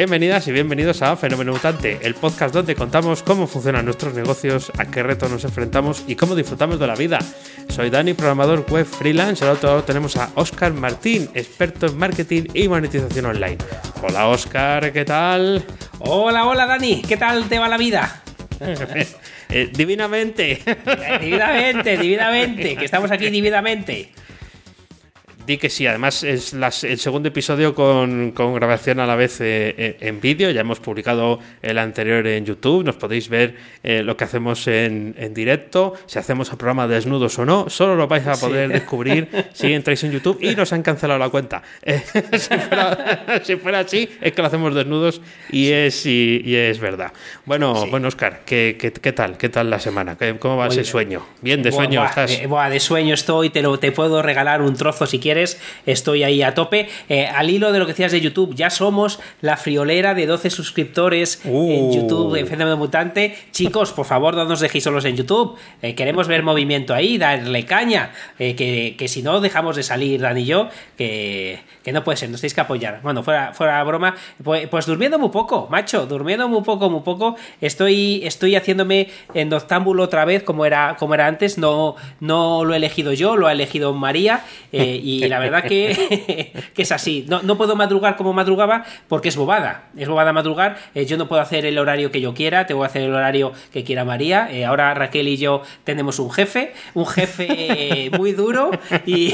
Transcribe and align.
Bienvenidas 0.00 0.48
y 0.48 0.52
bienvenidos 0.52 1.02
a 1.02 1.14
Fenómeno 1.14 1.52
Mutante, 1.52 1.98
el 2.00 2.14
podcast 2.14 2.54
donde 2.54 2.74
contamos 2.74 3.22
cómo 3.22 3.46
funcionan 3.46 3.84
nuestros 3.84 4.14
negocios, 4.14 4.72
a 4.78 4.86
qué 4.86 5.02
retos 5.02 5.30
nos 5.30 5.44
enfrentamos 5.44 6.04
y 6.06 6.16
cómo 6.16 6.34
disfrutamos 6.34 6.80
de 6.80 6.86
la 6.86 6.94
vida. 6.94 7.18
Soy 7.68 7.90
Dani, 7.90 8.14
programador 8.14 8.64
web 8.70 8.86
freelance. 8.86 9.44
Al 9.44 9.50
otro 9.50 9.68
lado 9.68 9.84
tenemos 9.84 10.16
a 10.16 10.30
Oscar 10.36 10.72
Martín, 10.72 11.28
experto 11.34 11.84
en 11.84 11.98
marketing 11.98 12.44
y 12.54 12.66
monetización 12.66 13.26
online. 13.26 13.58
Hola 14.02 14.28
Oscar, 14.28 14.90
¿qué 14.90 15.04
tal? 15.04 15.66
Hola, 15.98 16.46
hola 16.46 16.64
Dani, 16.64 17.02
¿qué 17.02 17.18
tal 17.18 17.46
te 17.50 17.58
va 17.58 17.68
la 17.68 17.76
vida? 17.76 18.22
Eh, 19.52 19.68
divinamente. 19.72 20.62
divinamente, 21.20 21.98
divinamente, 21.98 22.76
que 22.76 22.84
estamos 22.84 23.10
aquí 23.10 23.28
divinamente. 23.30 24.12
Di 25.50 25.58
que 25.58 25.68
sí, 25.68 25.84
además 25.84 26.22
es 26.22 26.54
el 26.84 26.98
segundo 27.00 27.28
episodio 27.28 27.74
con, 27.74 28.32
grabación 28.36 29.00
a 29.00 29.06
la 29.06 29.16
vez 29.16 29.40
eh, 29.40 29.74
eh, 29.76 29.96
en 29.98 30.20
vídeo. 30.20 30.48
Ya 30.52 30.60
hemos 30.60 30.78
publicado 30.78 31.40
el 31.60 31.76
anterior 31.78 32.24
en 32.24 32.46
YouTube. 32.46 32.84
Nos 32.84 32.94
podéis 32.94 33.28
ver 33.28 33.56
eh, 33.82 34.04
lo 34.04 34.16
que 34.16 34.22
hacemos 34.22 34.68
en, 34.68 35.34
directo. 35.34 35.94
Si 36.06 36.20
hacemos 36.20 36.52
el 36.52 36.56
programa 36.56 36.86
desnudos 36.86 37.36
o 37.40 37.44
no, 37.44 37.68
solo 37.68 37.96
lo 37.96 38.06
vais 38.06 38.28
a 38.28 38.36
poder 38.36 38.68
descubrir 38.68 39.26
si 39.52 39.72
entráis 39.72 40.04
en 40.04 40.12
YouTube 40.12 40.38
y 40.40 40.54
nos 40.54 40.72
han 40.72 40.84
cancelado 40.84 41.18
la 41.18 41.30
cuenta. 41.30 41.64
si, 43.42 43.56
fuera, 43.56 43.80
así, 43.80 44.08
es 44.20 44.32
que 44.32 44.42
lo 44.42 44.46
hacemos 44.46 44.72
desnudos 44.72 45.20
y, 45.50 45.72
es, 45.72 46.06
y, 46.06 46.54
es 46.54 46.78
verdad. 46.78 47.12
Bueno, 47.44 47.86
bueno 47.86 48.06
Oscar, 48.06 48.42
¿qué, 48.46 48.76
¿qué, 48.78 49.12
tal? 49.12 49.36
¿Qué 49.36 49.48
tal 49.48 49.68
la 49.68 49.80
semana? 49.80 50.16
¿Cómo 50.38 50.58
va 50.58 50.68
ese 50.68 50.84
sueño? 50.84 51.26
Bien, 51.42 51.60
de 51.60 51.72
sueño 51.72 52.04
estás. 52.04 52.30
de 52.40 52.78
sueño 52.78 53.14
estoy, 53.14 53.50
te, 53.50 53.62
lo, 53.62 53.80
te 53.80 53.90
puedo 53.90 54.22
regalar 54.22 54.62
un 54.62 54.76
trozo 54.76 55.06
si 55.06 55.18
quieres 55.18 55.39
estoy 55.86 56.22
ahí 56.22 56.42
a 56.42 56.54
tope. 56.54 56.88
Eh, 57.08 57.26
al 57.26 57.50
hilo 57.50 57.72
de 57.72 57.78
lo 57.78 57.86
que 57.86 57.92
decías 57.92 58.12
de 58.12 58.20
YouTube, 58.20 58.54
ya 58.54 58.70
somos 58.70 59.20
la 59.40 59.56
friolera 59.56 60.14
de 60.14 60.26
12 60.26 60.50
suscriptores 60.50 61.40
en 61.44 61.52
uh. 61.52 61.94
YouTube 61.94 62.36
en 62.36 62.46
Fenómeno 62.46 62.76
Mutante. 62.76 63.36
Chicos, 63.52 63.92
por 63.92 64.06
favor, 64.06 64.34
no 64.34 64.44
nos 64.44 64.60
dejéis 64.60 64.84
solos 64.84 65.04
en 65.04 65.16
YouTube. 65.16 65.56
Eh, 65.82 65.94
queremos 65.94 66.28
ver 66.28 66.42
movimiento 66.42 66.94
ahí, 66.94 67.18
darle 67.18 67.64
caña. 67.64 68.12
Eh, 68.38 68.94
que, 68.96 69.08
si 69.08 69.22
no, 69.22 69.40
dejamos 69.40 69.76
de 69.76 69.82
salir, 69.82 70.20
Dan 70.20 70.38
y 70.38 70.44
yo, 70.44 70.68
que, 70.96 71.60
no 71.92 72.04
puede 72.04 72.16
ser, 72.16 72.30
nos 72.30 72.40
tenéis 72.40 72.54
que 72.54 72.60
apoyar. 72.60 73.00
Bueno, 73.02 73.22
fuera, 73.22 73.52
fuera 73.52 73.82
broma, 73.84 74.14
pues, 74.42 74.68
pues, 74.68 74.86
durmiendo 74.86 75.18
muy 75.18 75.30
poco, 75.30 75.66
macho, 75.70 76.06
durmiendo 76.06 76.48
muy 76.48 76.62
poco, 76.62 76.88
muy 76.90 77.00
poco. 77.00 77.36
Estoy, 77.60 78.22
estoy 78.24 78.54
haciéndome 78.54 79.08
en 79.34 79.48
noctámbulo 79.48 80.02
otra 80.02 80.24
vez, 80.24 80.42
como 80.42 80.64
era, 80.64 80.96
como 80.98 81.14
era 81.14 81.26
antes. 81.26 81.58
No, 81.58 81.96
no 82.20 82.64
lo 82.64 82.74
he 82.74 82.76
elegido 82.76 83.12
yo, 83.12 83.36
lo 83.36 83.46
ha 83.46 83.52
elegido 83.52 83.92
María. 83.92 84.44
y 84.72 85.24
la 85.30 85.38
verdad 85.38 85.64
que, 85.68 86.52
es 86.76 86.92
así. 86.92 87.24
No, 87.28 87.42
no, 87.42 87.56
puedo 87.56 87.76
madrugar 87.76 88.16
como 88.16 88.32
madrugaba 88.32 88.84
porque 89.08 89.28
es 89.28 89.36
bobada. 89.36 89.84
Es 89.96 90.08
bobada 90.08 90.32
madrugar. 90.32 90.78
Eh, 90.94 91.06
yo 91.06 91.16
no 91.16 91.28
puedo 91.28 91.40
hacer 91.40 91.64
el 91.64 91.78
horario 91.78 92.10
que 92.10 92.20
yo 92.20 92.34
quiera, 92.34 92.66
tengo 92.66 92.82
que 92.82 92.86
hacer 92.86 93.02
el 93.02 93.14
horario 93.14 93.52
que 93.72 93.84
quiera 93.84 94.04
María. 94.04 94.48
Eh, 94.50 94.64
ahora 94.64 94.92
Raquel 94.94 95.28
y 95.28 95.36
yo 95.36 95.62
tenemos 95.84 96.18
un 96.18 96.30
jefe, 96.30 96.74
un 96.94 97.06
jefe 97.06 98.10
muy 98.18 98.32
duro 98.32 98.70
y, 99.06 99.32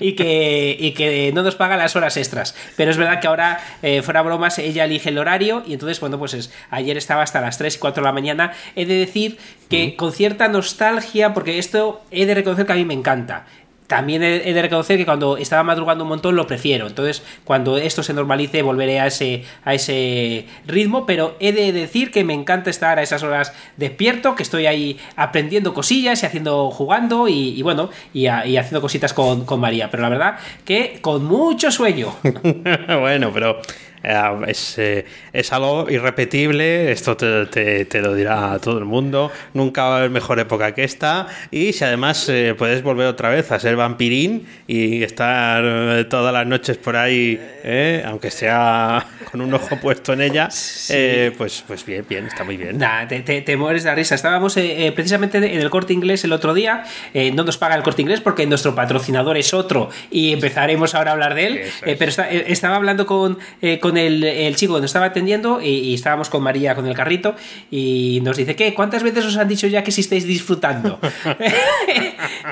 y, 0.00 0.12
que, 0.14 0.76
y 0.78 0.92
que 0.92 1.30
no 1.32 1.42
nos 1.42 1.54
paga 1.54 1.76
las 1.76 1.94
horas 1.94 2.16
extras. 2.16 2.54
Pero 2.76 2.90
es 2.90 2.96
verdad 2.96 3.20
que 3.20 3.28
ahora, 3.28 3.60
eh, 3.82 4.02
fuera 4.02 4.22
bromas, 4.22 4.58
ella 4.58 4.84
elige 4.84 5.10
el 5.10 5.18
horario 5.18 5.62
y 5.66 5.74
entonces, 5.74 6.00
bueno, 6.00 6.18
pues 6.18 6.34
es, 6.34 6.52
ayer 6.70 6.96
estaba 6.96 7.22
hasta 7.22 7.40
las 7.40 7.58
3 7.58 7.76
y 7.76 7.78
4 7.78 8.02
de 8.02 8.06
la 8.06 8.12
mañana. 8.12 8.52
He 8.74 8.86
de 8.86 8.94
decir 8.94 9.38
que 9.68 9.96
con 9.96 10.12
cierta 10.12 10.48
nostalgia, 10.48 11.34
porque 11.34 11.58
esto 11.58 12.02
he 12.10 12.26
de 12.26 12.34
reconocer 12.34 12.66
que 12.66 12.72
a 12.72 12.76
mí 12.76 12.84
me 12.84 12.94
encanta 12.94 13.46
también 13.92 14.22
he, 14.22 14.54
de 14.54 14.62
reconocer 14.62 14.96
que 14.96 15.04
cuando 15.04 15.36
estaba 15.36 15.62
madrugando 15.64 16.04
un 16.04 16.08
montón 16.08 16.34
lo 16.34 16.46
prefiero. 16.46 16.86
Entonces, 16.86 17.22
cuando 17.44 17.76
esto 17.76 18.02
se 18.02 18.14
normalice, 18.14 18.62
volveré 18.62 19.00
a 19.00 19.06
ese, 19.06 19.44
a 19.66 19.74
ese 19.74 20.46
ritmo. 20.66 21.04
Pero 21.04 21.36
he 21.40 21.52
de 21.52 21.72
decir 21.72 22.10
que 22.10 22.24
me 22.24 22.32
encanta 22.32 22.70
estar 22.70 22.98
a 22.98 23.02
esas 23.02 23.22
horas 23.22 23.52
despierto, 23.76 24.34
que 24.34 24.44
estoy 24.44 24.64
ahí 24.64 24.98
aprendiendo 25.14 25.74
cosillas 25.74 26.22
y 26.22 26.26
haciendo, 26.26 26.70
jugando 26.70 27.28
y, 27.28 27.60
bueno, 27.60 27.90
y, 28.14 28.28
haciendo 28.28 28.80
cositas 28.80 29.12
con, 29.12 29.44
con 29.44 29.60
María. 29.60 29.90
Pero 29.90 30.04
la 30.04 30.08
verdad 30.08 30.38
que 30.64 30.98
con 31.02 31.26
mucho 31.26 31.70
sueño. 31.70 32.14
bueno, 32.98 33.30
pero 33.34 33.60
es, 34.02 34.78
eh, 34.78 35.04
es, 35.32 35.52
algo 35.52 35.88
irrepetible, 35.88 36.90
esto 36.90 37.16
te, 37.16 37.84
te, 37.84 38.00
lo 38.00 38.14
dirá 38.14 38.58
todo 38.58 38.78
el 38.78 38.84
mundo, 38.84 39.30
nunca 39.54 39.84
va 39.84 39.94
a 39.94 39.98
haber 39.98 40.10
mejor 40.10 40.40
época 40.40 40.74
que 40.74 40.84
esta, 40.84 41.28
y 41.50 41.72
si 41.72 41.84
además 41.84 42.28
eh, 42.28 42.54
puedes 42.56 42.82
volver 42.82 43.06
otra 43.06 43.30
vez 43.30 43.52
a 43.52 43.60
ser 43.60 43.76
vampirín 43.76 44.46
y 44.66 45.02
estar 45.02 46.04
todas 46.08 46.32
las 46.32 46.46
noches 46.46 46.78
por 46.78 46.96
ahí, 46.96 47.40
aunque 48.04 48.30
sea 48.30 49.06
con 49.30 49.40
un 49.40 49.54
ojo 49.54 49.76
puesto 49.76 50.12
en 50.12 50.22
ella, 50.22 50.48
pues, 51.36 51.64
pues 51.66 51.86
bien, 51.86 52.04
bien, 52.08 52.26
está 52.26 52.44
muy 52.44 52.56
bien. 52.56 52.78
te, 53.08 53.22
te, 53.22 53.56
mueres 53.56 53.84
de 53.84 53.94
risa. 53.94 54.14
Estábamos 54.14 54.54
precisamente 54.94 55.38
en 55.38 55.44
el 55.44 55.70
corte 55.70 55.92
inglés 55.92 56.24
el 56.24 56.32
otro 56.32 56.54
día, 56.54 56.84
no 57.34 57.44
nos 57.44 57.58
paga 57.58 57.76
el 57.76 57.82
corte 57.82 58.02
inglés 58.02 58.20
porque 58.20 58.46
nuestro 58.46 58.74
patrocinador 58.74 59.36
es 59.36 59.54
otro 59.54 59.90
y 60.10 60.32
empezaremos 60.32 60.94
ahora 60.94 61.12
a 61.12 61.14
hablar 61.14 61.34
de 61.34 61.46
él, 61.46 61.60
pero 61.98 62.10
estaba 62.10 62.76
hablando 62.76 63.06
con, 63.06 63.38
con 63.80 63.91
el, 63.96 64.56
chico 64.56 64.74
que 64.74 64.80
nos 64.80 64.90
estaba 64.90 65.06
atendiendo 65.06 65.60
y, 65.60 65.94
estábamos 65.94 66.30
con 66.30 66.42
María 66.42 66.74
con 66.74 66.86
el 66.86 66.94
carrito 66.94 67.34
y 67.70 68.20
nos 68.22 68.36
dice, 68.36 68.56
¿qué? 68.56 68.74
¿Cuántas 68.74 69.02
veces 69.02 69.24
os 69.24 69.36
han 69.36 69.48
dicho 69.48 69.66
ya 69.66 69.82
que 69.82 69.92
si 69.92 70.00
estáis 70.00 70.26
disfrutando? 70.26 70.98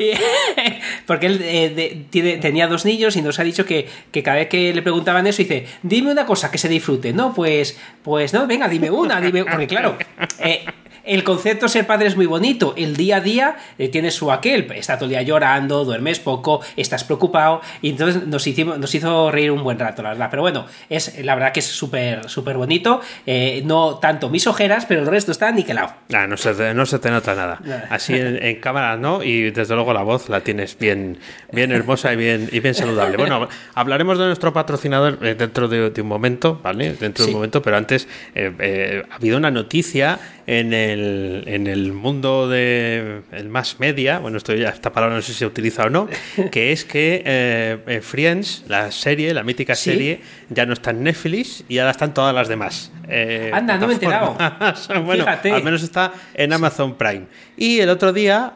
porque 1.06 1.26
él 1.26 1.40
eh, 1.42 2.38
tenía 2.40 2.66
dos 2.66 2.84
niños 2.84 3.16
y 3.16 3.22
nos 3.22 3.38
ha 3.38 3.44
dicho 3.44 3.64
que, 3.64 3.88
cada 4.22 4.36
vez 4.36 4.48
que 4.48 4.72
le 4.72 4.82
preguntaban 4.82 5.26
eso, 5.26 5.38
dice, 5.38 5.66
dime 5.82 6.12
una 6.12 6.26
cosa 6.26 6.50
que 6.50 6.58
se 6.58 6.68
disfrute. 6.68 7.12
No, 7.12 7.34
pues, 7.34 7.78
pues 8.02 8.32
no, 8.32 8.46
venga, 8.46 8.68
dime 8.68 8.90
una, 8.90 9.20
dime, 9.20 9.44
porque 9.44 9.66
claro, 9.66 9.96
eh, 10.38 10.64
el 11.04 11.24
concepto 11.24 11.66
de 11.66 11.70
ser 11.70 11.86
padre 11.86 12.06
es 12.06 12.16
muy 12.16 12.26
bonito. 12.26 12.74
El 12.76 12.96
día 12.96 13.16
a 13.16 13.20
día 13.20 13.56
eh, 13.78 13.88
tiene 13.88 14.10
su 14.10 14.30
aquel. 14.30 14.70
Está 14.72 14.96
todo 14.96 15.06
el 15.06 15.10
día 15.10 15.22
llorando, 15.22 15.84
duermes 15.84 16.20
poco, 16.20 16.60
estás 16.76 17.04
preocupado. 17.04 17.60
Y 17.82 17.90
entonces 17.90 18.26
nos, 18.26 18.46
hicimos, 18.46 18.78
nos 18.78 18.94
hizo 18.94 19.30
reír 19.30 19.50
un 19.50 19.62
buen 19.62 19.78
rato, 19.78 20.02
la 20.02 20.10
verdad. 20.10 20.28
Pero 20.30 20.42
bueno, 20.42 20.66
es 20.88 21.22
la 21.24 21.34
verdad 21.34 21.52
que 21.52 21.60
es 21.60 21.66
súper 21.66 22.28
súper 22.28 22.56
bonito. 22.56 23.00
Eh, 23.26 23.62
no 23.64 23.96
tanto 23.96 24.28
mis 24.28 24.46
ojeras, 24.46 24.86
pero 24.86 25.00
el 25.00 25.06
resto 25.06 25.32
está 25.32 25.50
niquelado. 25.52 25.94
Ah, 26.12 26.26
no, 26.26 26.36
se, 26.36 26.74
no 26.74 26.86
se 26.86 26.98
te 26.98 27.10
nota 27.10 27.34
nada. 27.34 27.60
Así 27.90 28.14
en, 28.14 28.56
cámara, 28.60 28.96
¿no? 28.96 29.22
Y 29.22 29.50
desde 29.50 29.74
luego 29.74 29.92
la 29.92 30.02
voz 30.02 30.28
la 30.28 30.40
tienes 30.40 30.78
bien, 30.78 31.18
bien 31.52 31.72
hermosa 31.72 32.12
y 32.12 32.16
bien, 32.16 32.48
y 32.52 32.60
bien 32.60 32.74
saludable. 32.74 33.16
Bueno, 33.16 33.48
hablaremos 33.74 34.18
de 34.18 34.26
nuestro 34.26 34.52
patrocinador 34.52 35.18
eh, 35.22 35.34
dentro 35.34 35.68
de, 35.68 36.00
un 36.00 36.08
momento, 36.08 36.60
¿vale? 36.62 36.94
Dentro 36.94 37.24
de 37.24 37.30
un 37.30 37.36
momento, 37.36 37.62
pero 37.62 37.76
antes 37.76 38.08
ha 38.34 39.14
habido 39.14 39.36
una 39.36 39.50
noticia 39.50 40.18
en 40.50 40.72
el, 40.72 40.89
en 40.92 41.66
el 41.66 41.92
mundo 41.92 42.48
de 42.48 43.22
el 43.32 43.48
más 43.48 43.80
media, 43.80 44.18
bueno, 44.18 44.36
esto 44.36 44.54
ya 44.54 44.70
esta 44.70 44.92
palabra 44.92 45.16
no 45.16 45.22
sé 45.22 45.32
si 45.32 45.38
se 45.38 45.46
utiliza 45.46 45.84
o 45.84 45.90
no, 45.90 46.08
que 46.50 46.72
es 46.72 46.84
que 46.84 47.22
eh, 47.24 47.78
eh, 47.86 48.00
Friends, 48.00 48.64
la 48.68 48.90
serie, 48.90 49.32
la 49.34 49.42
mítica 49.42 49.74
serie, 49.74 50.20
ya 50.48 50.66
no 50.66 50.72
está 50.72 50.90
en 50.90 51.02
Netflix 51.02 51.64
y 51.68 51.78
ahora 51.78 51.92
están 51.92 52.14
todas 52.14 52.34
las 52.34 52.48
demás. 52.48 52.92
Eh, 53.08 53.50
Anda, 53.52 53.76
no 53.76 53.86
me 53.86 53.92
he 53.92 53.96
enterado. 53.96 54.36
bueno, 55.04 55.24
al 55.26 55.62
menos 55.64 55.82
está 55.82 56.12
en 56.34 56.52
Amazon 56.52 56.96
Prime. 56.96 57.26
Y 57.56 57.80
el 57.80 57.88
otro 57.88 58.12
día 58.12 58.54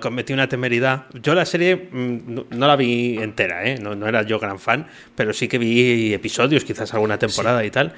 cometí 0.00 0.32
una 0.32 0.48
temeridad. 0.48 1.06
Yo 1.22 1.34
la 1.34 1.44
serie 1.44 1.88
mm, 1.90 2.40
no, 2.50 2.66
la 2.66 2.76
vi 2.76 3.18
entera, 3.18 3.64
¿eh? 3.64 3.78
no, 3.80 3.94
no, 3.94 4.06
era 4.06 4.22
yo 4.22 4.38
gran 4.38 4.58
fan, 4.58 4.86
pero 5.14 5.32
sí 5.32 5.48
que 5.48 5.58
vi 5.58 6.12
episodios, 6.12 6.64
quizás 6.64 6.92
alguna 6.94 7.18
temporada 7.18 7.64
y 7.64 7.70
tal. 7.70 7.92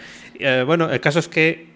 bueno, 0.66 0.90
el 0.90 1.00
caso 1.00 1.18
es 1.18 1.28
que 1.28 1.75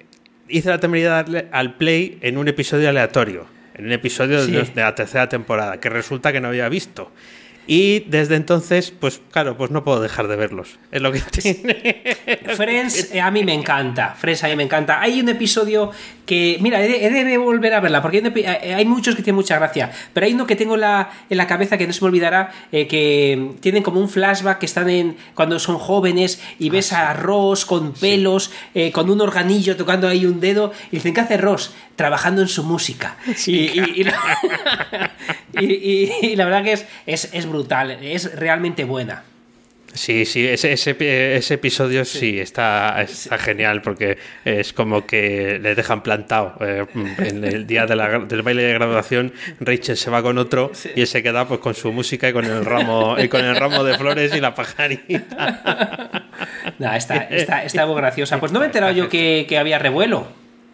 hice 0.51 0.69
la 0.69 0.79
temeridad 0.79 1.25
de 1.25 1.33
darle 1.33 1.49
al 1.53 1.75
play 1.75 2.19
en 2.21 2.39
un 2.39 2.49
episodio 2.49 2.89
aleatorio, 2.89 3.47
en 3.75 3.87
un 3.87 3.93
episodio 3.93 4.45
de 4.47 4.71
la 4.75 4.95
tercera 4.95 5.29
temporada, 5.29 5.81
que 5.81 5.89
resulta 5.89 6.33
que 6.33 6.41
no 6.41 6.49
había 6.49 6.69
visto. 6.69 7.11
Y 7.67 8.01
desde 8.01 8.37
entonces, 8.37 8.91
pues 8.91 9.21
claro, 9.31 9.57
pues 9.57 9.71
no 9.71 9.85
puedo 9.85 10.01
dejar 10.01 10.29
de 10.29 10.37
verlos. 10.37 10.79
Es 10.91 11.03
lo 11.03 11.13
que 11.13 11.21
tiene. 11.21 12.17
Friends 12.57 13.13
eh, 13.13 13.21
a 13.21 13.31
mí 13.31 13.45
me 13.45 13.55
encanta. 13.55 14.15
Friends 14.19 14.43
a 14.45 14.49
mí 14.49 14.57
me 14.57 14.65
encanta. 14.65 15.01
Hay 15.01 15.21
un 15.21 15.29
episodio 15.29 15.91
que, 16.27 16.59
mira, 16.61 16.85
he 16.85 17.11
de, 17.11 17.39
volver 17.39 17.75
a 17.75 17.81
verla, 17.81 18.03
porque 18.03 18.19
eh, 18.19 18.75
hay, 18.75 18.85
muchos 18.85 19.15
que 19.15 19.23
tienen 19.23 19.37
mucha 19.37 19.57
gracia, 19.57 19.91
pero 20.13 20.27
hay 20.27 20.33
uno 20.33 20.47
que 20.47 20.57
tengo 20.57 20.75
en 20.75 20.83
la, 20.83 21.11
en 21.29 21.37
la 21.37 21.47
cabeza 21.47 21.77
que 21.77 21.87
no 21.87 21.93
se 21.93 22.01
me 22.03 22.09
olvidará, 22.09 22.53
eh, 22.73 22.87
que 22.87 23.53
tienen 23.61 23.83
como 23.83 24.01
un 24.01 24.09
flashback 24.09 24.59
que 24.59 24.67
están 24.67 24.89
en 24.91 25.17
cuando 25.35 25.59
son 25.59 25.79
jóvenes 25.79 26.41
y 26.59 26.69
ah, 26.69 26.73
ves 26.73 26.93
a 26.93 27.13
Ross 27.15 27.67
con 27.67 27.93
pelos, 27.93 28.53
con 28.93 29.11
un 29.11 29.21
organillo 29.21 29.77
tocando 29.77 30.09
ahí 30.09 30.25
un 30.25 30.41
dedo, 30.41 30.73
y 30.91 30.97
dicen, 30.97 31.15
¿qué 31.15 31.21
hace 31.21 31.37
Ross? 31.37 31.75
Trabajando 31.97 32.43
en 32.43 32.49
su 32.49 32.63
música. 32.65 33.17
Y, 35.61 36.35
la, 36.37 36.45
verdad 36.45 36.63
que 36.63 36.73
es, 36.73 36.87
es, 37.07 37.29
es 37.33 37.47
brutal, 37.51 37.91
es 38.03 38.35
realmente 38.35 38.85
buena. 38.85 39.25
Sí, 39.93 40.25
sí, 40.25 40.47
ese, 40.47 40.73
ese, 40.73 41.55
episodio 41.55 42.05
sí, 42.05 42.39
está, 42.39 43.03
está, 43.03 43.39
genial 43.39 43.83
porque 43.83 44.19
es 44.45 44.73
como 44.73 45.05
que 45.05 45.59
le 45.61 45.75
dejan 45.75 46.03
plantado. 46.03 46.55
Eh, 46.61 46.87
en 47.19 47.45
el 47.45 47.67
día 47.67 47.87
del 47.87 48.43
baile 48.43 48.63
de 48.63 48.73
graduación, 48.75 49.33
Rachel 49.59 49.97
se 49.97 50.11
va 50.11 50.23
con 50.23 50.39
otro 50.39 50.71
y 50.95 51.01
él 51.01 51.07
se 51.09 51.25
queda 51.25 51.49
pues 51.49 51.59
con 51.59 51.75
su 51.75 51.93
música 51.93 52.29
y 52.29 52.33
con 52.33 52.45
el 52.45 52.65
ramo, 52.65 53.17
y 53.19 53.29
con 53.29 53.45
el 53.45 53.57
ramo 53.57 53.83
de 53.83 53.99
flores 53.99 54.35
y 54.35 54.41
la 54.41 54.55
pajarita. 54.55 56.27
No, 56.79 56.95
está, 56.95 57.17
está, 57.31 57.63
está 57.63 57.87
muy 57.87 57.97
graciosa. 57.97 58.41
Pues 58.41 58.53
no 58.53 58.59
me 58.59 58.67
he 58.67 58.69
enterado 58.69 58.93
yo 58.93 59.09
que, 59.09 59.45
que 59.47 59.59
había 59.59 59.79
revuelo. 59.79 60.27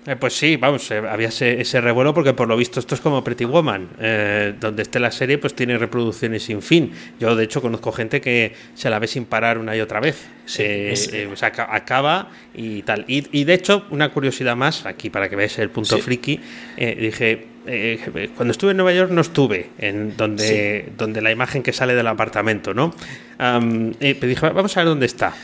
Eh, 0.06 0.14
pues 0.14 0.34
sí, 0.34 0.56
vamos, 0.56 0.88
eh, 0.92 0.98
había 0.98 1.28
ese, 1.28 1.80
revuelo 1.80 2.14
porque 2.14 2.32
por 2.32 2.46
lo 2.46 2.56
visto 2.56 2.78
esto 2.78 2.94
es 2.94 3.00
como 3.00 3.24
Pretty 3.24 3.44
Woman, 3.44 3.88
eh, 3.98 4.54
donde 4.58 4.82
esté 4.82 5.00
la 5.00 5.10
serie 5.10 5.38
pues 5.38 5.54
tiene 5.54 5.76
reproducciones 5.78 6.44
sin 6.44 6.62
fin. 6.62 6.92
Yo 7.18 7.34
de 7.34 7.44
hecho 7.44 7.60
conozco 7.60 7.90
gente 7.90 8.20
que 8.20 8.54
se 8.74 8.88
la 8.88 9.00
ve 9.00 9.08
sin 9.08 9.24
parar 9.24 9.58
una 9.58 9.76
y 9.76 9.80
otra 9.80 9.98
vez. 9.98 10.28
se 10.44 11.26
o 11.26 11.34
sea, 11.34 11.52
acaba 11.70 12.30
y 12.54 12.82
tal. 12.82 13.04
Y, 13.08 13.44
de 13.44 13.54
hecho, 13.54 13.84
una 13.90 14.10
curiosidad 14.10 14.54
más, 14.54 14.86
aquí 14.86 15.10
para 15.10 15.28
que 15.28 15.34
veáis 15.34 15.58
el 15.58 15.70
punto 15.70 15.98
friki, 15.98 16.40
dije, 16.76 17.46
cuando 18.36 18.52
estuve 18.52 18.70
en 18.70 18.76
Nueva 18.76 18.92
York 18.92 19.10
no 19.10 19.20
estuve 19.20 19.70
en 19.78 20.16
donde, 20.16 20.92
donde 20.96 21.20
la 21.20 21.32
imagen 21.32 21.64
que 21.64 21.72
sale 21.72 21.96
del 21.96 22.06
apartamento, 22.06 22.74
¿no? 22.74 22.94
Dije, 23.38 24.48
vamos 24.50 24.76
a 24.76 24.80
ver 24.80 24.88
dónde 24.88 25.06
está 25.06 25.34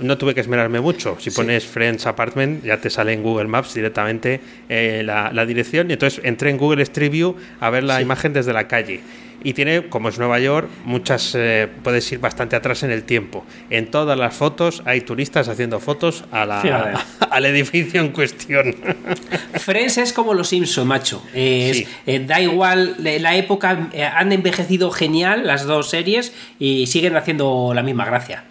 no 0.00 0.18
tuve 0.18 0.34
que 0.34 0.40
esmerarme 0.40 0.80
mucho. 0.80 1.16
Si 1.20 1.30
pones 1.30 1.64
Friends 1.66 2.06
Apartment, 2.06 2.64
ya 2.64 2.78
te 2.78 2.90
sale 2.90 3.12
en 3.12 3.22
Google 3.22 3.48
Maps 3.48 3.74
directamente 3.74 4.40
eh, 4.68 5.02
la, 5.04 5.46
dirección. 5.46 5.90
Y 5.90 5.94
entonces 5.94 6.20
entré 6.24 6.50
en 6.50 6.58
Google 6.58 6.82
Street 6.82 7.10
View 7.10 7.36
a 7.60 7.70
ver 7.70 7.84
la 7.84 8.00
imagen 8.00 8.32
desde 8.32 8.52
la 8.52 8.68
calle. 8.68 9.00
Y 9.44 9.52
tiene, 9.52 9.88
como 9.88 10.08
es 10.08 10.18
Nueva 10.18 10.40
York, 10.40 10.68
muchas. 10.84 11.32
Eh, 11.36 11.68
puedes 11.84 12.10
ir 12.10 12.18
bastante 12.18 12.56
atrás 12.56 12.82
en 12.82 12.90
el 12.90 13.04
tiempo. 13.04 13.44
En 13.70 13.88
todas 13.88 14.18
las 14.18 14.34
fotos 14.34 14.82
hay 14.84 15.02
turistas 15.02 15.48
haciendo 15.48 15.78
fotos 15.78 16.24
a 16.32 16.44
la, 16.44 17.06
al 17.30 17.46
edificio 17.46 18.00
en 18.00 18.08
cuestión. 18.08 18.74
Friends 19.54 19.98
es 19.98 20.12
como 20.12 20.34
los 20.34 20.48
Simpson, 20.48 20.88
macho. 20.88 21.22
Eh, 21.34 21.86
da 22.26 22.40
igual 22.40 22.96
la 22.98 23.36
época, 23.36 23.90
han 24.16 24.32
envejecido 24.32 24.90
genial 24.90 25.46
las 25.46 25.64
dos 25.66 25.88
series 25.88 26.32
y 26.58 26.88
siguen 26.88 27.16
haciendo 27.16 27.37
la 27.74 27.82
misma 27.82 28.04
gracia. 28.04 28.44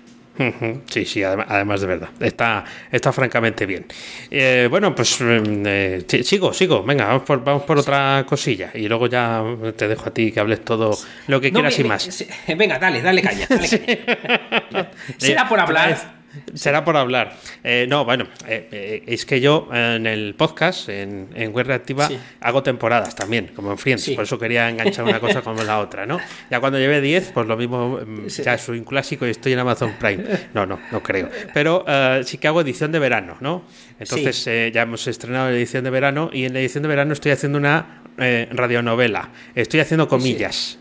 Sí, 0.90 1.06
sí, 1.06 1.24
además 1.24 1.82
de 1.82 1.88
verdad. 1.88 2.10
Está, 2.20 2.64
está 2.92 3.12
francamente 3.12 3.66
bien. 3.66 3.86
Eh, 4.30 4.68
bueno, 4.70 4.94
pues 4.94 5.20
mm, 5.20 5.64
eh, 5.66 6.06
sigo, 6.24 6.54
sigo. 6.54 6.84
Venga, 6.84 7.08
vamos 7.08 7.24
por, 7.24 7.44
vamos 7.44 7.64
por 7.64 7.80
otra 7.80 8.24
cosilla. 8.28 8.70
Y 8.74 8.88
luego 8.88 9.08
ya 9.08 9.44
te 9.76 9.88
dejo 9.88 10.10
a 10.10 10.14
ti 10.14 10.32
que 10.32 10.40
hables 10.40 10.64
todo 10.64 10.98
lo 11.28 11.42
que 11.42 11.52
quieras 11.52 11.80
y 11.80 11.84
más. 11.84 12.26
venga, 12.56 12.78
dale, 12.78 13.02
dale 13.02 13.22
caña. 13.22 13.48
Dale 13.50 13.68
caña. 13.68 14.92
Será 15.18 15.50
por 15.50 15.60
hablar. 15.60 16.17
Será 16.54 16.84
por 16.84 16.98
hablar. 16.98 17.38
Eh, 17.64 17.86
no, 17.90 18.06
bueno, 18.06 18.28
eh, 18.48 18.68
eh, 18.72 19.04
es 19.08 19.26
que 19.26 19.40
yo 19.40 19.70
en 19.72 20.06
el 20.06 20.36
podcast, 20.36 20.90
en, 20.90 21.30
en 21.36 21.54
Web 21.54 21.68
Reactiva, 21.68 22.10
hago 22.42 22.64
temporadas 22.64 23.16
también, 23.16 23.52
como 23.56 23.72
en 23.72 23.78
Friends. 23.78 24.10
Por 24.12 24.24
eso 24.24 24.38
quería 24.38 24.70
enganchar 24.70 25.06
una 25.06 25.20
cosa 25.20 25.42
con 25.42 25.66
la 25.66 25.80
otra, 25.80 26.06
¿no? 26.06 26.20
Ya 26.50 26.60
cuando 26.60 26.80
llevé 26.80 27.02
10, 27.02 27.32
pues 27.34 27.48
lo 27.48 27.58
mismo, 27.58 28.00
mm, 28.06 28.28
ya 28.28 28.58
soy 28.58 28.80
un 28.80 28.86
clásico 28.86 29.28
y 29.28 29.32
estoy 29.32 29.54
en 29.54 29.60
Amazon 29.60 29.94
Prime. 30.00 30.24
No, 30.54 30.66
no, 30.66 30.80
no 30.92 31.04
creo. 31.04 31.30
Pero 31.54 31.86
sí 32.24 32.38
que 32.38 32.48
hago 32.48 32.62
edición 32.62 32.92
de 32.92 33.00
verano, 33.00 33.38
¿no? 33.42 33.64
Entonces 34.00 34.46
ya 34.74 34.82
hemos 34.82 35.08
estrenado 35.08 35.50
la 35.50 35.58
edición 35.58 35.84
de 35.84 35.90
verano 35.90 36.30
y 36.32 36.46
en 36.46 36.54
la 36.54 36.60
edición 36.60 36.84
de 36.84 36.90
verano 36.90 37.14
estoy 37.14 37.32
haciendo 37.32 37.58
una 37.58 38.02
radionovela. 38.18 39.30
Estoy 39.54 39.80
haciendo 39.80 40.08
comillas, 40.08 40.78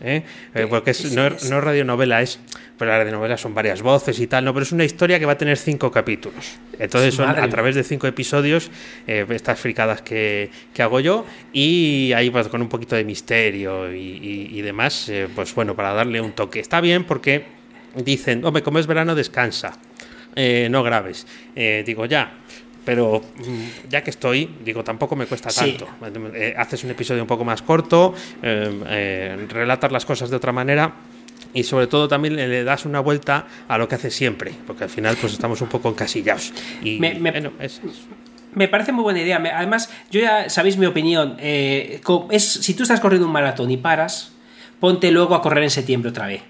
porque 0.69 0.93
no, 1.13 1.29
no 1.29 1.35
es 1.35 1.49
radionovela, 1.51 2.21
es 2.21 2.39
pero 2.77 2.91
la 2.91 2.99
radionovela 2.99 3.37
son 3.37 3.53
varias 3.53 3.81
voces 3.81 4.19
y 4.19 4.27
tal, 4.27 4.45
no, 4.45 4.53
pero 4.53 4.63
es 4.63 4.71
una 4.71 4.83
historia 4.83 5.19
que 5.19 5.25
va 5.25 5.33
a 5.33 5.37
tener 5.37 5.57
cinco 5.57 5.91
capítulos. 5.91 6.57
Entonces 6.77 7.15
son 7.15 7.27
a 7.27 7.49
través 7.49 7.75
de 7.75 7.83
cinco 7.83 8.05
episodios 8.07 8.69
eh, 9.07 9.25
estas 9.29 9.59
fricadas 9.59 10.01
que, 10.01 10.49
hago 10.77 10.99
yo 10.99 11.25
y 11.51 12.13
ahí 12.15 12.29
pues 12.29 12.47
con 12.49 12.61
un 12.61 12.69
poquito 12.69 12.95
de 12.95 13.03
misterio 13.03 13.91
y, 13.93 14.61
demás, 14.61 15.09
eh, 15.09 15.27
pues 15.33 15.53
bueno, 15.55 15.75
para 15.75 15.93
darle 15.93 16.21
un 16.21 16.33
toque. 16.33 16.59
Está 16.59 16.81
bien 16.81 17.03
porque 17.03 17.45
dicen, 17.95 18.45
hombre, 18.45 18.61
como 18.61 18.77
es 18.79 18.85
verano, 18.85 19.15
descansa, 19.15 19.79
eh, 20.35 20.67
no 20.69 20.83
grabes. 20.83 21.25
digo, 21.55 22.05
ya, 22.05 22.31
pero 22.87 23.21
ya 23.89 24.01
que 24.01 24.11
estoy, 24.11 24.49
digo, 24.63 24.81
tampoco 24.81 25.17
me 25.17 25.25
cuesta 25.25 25.49
tanto. 25.49 25.85
haces 26.55 26.85
un 26.85 26.91
episodio 26.91 27.21
un 27.21 27.27
poco 27.27 27.43
más 27.43 27.61
corto, 27.61 28.13
relatas 28.41 29.91
las 29.91 30.05
cosas 30.05 30.29
de 30.29 30.37
otra 30.37 30.53
manera 30.53 30.93
y 31.53 31.63
sobre 31.65 31.87
todo 31.87 32.07
también 32.07 32.37
le 32.37 32.63
das 32.63 32.85
una 32.85 33.01
vuelta 33.01 33.45
a 33.67 33.77
lo 33.77 33.89
que 33.89 33.95
hace 33.95 34.09
siempre, 34.09 34.53
porque 34.65 34.85
al 34.85 34.89
final 34.89 35.17
pues 35.19 35.33
estamos 35.33 35.59
un 35.59 35.67
poco 35.67 35.89
encasillados. 35.89 36.53
Y 36.81 36.97
me, 36.97 37.19
me 38.53 38.69
parece 38.69 38.93
muy 38.93 39.03
buena 39.03 39.19
idea. 39.19 39.43
Además, 39.53 39.89
yo 40.09 40.21
ya 40.21 40.49
sabéis 40.49 40.77
mi 40.77 40.85
opinión. 40.85 41.35
Eh, 41.39 41.99
es, 42.31 42.43
si 42.45 42.73
tú 42.73 42.83
estás 42.83 43.01
corriendo 43.01 43.27
un 43.27 43.33
maratón 43.33 43.69
y 43.69 43.75
paras, 43.75 44.31
ponte 44.79 45.11
luego 45.11 45.35
a 45.35 45.41
correr 45.41 45.65
en 45.65 45.71
septiembre 45.71 46.09
otra 46.09 46.27
vez. 46.27 46.41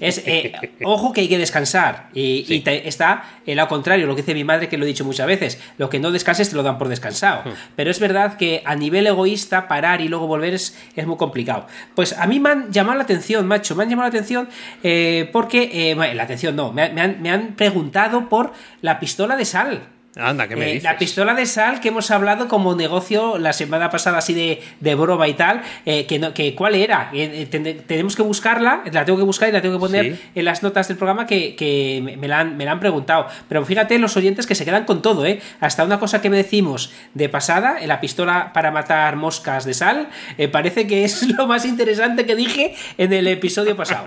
Es, 0.00 0.22
eh, 0.26 0.52
ojo 0.84 1.12
que 1.12 1.22
hay 1.22 1.28
que 1.28 1.38
descansar. 1.38 2.08
Y, 2.14 2.62
está 2.66 3.24
el 3.46 3.56
lado 3.56 3.68
contrario, 3.68 4.06
lo 4.06 4.14
que 4.14 4.22
dice 4.22 4.34
mi 4.34 4.44
madre, 4.44 4.68
que 4.68 4.76
lo 4.76 4.84
he 4.84 4.88
dicho 4.88 5.04
muchas 5.04 5.26
veces. 5.26 5.60
Lo 5.78 5.90
que 5.90 5.98
no 5.98 6.10
descanses 6.10 6.50
te 6.50 6.56
lo 6.56 6.62
dan 6.62 6.78
por 6.78 6.88
descansado. 6.88 7.42
Hmm. 7.44 7.54
Pero 7.76 7.90
es 7.90 8.00
verdad 8.00 8.36
que 8.36 8.62
a 8.64 8.74
nivel 8.74 9.06
egoísta, 9.06 9.68
parar 9.68 10.00
y 10.00 10.08
luego 10.08 10.26
volver 10.26 10.54
es, 10.54 10.76
muy 11.06 11.16
complicado. 11.16 11.66
Pues 11.94 12.12
a 12.12 12.26
mí 12.26 12.40
me 12.40 12.50
han 12.50 12.72
llamado 12.72 12.98
la 12.98 13.04
atención, 13.04 13.46
macho. 13.46 13.74
Me 13.74 13.84
han 13.84 13.90
llamado 13.90 14.08
la 14.08 14.16
atención 14.16 14.48
eh, 14.82 15.28
porque. 15.32 15.70
Eh, 15.72 16.14
la 16.14 16.22
atención 16.22 16.56
no, 16.56 16.72
me, 16.72 16.90
me 16.90 17.30
han 17.30 17.54
preguntado 17.54 18.28
por 18.28 18.52
la 18.80 18.98
pistola 19.00 19.36
de 19.36 19.44
sal. 19.44 19.88
Anda, 20.14 20.46
¿qué 20.46 20.56
me 20.56 20.76
eh, 20.76 20.80
La 20.82 20.98
pistola 20.98 21.32
de 21.32 21.46
sal 21.46 21.80
que 21.80 21.88
hemos 21.88 22.10
hablado 22.10 22.46
como 22.46 22.74
negocio 22.74 23.38
la 23.38 23.54
semana 23.54 23.88
pasada 23.88 24.18
así 24.18 24.34
de, 24.34 24.60
de 24.80 24.94
broma 24.94 25.26
y 25.26 25.32
tal, 25.32 25.62
eh, 25.86 26.04
que, 26.04 26.18
no, 26.18 26.34
que 26.34 26.54
cuál 26.54 26.74
era. 26.74 27.10
Eh, 27.14 27.46
tenemos 27.86 28.14
que 28.14 28.22
buscarla, 28.22 28.82
la 28.92 29.06
tengo 29.06 29.18
que 29.18 29.24
buscar 29.24 29.48
y 29.48 29.52
la 29.52 29.62
tengo 29.62 29.76
que 29.76 29.80
poner 29.80 30.18
en 30.34 30.44
las 30.44 30.62
notas 30.62 30.88
del 30.88 30.98
programa 30.98 31.26
que, 31.26 32.16
me, 32.18 32.28
la 32.28 32.40
han, 32.40 32.58
me, 32.58 32.66
la 32.66 32.72
han, 32.72 32.80
preguntado. 32.80 33.26
Pero 33.48 33.64
fíjate 33.64 33.98
los 33.98 34.14
oyentes 34.18 34.46
que 34.46 34.54
se 34.54 34.66
quedan 34.66 34.84
con 34.84 35.00
todo, 35.00 35.24
¿eh? 35.24 35.40
Hasta 35.60 35.82
una 35.82 35.98
cosa 35.98 36.20
que 36.20 36.28
me 36.28 36.36
decimos 36.36 36.92
de 37.14 37.30
pasada, 37.30 37.76
la 37.86 37.98
pistola 38.00 38.52
para 38.52 38.70
matar 38.70 39.16
moscas 39.16 39.64
de 39.64 39.72
sal, 39.72 40.08
parece 40.50 40.86
que 40.86 41.04
es 41.04 41.26
lo 41.38 41.46
más 41.46 41.64
interesante 41.64 42.26
que 42.26 42.36
dije 42.36 42.74
en 42.98 43.14
el 43.14 43.26
episodio 43.28 43.76
pasado. 43.76 44.06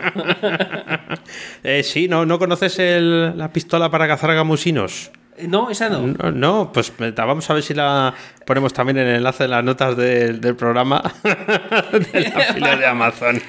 sí, 1.83 2.07
¿no, 2.07 2.27
¿no 2.27 2.37
conoces 2.37 2.77
la 2.77 3.51
pistola 3.51 3.89
para 3.89 4.07
cazar 4.07 4.35
gamusinos? 4.35 5.11
No, 5.47 5.69
esa 5.69 5.89
no. 5.89 6.07
no. 6.31 6.71
pues 6.73 6.93
vamos 6.97 7.49
a 7.49 7.53
ver 7.53 7.63
si 7.63 7.73
la 7.73 8.13
ponemos 8.45 8.71
también 8.73 8.99
en 8.99 9.07
el 9.07 9.15
enlace 9.17 9.43
de 9.43 9.49
las 9.49 9.63
notas 9.63 9.97
del, 9.97 10.39
programa 10.55 11.13
de 11.23 12.21
la 12.21 12.53
fila 12.53 12.75
de 12.77 12.85
Amazon. 12.85 13.41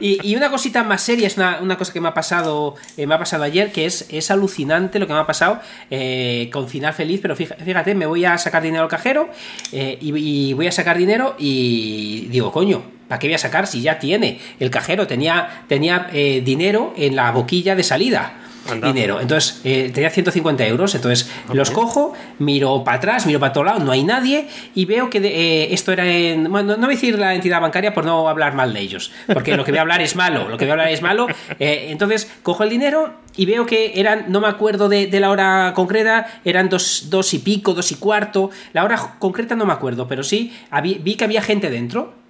Y, 0.00 0.34
una 0.36 0.50
cosita 0.50 0.84
más 0.84 1.02
seria, 1.02 1.26
es 1.26 1.36
una, 1.36 1.76
cosa 1.76 1.92
que 1.92 2.00
me 2.00 2.08
ha 2.08 2.14
pasado 2.14 2.76
eh, 2.96 3.06
me 3.06 3.14
ha 3.14 3.18
pasado 3.18 3.44
ayer, 3.44 3.72
que 3.72 3.84
es, 3.84 4.06
es 4.10 4.30
alucinante 4.30 4.98
lo 4.98 5.06
que 5.06 5.12
me 5.12 5.18
ha 5.18 5.26
pasado 5.26 5.60
eh, 5.90 6.48
con 6.52 6.68
final 6.68 6.94
feliz, 6.94 7.20
pero 7.20 7.36
fíjate, 7.36 7.94
me 7.94 8.06
voy 8.06 8.24
a 8.24 8.38
sacar 8.38 8.62
dinero 8.62 8.84
al 8.84 8.88
cajero 8.88 9.28
eh, 9.72 9.98
y, 10.00 10.54
voy 10.54 10.66
a 10.66 10.72
sacar 10.72 10.96
dinero 10.96 11.34
y 11.38 12.28
digo, 12.30 12.52
coño, 12.52 12.82
¿para 13.06 13.18
qué 13.18 13.26
voy 13.26 13.34
a 13.34 13.38
sacar 13.38 13.66
si 13.66 13.82
ya 13.82 13.98
tiene? 13.98 14.40
El 14.60 14.70
cajero 14.70 15.06
tenía, 15.06 15.64
tenía 15.68 16.08
dinero 16.10 16.94
en 16.96 17.16
la 17.16 17.30
boquilla 17.32 17.76
de 17.76 17.82
salida 17.82 18.47
dinero. 18.74 19.20
Entonces, 19.20 19.60
eh, 19.64 19.90
tenía 19.92 20.10
150 20.10 20.66
euros, 20.66 20.94
entonces 20.94 21.30
los 21.52 21.70
cojo, 21.70 22.12
miro 22.38 22.84
para 22.84 22.98
atrás, 22.98 23.26
miro 23.26 23.40
para 23.40 23.52
todo 23.52 23.64
lado, 23.64 23.80
no 23.80 23.92
hay 23.92 24.04
nadie 24.04 24.48
y 24.74 24.84
veo 24.84 25.10
que 25.10 25.18
eh, 25.18 25.72
esto 25.72 25.92
era 25.92 26.06
en... 26.06 26.50
Bueno, 26.50 26.76
no 26.76 26.86
voy 26.86 26.94
a 26.94 26.96
decir 26.96 27.18
la 27.18 27.34
entidad 27.34 27.60
bancaria 27.60 27.94
por 27.94 28.04
no 28.04 28.28
hablar 28.28 28.54
mal 28.54 28.72
de 28.72 28.80
ellos, 28.80 29.10
porque 29.32 29.56
lo 29.56 29.64
que 29.64 29.72
voy 29.72 29.78
a 29.78 29.82
hablar 29.82 30.00
es 30.00 30.16
malo, 30.16 30.48
lo 30.48 30.56
que 30.56 30.64
voy 30.64 30.70
a 30.70 30.72
hablar 30.74 30.88
es 30.88 31.02
malo. 31.02 31.26
Eh, 31.58 31.88
entonces, 31.90 32.30
cojo 32.42 32.62
el 32.62 32.70
dinero 32.70 33.14
y 33.36 33.46
veo 33.46 33.66
que 33.66 33.92
eran, 33.96 34.26
no 34.28 34.40
me 34.40 34.48
acuerdo 34.48 34.88
de, 34.88 35.08
la 35.18 35.30
hora 35.30 35.72
concreta, 35.74 36.40
eran 36.44 36.68
dos, 36.68 37.06
dos, 37.10 37.34
y 37.34 37.38
pico, 37.38 37.74
dos 37.74 37.90
y 37.92 37.96
cuarto. 37.96 38.50
La 38.72 38.84
hora 38.84 39.16
concreta 39.18 39.56
no 39.56 39.66
me 39.66 39.72
acuerdo, 39.72 40.06
pero 40.08 40.22
sí, 40.22 40.52
vi 40.82 41.14
que 41.16 41.24
había 41.24 41.42
gente 41.42 41.70
dentro 41.70 42.27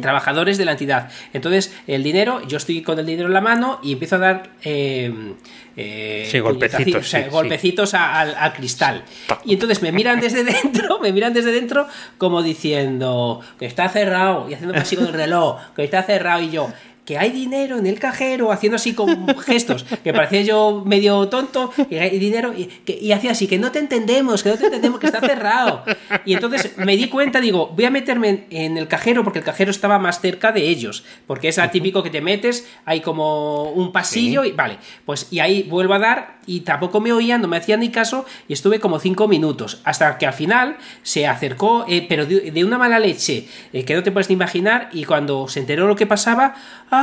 trabajadores 0.00 0.58
de 0.58 0.64
la 0.64 0.72
entidad. 0.72 1.10
Entonces, 1.32 1.74
el 1.86 2.02
dinero, 2.02 2.46
yo 2.46 2.56
estoy 2.56 2.82
con 2.82 2.98
el 2.98 3.06
dinero 3.06 3.28
en 3.28 3.34
la 3.34 3.40
mano 3.40 3.80
y 3.82 3.92
empiezo 3.92 4.16
a 4.16 4.18
dar 4.18 4.50
eh, 4.62 5.34
eh, 5.76 6.40
golpecitos, 6.42 7.14
golpecitos 7.30 7.94
al, 7.94 8.52
cristal. 8.52 9.04
Y 9.44 9.54
entonces 9.54 9.82
me 9.82 9.92
miran 9.92 10.20
desde 10.20 10.44
dentro, 10.62 11.00
me 11.00 11.12
miran 11.12 11.32
desde 11.32 11.52
dentro 11.52 11.86
como 12.18 12.42
diciendo 12.42 13.40
que 13.58 13.66
está 13.66 13.88
cerrado 13.88 14.48
y 14.48 14.54
haciendo 14.54 14.76
así 14.76 14.96
con 14.96 15.06
el 15.06 15.12
reloj, 15.12 15.60
que 15.74 15.84
está 15.84 16.02
cerrado 16.02 16.42
y 16.42 16.50
yo 16.50 16.68
que 17.12 17.18
hay 17.18 17.30
dinero 17.30 17.76
en 17.76 17.86
el 17.86 17.98
cajero, 17.98 18.52
haciendo 18.52 18.76
así 18.76 18.94
con 18.94 19.26
gestos, 19.44 19.84
que 20.02 20.14
parecía 20.14 20.40
yo 20.40 20.82
medio 20.86 21.28
tonto, 21.28 21.70
y 21.90 21.96
hay 21.96 22.18
dinero, 22.18 22.54
y, 22.56 22.70
y 22.86 23.12
hacía 23.12 23.32
así, 23.32 23.46
que 23.46 23.58
no 23.58 23.70
te 23.70 23.80
entendemos, 23.80 24.42
que 24.42 24.48
no 24.48 24.56
te 24.56 24.64
entendemos, 24.64 24.98
que 24.98 25.08
está 25.08 25.20
cerrado. 25.20 25.84
Y 26.24 26.32
entonces 26.32 26.72
me 26.78 26.96
di 26.96 27.08
cuenta, 27.08 27.38
digo, 27.42 27.70
voy 27.76 27.84
a 27.84 27.90
meterme 27.90 28.46
en, 28.48 28.78
el 28.78 28.88
cajero, 28.88 29.24
porque 29.24 29.40
el 29.40 29.44
cajero 29.44 29.70
estaba 29.70 29.98
más 29.98 30.22
cerca 30.22 30.52
de 30.52 30.62
ellos, 30.62 31.04
porque 31.26 31.48
es 31.48 31.60
típico 31.70 32.02
que 32.02 32.08
te 32.08 32.22
metes, 32.22 32.66
hay 32.86 33.02
como 33.02 33.64
un 33.72 33.92
pasillo, 33.92 34.46
y 34.46 34.52
vale, 34.52 34.78
pues 35.04 35.28
y 35.30 35.40
ahí 35.40 35.64
vuelvo 35.64 35.92
a 35.92 35.98
dar, 35.98 36.38
y 36.46 36.60
tampoco 36.60 36.98
me 36.98 37.12
oían, 37.12 37.42
no 37.42 37.48
me 37.48 37.58
hacían 37.58 37.80
ni 37.80 37.90
caso, 37.90 38.24
y 38.48 38.54
estuve 38.54 38.80
como 38.80 38.98
cinco 38.98 39.28
minutos, 39.28 39.82
hasta 39.84 40.16
que 40.16 40.26
al 40.26 40.32
final 40.32 40.78
se 41.02 41.26
acercó, 41.26 41.84
eh, 41.88 42.06
pero 42.08 42.24
de, 42.24 42.64
una 42.64 42.78
mala 42.78 42.98
leche, 42.98 43.48
eh, 43.74 43.84
que 43.84 43.94
no 43.94 44.02
te 44.02 44.12
puedes 44.12 44.30
ni 44.30 44.34
imaginar, 44.34 44.88
y 44.92 45.04
cuando 45.04 45.46
se 45.48 45.60
enteró 45.60 45.86
lo 45.86 45.94
que 45.94 46.06
pasaba, 46.06 46.54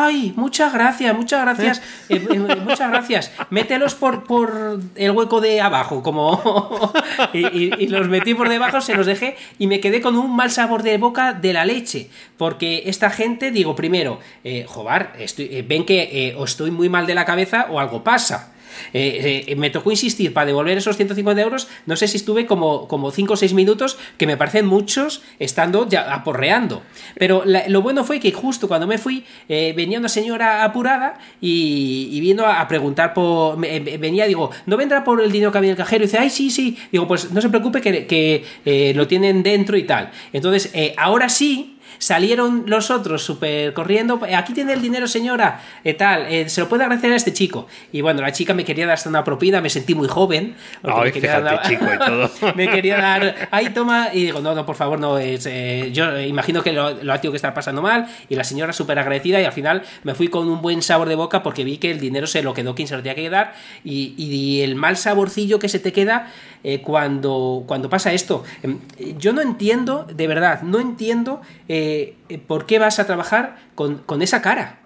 ¡ay! 0.05 0.33
Muchas 0.35 0.73
gracias, 0.73 1.15
muchas 1.15 1.41
gracias, 1.41 1.81
eh, 2.09 2.19
muchas 2.19 2.89
gracias, 2.89 3.31
mételos 3.49 3.95
por, 3.95 4.23
por 4.23 4.79
el 4.95 5.11
hueco 5.11 5.41
de 5.41 5.61
abajo, 5.61 6.03
como... 6.03 6.91
y, 7.33 7.87
los 7.87 8.07
metí 8.07 8.33
por 8.33 8.49
debajo, 8.49 8.81
se 8.81 8.95
los 8.95 9.05
dejé, 9.05 9.35
y 9.57 9.67
me 9.67 9.79
quedé 9.79 10.01
con 10.01 10.15
un 10.15 10.35
mal 10.35 10.51
sabor 10.51 10.83
de 10.83 10.97
boca 10.97 11.33
de 11.33 11.53
la 11.53 11.65
leche, 11.65 12.09
porque 12.37 12.83
esta 12.85 13.09
gente, 13.09 13.51
digo, 13.51 13.75
primero, 13.75 14.19
jobar, 14.67 15.13
estoy, 15.19 15.61
ven 15.63 15.85
que 15.85 16.35
o 16.37 16.43
estoy 16.43 16.71
muy 16.71 16.89
mal 16.89 17.05
de 17.07 17.15
la 17.15 17.25
cabeza 17.25 17.67
o 17.69 17.79
algo 17.79 18.03
pasa. 18.03 18.53
Eh, 18.93 19.45
eh, 19.48 19.55
me 19.55 19.69
tocó 19.69 19.91
insistir 19.91 20.33
para 20.33 20.48
devolver 20.48 20.77
esos 20.77 20.98
150 20.98 21.41
euros, 21.41 21.67
no 21.86 21.95
sé 21.95 22.07
si 22.07 22.17
estuve 22.17 22.45
como, 22.45 22.88
como 22.88 23.12
5 23.12 23.33
o 23.33 23.38
6 23.38 23.53
minutos, 23.53 23.98
que 24.17 24.27
me 24.27 24.38
parecen 24.38 24.65
muchos, 24.65 25.21
estando 25.39 25.88
ya 25.88 26.13
aporreando. 26.13 26.83
Pero 27.17 27.43
lo 27.45 27.81
bueno 27.81 28.03
fue 28.03 28.19
que 28.19 28.31
justo 28.31 28.67
cuando 28.67 28.88
me 28.88 28.98
fui, 28.98 29.24
eh, 29.48 29.74
venía 29.75 30.00
una 30.00 30.09
señora 30.09 30.63
apurada 30.63 31.19
y, 31.41 32.19
vino 32.19 32.45
a, 32.45 32.67
preguntar 32.67 33.13
por... 33.13 33.57
venía, 33.59 34.25
digo, 34.25 34.51
¿no 34.65 34.77
vendrá 34.77 35.03
por 35.03 35.21
el 35.21 35.31
dinero 35.31 35.51
que 35.51 35.57
había 35.57 35.69
en 35.69 35.74
el 35.74 35.77
cajero? 35.77 36.03
Y 36.03 36.07
dice, 36.07 36.17
ay, 36.17 36.29
sí, 36.29 36.51
sí. 36.51 36.77
Digo, 36.91 37.07
pues 37.07 37.31
no 37.31 37.41
se 37.41 37.50
preocupe 37.50 37.81
que 37.81 38.93
lo 38.95 39.07
tienen 39.07 39.41
dentro 39.41 39.77
y 39.77 39.83
tal. 39.83 40.12
Entonces, 40.33 40.71
ahora 40.98 41.29
sí 41.29 41.78
Salieron 41.99 42.63
los 42.65 42.91
otros 42.91 43.21
súper 43.23 43.73
corriendo. 43.73 44.21
Aquí 44.35 44.53
tiene 44.53 44.71
el 44.71 44.81
dinero, 44.81 45.05
señora. 45.05 45.61
Eh, 45.83 45.93
tal, 45.93 46.27
eh, 46.27 46.47
se 46.47 46.61
lo 46.61 46.69
puede 46.69 46.83
agradecer 46.83 47.11
a 47.11 47.17
este 47.17 47.33
chico. 47.33 47.67
Y 47.91 47.99
bueno, 47.99 48.21
la 48.21 48.31
chica 48.31 48.53
me 48.53 48.63
quería 48.63 48.85
dar 48.85 48.93
hasta 48.93 49.09
una 49.09 49.25
propina. 49.25 49.59
Me 49.59 49.69
sentí 49.69 49.93
muy 49.95 50.07
joven. 50.07 50.55
me, 50.81 51.11
quería 51.11 51.41
dar, 51.41 51.61
chico 51.67 51.85
y 51.93 51.97
todo. 52.05 52.31
me 52.55 52.69
quería 52.69 52.97
dar. 52.97 53.49
Ahí 53.51 53.69
toma. 53.71 54.09
Y 54.13 54.23
digo, 54.23 54.39
no, 54.39 54.55
no, 54.55 54.65
por 54.65 54.77
favor, 54.77 54.97
no. 54.97 55.17
Es, 55.17 55.45
eh, 55.45 55.89
yo 55.91 56.17
imagino 56.21 56.63
que 56.63 56.71
lo, 56.71 56.91
lo 57.03 57.13
ha 57.13 57.17
tenido 57.17 57.33
que 57.33 57.37
estar 57.37 57.53
pasando 57.53 57.81
mal. 57.81 58.07
Y 58.29 58.35
la 58.35 58.45
señora 58.45 58.71
súper 58.71 58.97
agradecida. 58.97 59.41
Y 59.41 59.43
al 59.43 59.51
final 59.51 59.83
me 60.03 60.15
fui 60.15 60.29
con 60.29 60.49
un 60.49 60.61
buen 60.61 60.81
sabor 60.81 61.09
de 61.09 61.15
boca 61.15 61.43
porque 61.43 61.65
vi 61.65 61.79
que 61.79 61.91
el 61.91 61.99
dinero 61.99 62.27
se 62.27 62.41
lo 62.41 62.53
quedó 62.53 62.75
quien 62.75 62.87
se 62.87 62.95
lo 62.95 63.03
tenía 63.03 63.15
que 63.15 63.29
dar. 63.29 63.53
Y, 63.83 64.13
y 64.17 64.61
el 64.61 64.75
mal 64.75 64.95
saborcillo 64.95 65.59
que 65.59 65.67
se 65.67 65.79
te 65.79 65.91
queda 65.91 66.31
eh, 66.63 66.81
cuando, 66.81 67.63
cuando 67.67 67.89
pasa 67.89 68.11
esto. 68.11 68.43
Em, 68.63 68.79
yo 69.17 69.33
no 69.33 69.41
entiendo, 69.41 70.05
de 70.05 70.27
verdad, 70.27 70.61
no 70.61 70.79
entiendo 70.79 71.41
eh, 71.67 72.15
eh, 72.27 72.37
por 72.37 72.65
qué 72.65 72.79
vas 72.79 72.99
a 72.99 73.05
trabajar 73.05 73.57
con, 73.75 74.21
esa 74.21 74.41
cara. 74.41 74.79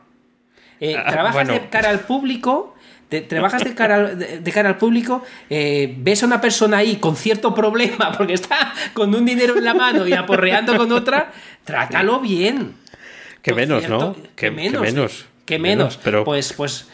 Ah, 0.81 1.11
trabajas 1.11 1.47
de 1.47 1.69
cara 1.69 1.89
al 1.89 2.01
público. 2.01 2.75
trabajas 3.27 3.63
de 3.63 3.73
cara, 3.73 3.95
al, 3.95 4.19
de, 4.43 4.51
cara 4.51 4.69
al 4.69 4.77
público, 4.77 5.23
ves 5.49 6.23
a 6.23 6.25
una 6.25 6.41
persona 6.41 6.77
ahí 6.77 6.97
con 6.97 7.15
cierto 7.15 7.55
problema 7.55 8.11
porque 8.17 8.33
está 8.33 8.73
con 8.93 9.13
un 9.15 9.25
dinero 9.25 9.57
en 9.57 9.63
la 9.63 9.73
mano 9.73 10.07
y 10.07 10.13
aporreando 10.13 10.75
con 10.75 10.91
otra, 10.91 11.31
trátalo 11.63 12.19
bien. 12.19 12.75
Que 13.41 13.53
menos, 13.53 13.87
¿no? 13.89 14.15
Que, 14.35 14.51
menos. 14.51 14.81
Que 14.81 14.91
menos. 14.91 15.25
Que 15.45 15.59
menos. 15.59 15.99
Pero... 16.03 16.23
Pues, 16.23 16.53
pues 16.53 16.87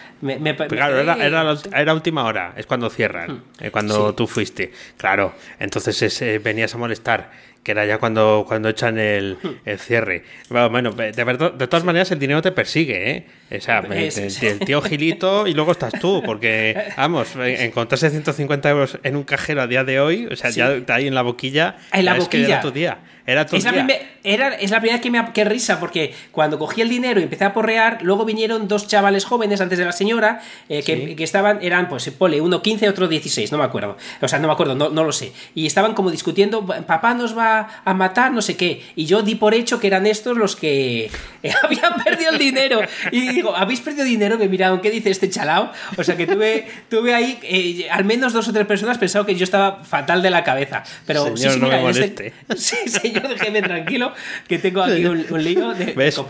claro, 0.70 1.00
era, 1.00 1.56
era, 1.74 1.94
última 1.94 2.24
hora, 2.24 2.54
es 2.58 2.66
cuando 2.66 2.90
cierran, 2.90 3.32
hmm. 3.32 3.44
eh, 3.60 3.72
cuando 3.72 4.14
tú 4.16 4.28
fuiste. 4.28 4.72
Claro, 4.98 5.34
entonces 5.60 6.22
eh, 6.22 6.40
venías 6.40 6.74
a 6.74 6.78
molestar, 6.78 7.32
que 7.64 7.72
era 7.72 7.86
ya 7.86 8.00
cuando, 8.00 8.46
cuando 8.48 8.70
echan 8.70 8.98
el, 8.98 9.38
hmm. 9.42 9.50
el 9.66 9.80
cierre. 9.80 10.24
Bueno, 10.50 10.92
de, 10.92 11.12
de 11.12 11.68
todas 11.68 11.84
maneras 11.84 12.12
el 12.12 12.20
dinero 12.20 12.42
te 12.42 12.52
persigue, 12.52 13.12
¿eh? 13.12 13.26
O 13.58 13.62
sea, 13.62 13.80
el 13.80 14.60
tío 14.60 14.82
Gilito 14.82 15.48
y 15.48 15.54
luego 15.54 15.72
estás 15.72 15.94
tú, 16.00 16.22
porque, 16.26 16.76
vamos, 16.98 17.36
encontrarse 17.36 18.10
150 18.10 18.70
euros 18.70 19.00
en 19.04 19.16
un 19.16 19.24
cajero 19.24 19.62
a 19.62 19.68
día 19.68 19.84
de 19.84 20.00
hoy, 20.00 20.28
o 20.32 20.36
sea, 20.36 20.50
ya 20.50 20.74
está 20.74 20.96
ahí 20.96 21.08
en 21.08 21.16
la 21.16 21.22
boquilla. 21.22 21.78
En 21.94 22.06
la 22.06 22.16
boquilla. 22.16 22.48
era 22.48 22.62
tu 22.62 22.72
día. 22.72 23.00
Era 23.30 23.46
tu 23.46 23.56
es, 23.56 23.64
La 23.64 23.88
era, 24.24 24.56
es 24.56 24.72
la 24.72 24.80
primera 24.80 24.98
vez 24.98 25.02
que 25.02 25.12
me 25.12 25.34
que 25.34 25.44
risa, 25.44 25.80
porque 25.80 26.14
cuando 26.32 26.58
cogí 26.58 26.82
el 26.82 26.90
dinero 26.90 27.20
y 27.20 27.24
empecé 27.24 27.46
a 27.46 27.54
porrear, 27.54 28.00
luego 28.02 28.26
vinieron 28.26 28.68
dos 28.68 28.88
chavales 28.88 29.26
jóvenes 29.26 29.62
antes 29.62 29.78
de 29.78 29.86
la 29.86 29.92
señora, 29.92 30.42
eh, 30.68 30.82
que, 30.84 31.16
que, 31.16 31.24
estaban, 31.24 31.60
eran, 31.62 31.90
pues, 31.90 32.10
pole, 32.10 32.42
uno 32.42 32.62
15, 32.62 32.90
otro 32.90 33.08
16, 33.08 33.52
no 33.52 33.58
me 33.58 33.64
acuerdo. 33.64 33.98
O 34.22 34.28
sea, 34.28 34.40
no 34.40 34.48
me 34.48 34.54
acuerdo, 34.54 34.76
no, 34.76 34.90
no 34.90 35.04
lo 35.04 35.12
sé. 35.12 35.32
Y 35.54 35.68
estaban 35.68 35.94
como 35.94 36.12
discutiendo, 36.12 36.66
papá 36.66 37.14
nos 37.14 37.38
va 37.38 37.82
a 37.86 37.94
matar, 37.94 38.32
no 38.32 38.42
sé 38.42 38.58
qué. 38.58 38.84
Y 38.96 39.06
yo 39.06 39.22
di 39.22 39.36
por 39.36 39.54
hecho 39.54 39.80
que 39.80 39.88
eran 39.88 40.08
estos 40.08 40.38
los 40.38 40.56
que 40.56 41.12
habían 41.64 41.94
perdido 42.04 42.32
el 42.32 42.40
dinero. 42.40 42.82
Y 43.12 43.30
digo, 43.30 43.56
¿habéis 43.56 43.82
perdido 43.82 44.06
dinero? 44.06 44.38
Me 44.38 44.48
miraron, 44.48 44.82
¿qué 44.82 44.92
dice 44.92 45.10
este 45.12 45.30
chalao? 45.30 45.72
O 45.98 46.04
sea 46.04 46.18
que 46.18 46.26
tuve, 46.26 46.68
tuve 46.90 47.14
ahí, 47.14 47.40
eh, 47.44 47.90
al 47.90 48.06
menos 48.06 48.34
dos 48.34 48.48
o 48.48 48.54
tres 48.54 48.66
personas 48.66 48.98
pensaron 48.98 49.26
que 49.26 49.36
yo 49.36 49.44
estaba 49.44 49.84
fatal 49.84 50.22
de 50.22 50.30
la 50.30 50.44
cabeza. 50.44 50.84
Pero 51.06 51.36
sí, 51.38 51.50
sí, 51.50 51.60
mira, 51.60 51.90
este, 51.90 52.34
sí, 52.56 52.78
señor, 52.88 53.19
déjeme 53.30 53.62
tranquilo, 53.62 54.14
que 54.48 54.60
tengo 54.60 54.84
aquí 54.84 55.06
un, 55.06 55.44
lío 55.44 55.74
de, 55.74 55.94
¿Ves? 55.96 56.22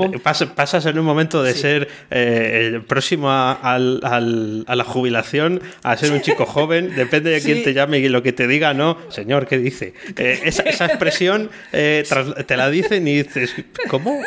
pasas 0.56 0.86
en 0.86 1.00
un 1.00 1.06
momento 1.06 1.44
de 1.44 1.54
ser 1.54 1.88
eh, 2.12 2.82
próximo 2.88 3.30
a, 3.32 3.78
la 3.80 4.84
jubilación 4.84 5.62
a 5.84 5.98
ser 5.98 6.12
un 6.12 6.22
chico 6.22 6.46
joven, 6.46 6.96
depende 6.96 7.32
de 7.32 7.42
quién 7.42 7.64
te 7.64 7.74
llame 7.74 8.00
y 8.00 8.10
lo 8.10 8.24
que 8.24 8.34
te 8.34 8.48
diga, 8.48 8.74
no, 8.74 8.98
señor, 9.10 9.48
¿qué 9.48 9.58
dice? 9.58 9.94
Eh, 10.18 10.42
esa, 10.46 10.86
expresión 10.86 11.50
te 11.72 12.58
la 12.58 12.70
dicen 12.70 13.08
y 13.08 13.24
dices, 13.24 13.54
¿cómo? 13.90 14.22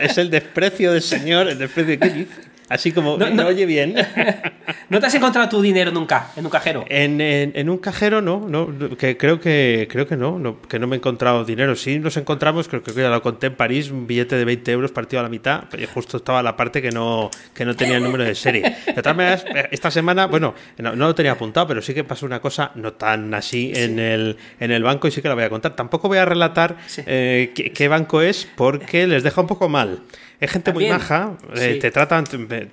es 0.00 0.18
el 0.18 0.30
desprecio 0.30 0.92
del 0.92 1.02
señor, 1.02 1.48
el 1.48 1.58
desprecio, 1.58 1.98
¿qué 1.98 2.10
dice? 2.10 2.53
Así 2.68 2.92
como 2.92 3.18
no, 3.18 3.46
oye 3.46 3.66
bien. 3.66 3.94
¿No 4.88 5.00
te 5.00 5.06
has 5.06 5.14
encontrado 5.14 5.48
tu 5.48 5.60
dinero 5.60 5.90
nunca 5.90 6.30
en 6.34 6.44
un 6.44 6.50
cajero? 6.50 6.84
En, 6.88 7.68
un 7.68 7.78
cajero 7.78 8.22
no, 8.22 8.40
no 8.48 8.96
que 8.96 9.16
creo 9.16 9.38
que 9.38 9.86
creo 9.90 10.06
que 10.06 10.16
no, 10.16 10.60
que 10.68 10.78
no 10.78 10.86
me 10.86 10.96
he 10.96 10.98
encontrado 10.98 11.44
dinero. 11.44 11.76
Sí 11.76 11.98
nos 11.98 12.16
encontramos, 12.16 12.68
creo 12.68 12.82
que 12.82 12.92
ya 12.94 13.10
lo 13.10 13.20
conté 13.22 13.48
en 13.48 13.54
París, 13.54 13.90
un 13.90 14.06
billete 14.06 14.36
de 14.36 14.44
20 14.44 14.72
euros 14.72 14.92
partido 14.92 15.20
a 15.20 15.22
la 15.24 15.28
mitad, 15.28 15.64
pero 15.70 15.86
justo 15.88 16.16
estaba 16.16 16.42
la 16.42 16.56
parte 16.56 16.80
que 16.80 16.90
no, 16.90 17.30
que 17.52 17.64
no 17.64 17.76
tenía 17.76 17.98
el 17.98 18.02
número 18.02 18.24
de 18.24 18.34
serie. 18.34 18.76
De 18.86 19.02
todas 19.02 19.16
maneras, 19.16 19.44
esta 19.70 19.90
semana, 19.90 20.26
bueno, 20.26 20.54
no, 20.78 20.94
lo 20.94 21.14
tenía 21.14 21.32
apuntado, 21.32 21.66
pero 21.66 21.82
sí 21.82 21.92
que 21.92 22.04
pasó 22.04 22.24
una 22.24 22.40
cosa 22.40 22.72
no 22.76 22.94
tan 22.94 23.34
así 23.34 23.72
en, 23.74 23.98
el, 23.98 24.36
en 24.58 24.70
el 24.70 24.82
banco 24.82 25.06
y 25.08 25.10
sí 25.10 25.20
que 25.20 25.28
la 25.28 25.34
voy 25.34 25.44
a 25.44 25.50
contar. 25.50 25.76
Tampoco 25.76 26.08
voy 26.08 26.18
a 26.18 26.24
relatar 26.24 26.76
eh, 27.06 27.52
qué 27.54 27.88
banco 27.88 28.22
es 28.22 28.48
porque 28.56 29.06
les 29.06 29.22
deja 29.22 29.40
un 29.40 29.46
poco 29.46 29.68
mal. 29.68 30.00
Es 30.40 30.50
gente 30.50 30.72
muy 30.72 30.88
maja, 30.88 31.32
eh, 31.56 31.78
te 31.80 31.90
tratan, 31.90 32.24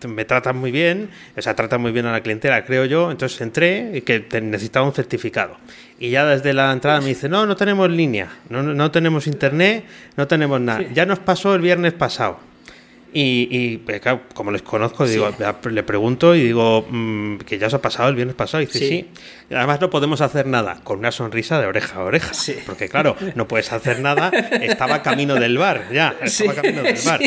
me, 0.08 0.26
tratan 0.26 0.58
muy 0.58 0.72
bien, 0.72 1.10
o 1.38 1.42
sea, 1.42 1.56
tratan 1.56 1.80
muy 1.80 1.92
bien 1.92 2.06
a 2.06 2.12
la 2.12 2.22
clientela, 2.22 2.66
creo 2.66 2.86
yo. 2.86 3.12
Entonces 3.12 3.40
entré 3.42 3.92
y 3.94 4.02
que 4.02 4.26
necesitaba 4.42 4.86
un 4.86 4.94
certificado. 4.94 5.58
Y 6.00 6.10
ya 6.10 6.26
desde 6.26 6.54
la 6.54 6.72
entrada 6.72 7.00
me 7.00 7.08
dice, 7.08 7.30
no, 7.30 7.46
no 7.46 7.56
tenemos 7.56 7.90
línea, 7.90 8.30
no, 8.50 8.64
no 8.64 8.92
tenemos 8.92 9.28
internet, 9.28 9.86
no 10.18 10.28
tenemos 10.28 10.60
nada. 10.60 10.84
Ya 10.94 11.06
nos 11.06 11.20
pasó 11.20 11.54
el 11.54 11.62
viernes 11.62 11.94
pasado. 11.94 12.51
Y, 13.14 13.78
pues, 13.80 14.02
como 14.34 14.52
les 14.52 14.62
conozco, 14.62 15.06
digo, 15.06 15.30
le 15.70 15.84
pregunto 15.84 16.34
y 16.36 16.44
digo 16.44 16.86
mm, 16.90 17.38
que 17.40 17.58
ya 17.58 17.68
os 17.68 17.74
ha 17.74 17.82
pasado 17.82 18.10
el 18.10 18.16
viernes 18.16 18.36
pasado. 18.36 18.64
Y 18.64 18.68
dice, 18.68 18.80
sí. 18.80 19.10
Además, 19.50 19.82
no 19.82 19.90
podemos 19.90 20.22
hacer 20.22 20.48
nada 20.48 20.80
con 20.84 21.00
una 21.00 21.12
sonrisa 21.12 21.60
de 21.60 21.68
oreja 21.68 22.00
a 22.00 22.04
oreja. 22.04 22.32
Porque, 22.66 22.88
claro, 22.88 23.16
no 23.36 23.48
puedes 23.48 23.72
hacer 23.74 24.00
nada. 24.00 24.30
Estaba 24.30 25.02
camino 25.02 25.36
del 25.36 25.58
bar, 25.58 25.90
ya. 25.92 26.16
Estaba 26.22 26.54
camino 26.56 26.84
del 26.84 27.00
bar. 27.06 27.20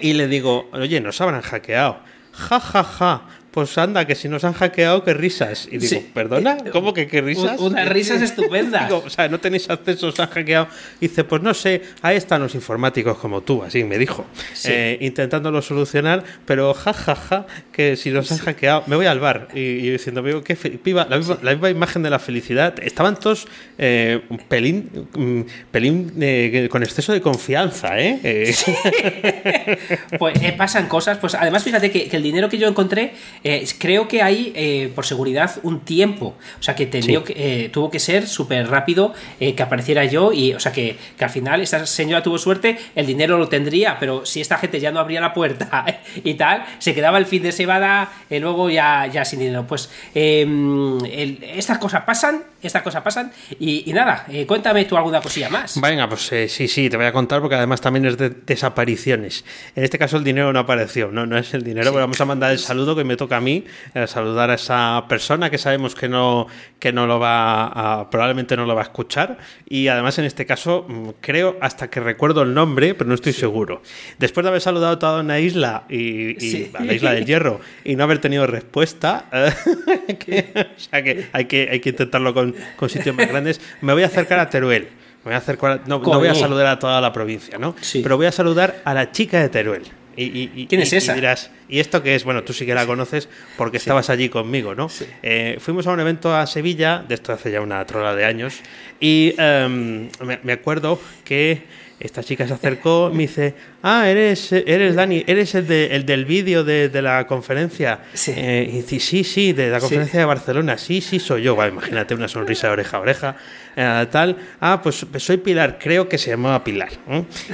Y 0.00 0.12
le 0.12 0.28
digo, 0.28 0.68
oye, 0.72 1.00
nos 1.00 1.20
habrán 1.20 1.42
hackeado. 1.42 1.98
Ja, 2.32 2.60
ja, 2.60 2.84
ja 2.84 3.22
pues 3.56 3.78
anda, 3.78 4.06
que 4.06 4.14
si 4.14 4.28
nos 4.28 4.44
han 4.44 4.52
hackeado, 4.52 5.02
qué 5.02 5.14
risas. 5.14 5.66
Y 5.72 5.78
digo, 5.78 6.02
¿perdona? 6.12 6.58
Eh, 6.62 6.68
¿Cómo 6.72 6.92
que 6.92 7.06
qué 7.06 7.22
risas? 7.22 7.58
Unas 7.58 7.88
risas 7.88 8.20
estupendas. 8.30 8.92
o 8.92 9.08
sea, 9.08 9.28
no 9.28 9.40
tenéis 9.40 9.70
acceso, 9.70 10.08
os 10.08 10.20
han 10.20 10.28
hackeado. 10.28 10.68
Y 11.00 11.08
dice, 11.08 11.24
pues 11.24 11.40
no 11.40 11.54
sé, 11.54 11.80
ahí 12.02 12.18
están 12.18 12.42
los 12.42 12.54
informáticos 12.54 13.16
como 13.16 13.40
tú, 13.40 13.62
así 13.62 13.82
me 13.82 13.96
dijo. 13.96 14.26
Eh, 14.66 14.98
intentándolo 15.00 15.62
solucionar, 15.62 16.22
pero 16.44 16.74
jajaja, 16.74 17.14
ja, 17.14 17.46
ja, 17.46 17.46
que 17.72 17.96
si 17.96 18.10
nos 18.10 18.30
han 18.30 18.36
hackeado, 18.36 18.84
me 18.88 18.96
voy 18.96 19.06
al 19.06 19.20
bar. 19.20 19.48
Y, 19.54 19.88
diciendo, 19.88 20.22
veo 20.22 20.44
que 20.44 20.54
viva, 20.84 21.06
la, 21.08 21.16
misma, 21.16 21.70
imagen 21.70 22.02
de 22.02 22.10
la 22.10 22.18
felicidad. 22.18 22.74
Estaban 22.82 23.18
todos 23.18 23.48
eh, 23.78 24.20
un 24.28 24.36
pelín, 24.36 25.48
pelín 25.70 26.68
con 26.68 26.82
exceso 26.82 27.14
de 27.14 27.22
confianza, 27.22 27.98
¿eh? 27.98 28.54
pues 30.18 30.38
pasan 30.58 30.88
cosas, 30.88 31.16
pues 31.16 31.34
además 31.34 31.64
fíjate 31.64 31.90
que, 31.90 32.06
que 32.06 32.18
el 32.18 32.22
dinero 32.22 32.50
que 32.50 32.58
yo 32.58 32.68
encontré 32.68 33.14
Eh, 33.48 33.64
creo 33.78 34.08
que 34.08 34.22
hay, 34.22 34.52
eh, 34.56 34.90
por 34.92 35.06
seguridad, 35.06 35.52
un 35.62 35.78
tiempo. 35.78 36.34
O 36.58 36.62
sea, 36.64 36.74
que, 36.74 36.90
que 36.90 37.70
tuvo 37.72 37.90
que 37.92 38.00
ser 38.00 38.26
súper 38.26 38.68
rápido 38.68 39.14
que 39.38 39.62
apareciera 39.62 40.04
yo. 40.04 40.32
Y, 40.32 40.52
o 40.52 40.58
sea, 40.58 40.72
que, 40.72 40.96
que, 41.16 41.24
al 41.24 41.30
final 41.30 41.60
esta 41.60 41.86
señora 41.86 42.24
tuvo 42.24 42.38
suerte, 42.38 42.76
el 42.96 43.06
dinero 43.06 43.38
lo 43.38 43.48
tendría, 43.48 44.00
pero 44.00 44.26
si 44.26 44.40
esta 44.40 44.58
gente 44.58 44.80
ya 44.80 44.90
no 44.90 44.98
abría 44.98 45.20
la 45.20 45.32
puerta 45.32 45.86
y 46.24 46.34
tal, 46.34 46.64
se 46.80 46.92
quedaba 46.92 47.18
el 47.18 47.26
fin 47.26 47.44
de 47.44 47.52
semana 47.52 48.10
y 48.28 48.40
luego 48.40 48.68
ya, 48.68 49.06
ya 49.06 49.24
sin 49.24 49.38
dinero. 49.38 49.64
Pues 49.64 49.90
em, 50.12 50.98
estas 51.04 51.78
cosas 51.78 52.02
pasan, 52.02 52.42
estas 52.60 52.82
cosas 52.82 53.02
pasan. 53.02 53.30
Y, 53.60 53.92
nada, 53.92 54.26
cuéntame 54.48 54.86
tú 54.86 54.96
alguna 54.96 55.20
cosilla 55.20 55.50
más. 55.50 55.80
Venga, 55.80 56.08
pues 56.08 56.22
sí, 56.48 56.66
sí, 56.66 56.90
te 56.90 56.96
voy 56.96 57.06
a 57.06 57.12
contar 57.12 57.40
porque 57.40 57.54
además 57.54 57.80
también 57.80 58.06
es 58.06 58.18
de 58.18 58.30
desapariciones. 58.30 59.44
En 59.76 59.84
este 59.84 60.00
caso 60.00 60.16
el 60.16 60.24
dinero 60.24 60.52
no 60.52 60.58
apareció, 60.58 61.12
no, 61.12 61.26
no 61.26 61.38
es 61.38 61.54
el 61.54 61.62
dinero, 61.62 61.92
pero 61.92 62.00
vamos 62.00 62.20
a 62.20 62.24
mandar 62.24 62.50
el 62.50 62.58
saludo 62.58 62.96
que 62.96 63.04
me 63.04 63.16
toca 63.16 63.35
a 63.36 63.40
mí, 63.40 63.64
eh, 63.94 64.06
saludar 64.06 64.50
a 64.50 64.54
esa 64.54 65.04
persona 65.08 65.50
que 65.50 65.58
sabemos 65.58 65.94
que 65.94 66.08
no, 66.08 66.46
que 66.78 66.92
no 66.92 67.06
lo 67.06 67.18
va 67.18 67.66
a, 67.66 68.10
probablemente 68.10 68.56
no 68.56 68.66
lo 68.66 68.74
va 68.74 68.82
a 68.82 68.84
escuchar. 68.84 69.38
Y 69.68 69.88
además 69.88 70.18
en 70.18 70.24
este 70.24 70.46
caso 70.46 70.86
mm, 70.88 71.08
creo 71.20 71.56
hasta 71.60 71.88
que 71.88 72.00
recuerdo 72.00 72.42
el 72.42 72.54
nombre, 72.54 72.94
pero 72.94 73.08
no 73.08 73.14
estoy 73.14 73.32
seguro. 73.32 73.82
Después 74.18 74.44
de 74.44 74.48
haber 74.48 74.60
saludado 74.60 74.94
a 74.94 74.98
toda 74.98 75.20
una 75.20 75.38
isla 75.38 75.84
y, 75.88 76.66
a 76.74 76.82
la 76.82 76.94
isla 76.94 77.12
del 77.12 77.26
hierro 77.26 77.60
y 77.84 77.96
no 77.96 78.04
haber 78.04 78.20
tenido 78.20 78.46
respuesta, 78.46 79.26
o 79.32 80.80
sea 80.80 81.02
que 81.02 81.26
hay 81.32 81.44
que, 81.44 81.68
hay 81.70 81.80
que 81.80 81.90
intentarlo 81.90 82.34
con, 82.34 82.54
con 82.76 82.88
sitios 82.88 83.14
más 83.14 83.28
grandes, 83.28 83.60
me 83.80 83.92
voy 83.92 84.02
a 84.02 84.06
acercar 84.06 84.38
a 84.38 84.50
Teruel. 84.50 84.88
Voy 85.26 85.34
a 85.34 85.38
hacer, 85.38 85.58
no, 85.86 85.98
voy 85.98 86.28
a 86.28 86.36
saludar 86.36 86.66
a 86.66 86.78
toda 86.78 87.00
la 87.00 87.12
provincia, 87.12 87.58
¿no? 87.58 87.74
Pero 87.92 88.16
voy 88.16 88.26
a 88.26 88.32
saludar 88.32 88.80
a 88.84 88.94
la 88.94 89.10
chica 89.10 89.40
de 89.40 89.48
Teruel. 89.48 89.82
Y, 90.16 90.66
¿Quién 90.66 90.80
es 90.80 90.92
esa? 90.92 91.12
Y 91.12 91.16
dirás, 91.16 91.50
¿y 91.68 91.78
esto 91.78 92.02
qué 92.02 92.14
es? 92.14 92.24
Bueno, 92.24 92.42
tú 92.42 92.52
sí 92.52 92.64
que 92.64 92.74
la 92.74 92.86
conoces 92.86 93.28
porque 93.56 93.76
estabas 93.76 94.08
allí 94.08 94.28
conmigo, 94.28 94.74
¿no? 94.74 94.88
Eh, 95.22 95.58
fuimos 95.60 95.86
a 95.86 95.92
un 95.92 96.00
evento 96.00 96.34
a 96.34 96.46
Sevilla, 96.46 97.04
de 97.06 97.14
esto 97.14 97.32
hace 97.32 97.50
ya 97.50 97.60
una 97.60 97.84
trola 97.84 98.14
de 98.14 98.24
años, 98.24 98.60
y 98.98 99.34
em, 99.36 100.08
me, 100.42 100.52
acuerdo 100.52 100.98
que 101.24 101.64
esta 102.00 102.22
chica 102.22 102.46
se 102.46 102.54
acercó, 102.54 103.10
me 103.14 103.24
dice, 103.24 103.54
ah, 103.82 104.08
eres, 104.08 104.52
eres 104.52 104.94
Dani, 104.94 105.22
eres 105.26 105.54
el, 105.54 105.66
de, 105.66 105.86
el 105.94 106.06
del 106.06 106.24
vídeo 106.24 106.64
de, 106.64 106.90
la 107.02 107.26
conferencia. 107.26 108.00
Sí. 108.14 108.32
Eh, 108.34 108.68
y 108.70 108.76
dice, 108.76 109.00
sí, 109.00 109.24
sí, 109.24 109.52
de 109.52 109.68
la 109.68 109.80
conferencia 109.80 110.18
de 110.18 110.26
Barcelona, 110.26 110.78
sí, 110.78 111.00
sí, 111.00 111.18
soy 111.18 111.42
yo. 111.42 111.56
imagínate 111.66 112.14
una 112.14 112.28
sonrisa 112.28 112.68
de 112.68 112.72
oreja 112.72 112.96
a 112.96 113.00
oreja. 113.00 113.36
Eh, 113.78 114.06
tal, 114.10 114.38
ah, 114.58 114.80
pues, 114.82 115.04
pues, 115.10 115.22
soy 115.22 115.36
Pilar, 115.36 115.78
creo 115.78 116.08
que 116.08 116.16
se 116.16 116.30
llamaba 116.30 116.64
Pilar. 116.64 116.88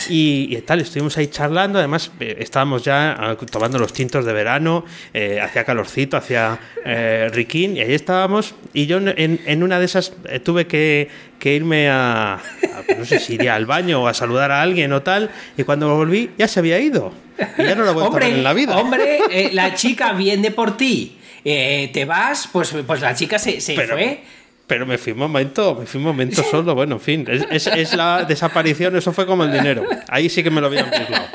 Y, 0.08 0.56
tal, 0.58 0.80
estuvimos 0.80 1.18
ahí 1.18 1.26
charlando, 1.26 1.80
además 1.80 2.12
eh, 2.20 2.36
estábamos 2.38 2.84
ya 2.84 3.16
ah, 3.18 3.36
tomando 3.50 3.76
los 3.80 3.92
tintos 3.92 4.24
de 4.24 4.32
verano, 4.32 4.84
eh, 5.12 5.40
hacía 5.42 5.64
calorcito, 5.64 6.16
hacía 6.16 6.60
riquín, 7.32 7.76
y 7.76 7.80
ahí 7.80 7.92
estábamos, 7.92 8.54
y 8.72 8.86
yo 8.86 8.98
en, 9.02 9.62
una 9.64 9.80
de 9.80 9.84
esas 9.84 10.12
tuve 10.44 10.68
que, 10.68 11.08
irme 11.42 11.90
a, 11.90 12.38
pues 12.86 12.98
no 12.98 13.04
sé 13.04 13.18
si 13.18 13.34
iría 13.34 13.56
al 13.56 13.66
baño 13.66 14.02
o 14.02 14.06
a 14.06 14.14
saludar 14.14 14.52
a 14.52 14.62
alguien 14.62 14.92
o 14.92 15.02
tal, 15.02 15.28
y 15.56 15.64
cuando 15.64 15.92
volví 15.96 16.30
ya 16.38 16.46
se 16.46 16.60
había 16.60 16.78
ido. 16.78 17.12
Y 17.58 17.64
ya 17.64 17.74
no 17.74 17.82
lo 17.82 17.94
vuelto 17.94 18.16
a 18.16 18.20
ver 18.20 18.28
en 18.28 18.44
la 18.44 18.52
vida. 18.52 18.76
Hombre, 18.76 19.18
la 19.50 19.74
chica 19.74 20.12
viene 20.12 20.52
por 20.52 20.76
ti. 20.76 21.18
te 21.42 22.04
vas, 22.06 22.48
pues, 22.52 22.72
pues 22.86 23.00
la 23.00 23.16
chica 23.16 23.40
se, 23.40 23.60
se 23.60 23.74
fue 23.74 24.22
pero 24.72 24.86
me 24.86 24.96
fui 24.96 25.12
un 25.12 25.18
momento, 25.18 25.76
me 25.78 25.84
fui 25.84 25.98
un 25.98 26.04
momento 26.04 26.42
solo, 26.42 26.74
bueno, 26.74 26.94
en 26.94 27.00
fin, 27.02 27.26
es, 27.28 27.66
es, 27.66 27.92
la 27.92 28.24
desaparición, 28.24 28.96
eso 28.96 29.12
fue 29.12 29.26
como 29.26 29.44
el 29.44 29.52
dinero. 29.52 29.84
Ahí 30.08 30.30
sí 30.30 30.42
que 30.42 30.50
me 30.50 30.62
lo 30.62 30.68
habían 30.68 30.88
mezclado. 30.88 31.26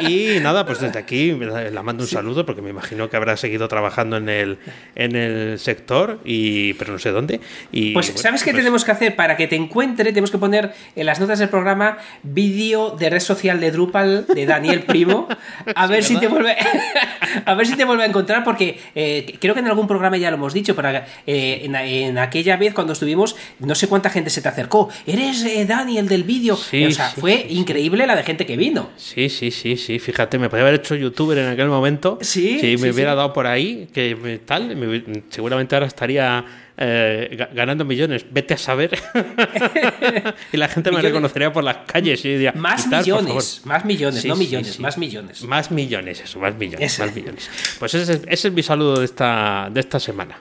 Y 0.00 0.40
nada, 0.40 0.64
pues 0.64 0.80
desde 0.80 0.98
aquí 0.98 1.32
la 1.32 1.82
mando 1.82 2.04
un 2.04 2.08
saludo 2.08 2.46
porque 2.46 2.62
me 2.62 2.70
imagino 2.70 3.10
que 3.10 3.16
habrá 3.16 3.36
seguido 3.36 3.68
trabajando 3.68 4.16
en 4.16 4.28
el, 4.28 4.58
en 4.94 5.14
el 5.14 5.58
sector, 5.58 6.20
y, 6.24 6.74
pero 6.74 6.92
no 6.92 6.98
sé 6.98 7.10
dónde. 7.10 7.40
Y, 7.72 7.92
pues, 7.92 8.12
¿sabes 8.16 8.42
qué 8.42 8.52
pues 8.52 8.62
tenemos 8.62 8.84
que 8.84 8.92
hacer? 8.92 9.16
Para 9.16 9.36
que 9.36 9.46
te 9.46 9.56
encuentre, 9.56 10.10
tenemos 10.10 10.30
que 10.30 10.38
poner 10.38 10.72
en 10.96 11.06
las 11.06 11.20
notas 11.20 11.38
del 11.38 11.48
programa 11.48 11.98
vídeo 12.22 12.96
de 12.98 13.10
red 13.10 13.20
social 13.20 13.60
de 13.60 13.70
Drupal 13.70 14.26
de 14.26 14.46
Daniel 14.46 14.82
Primo, 14.82 15.28
a 15.74 15.86
ver 15.86 16.02
si 16.04 16.18
te 16.18 16.28
vuelve 16.28 16.56
a 17.44 17.54
ver 17.54 17.66
si 17.66 17.76
te 17.76 17.84
vuelve 17.84 18.04
a 18.04 18.06
encontrar, 18.06 18.44
porque 18.44 18.80
eh, 18.94 19.36
creo 19.40 19.54
que 19.54 19.60
en 19.60 19.66
algún 19.66 19.86
programa 19.86 20.16
ya 20.16 20.30
lo 20.30 20.36
hemos 20.36 20.54
dicho, 20.54 20.74
pero 20.74 20.90
eh, 21.26 21.62
en, 21.64 22.18
aquella 22.18 22.56
vez 22.56 22.74
cuando 22.80 22.94
estuvimos, 22.94 23.36
no 23.58 23.74
sé 23.74 23.88
cuánta 23.88 24.08
gente 24.08 24.30
se 24.30 24.40
te 24.40 24.48
acercó. 24.48 24.88
Eres 25.04 25.44
eh, 25.44 25.66
Daniel 25.66 26.08
del 26.08 26.24
vídeo. 26.24 26.54
o 26.54 26.90
sea, 26.90 27.10
fue 27.10 27.46
increíble 27.50 28.06
la 28.06 28.16
de 28.16 28.22
gente 28.22 28.46
que 28.46 28.56
vino. 28.56 28.88
Sí, 28.96 29.28
sí, 29.28 29.50
sí, 29.50 29.76
sí. 29.76 29.98
Fíjate, 29.98 30.38
me 30.38 30.48
podría 30.48 30.66
haber 30.66 30.80
hecho 30.80 30.94
youtuber 30.94 31.36
en 31.36 31.48
aquel 31.48 31.68
momento. 31.68 32.18
Sí. 32.22 32.58
Si 32.58 32.78
me 32.78 32.90
hubiera 32.90 33.14
dado 33.14 33.34
por 33.34 33.46
ahí, 33.46 33.86
que 33.92 34.40
tal, 34.46 35.14
seguramente 35.28 35.76
ahora 35.76 35.88
estaría 35.88 36.42
eh, 36.78 37.48
ganando 37.52 37.84
millones. 37.84 38.24
Vete 38.30 38.54
a 38.54 38.56
saber. 38.56 38.98
y 40.52 40.56
la 40.56 40.68
gente 40.68 40.90
me 40.90 41.02
reconocería 41.02 41.52
por 41.52 41.62
las 41.62 41.76
calles. 41.86 42.24
Y 42.24 42.30
diría, 42.30 42.52
más, 42.52 42.86
millones, 42.86 43.60
más 43.64 43.84
millones, 43.84 44.24
no 44.24 44.36
millones, 44.36 44.80
más 44.80 44.96
millones. 44.96 45.42
Más 45.42 45.70
millones, 45.70 46.22
eso, 46.22 46.38
más 46.38 46.56
millones, 46.56 46.98
más 46.98 47.14
millones. 47.14 47.50
Pues 47.78 47.92
ese, 47.92 48.22
ese, 48.26 48.48
es 48.48 48.54
mi 48.54 48.62
saludo 48.62 49.00
de 49.00 49.04
esta, 49.04 49.68
de 49.70 49.80
esta 49.80 50.00
semana. 50.00 50.38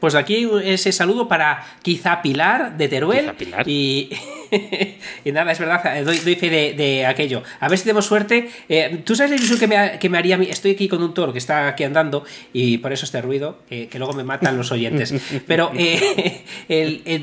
Pues 0.00 0.14
aquí 0.14 0.48
ese 0.62 0.92
saludo 0.92 1.28
para 1.28 1.64
quizá 1.82 2.22
Pilar 2.22 2.76
de 2.76 2.88
Teruel. 2.88 3.32
Y, 3.66 4.10
y, 5.24 5.32
nada, 5.32 5.52
es 5.52 5.58
verdad, 5.58 6.04
doy, 6.04 6.18
fe 6.18 6.50
de, 6.74 7.06
aquello. 7.06 7.42
A 7.60 7.68
ver 7.68 7.78
si 7.78 7.84
tenemos 7.84 8.06
suerte. 8.06 8.50
Eh, 8.68 9.02
Tú 9.04 9.14
sabes 9.14 9.30
la 9.30 9.36
ilusión 9.36 9.58
que 9.58 9.66
me, 9.66 9.98
que 9.98 10.08
me 10.08 10.18
haría. 10.18 10.36
Estoy 10.36 10.72
aquí 10.72 10.88
con 10.88 11.02
un 11.02 11.14
toro 11.14 11.32
que 11.32 11.38
está 11.38 11.68
aquí 11.68 11.84
andando 11.84 12.24
y 12.52 12.78
por 12.78 12.92
eso 12.92 13.04
este 13.04 13.20
ruido, 13.20 13.58
que 13.68 13.90
luego 13.94 14.12
me 14.12 14.24
matan 14.24 14.56
los 14.56 14.72
oyentes. 14.72 15.14
Pero 15.46 15.70
eh, 15.76 16.44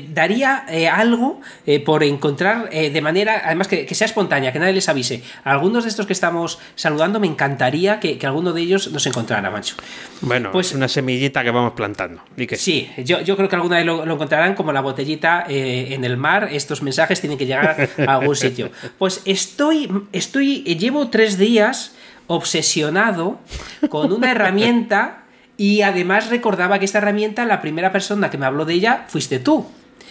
daría 0.14 0.66
eh, 0.68 0.88
algo 0.88 1.40
por 1.84 2.04
encontrar 2.04 2.70
de 2.70 3.00
manera, 3.00 3.42
además 3.44 3.68
que, 3.68 3.94
sea 3.94 4.06
espontánea, 4.06 4.52
que 4.52 4.58
nadie 4.58 4.72
les 4.72 4.88
avise. 4.88 5.22
algunos 5.44 5.84
de 5.84 5.90
estos 5.90 6.06
que 6.06 6.12
estamos 6.12 6.58
saludando, 6.74 7.20
me 7.20 7.26
encantaría 7.26 8.00
que, 8.00 8.18
alguno 8.26 8.52
de 8.52 8.60
ellos 8.62 8.90
nos 8.90 9.06
encontrara, 9.06 9.50
Mancho. 9.50 9.76
Bueno, 10.20 10.50
pues 10.50 10.72
una 10.72 10.88
semillita 10.88 11.44
que 11.44 11.50
vamos 11.50 11.74
plantando. 11.74 12.22
¿Y 12.36 12.46
que 12.46 12.56
Sí, 12.56 12.90
yo, 12.98 13.20
yo 13.20 13.36
creo 13.36 13.48
que 13.48 13.56
alguna 13.56 13.76
vez 13.76 13.86
lo, 13.86 14.02
encontrarán 14.04 14.54
como 14.54 14.72
la 14.72 14.80
botellita 14.80 15.46
eh, 15.48 15.88
en 15.90 16.04
el 16.04 16.16
mar. 16.16 16.48
Estos 16.50 16.82
mensajes 16.82 17.15
tienen 17.20 17.38
que 17.38 17.46
llegar 17.46 17.88
a 18.06 18.14
algún 18.14 18.36
sitio. 18.36 18.70
Pues 18.98 19.22
estoy, 19.24 19.90
estoy, 20.12 20.62
llevo 20.62 21.08
tres 21.08 21.38
días 21.38 21.94
obsesionado 22.26 23.38
con 23.88 24.12
una 24.12 24.30
herramienta 24.30 25.24
y 25.56 25.82
además 25.82 26.28
recordaba 26.28 26.78
que 26.78 26.84
esta 26.84 26.98
herramienta, 26.98 27.44
la 27.46 27.60
primera 27.60 27.92
persona 27.92 28.30
que 28.30 28.38
me 28.38 28.46
habló 28.46 28.64
de 28.64 28.74
ella, 28.74 29.04
fuiste 29.08 29.38
tú. 29.38 29.66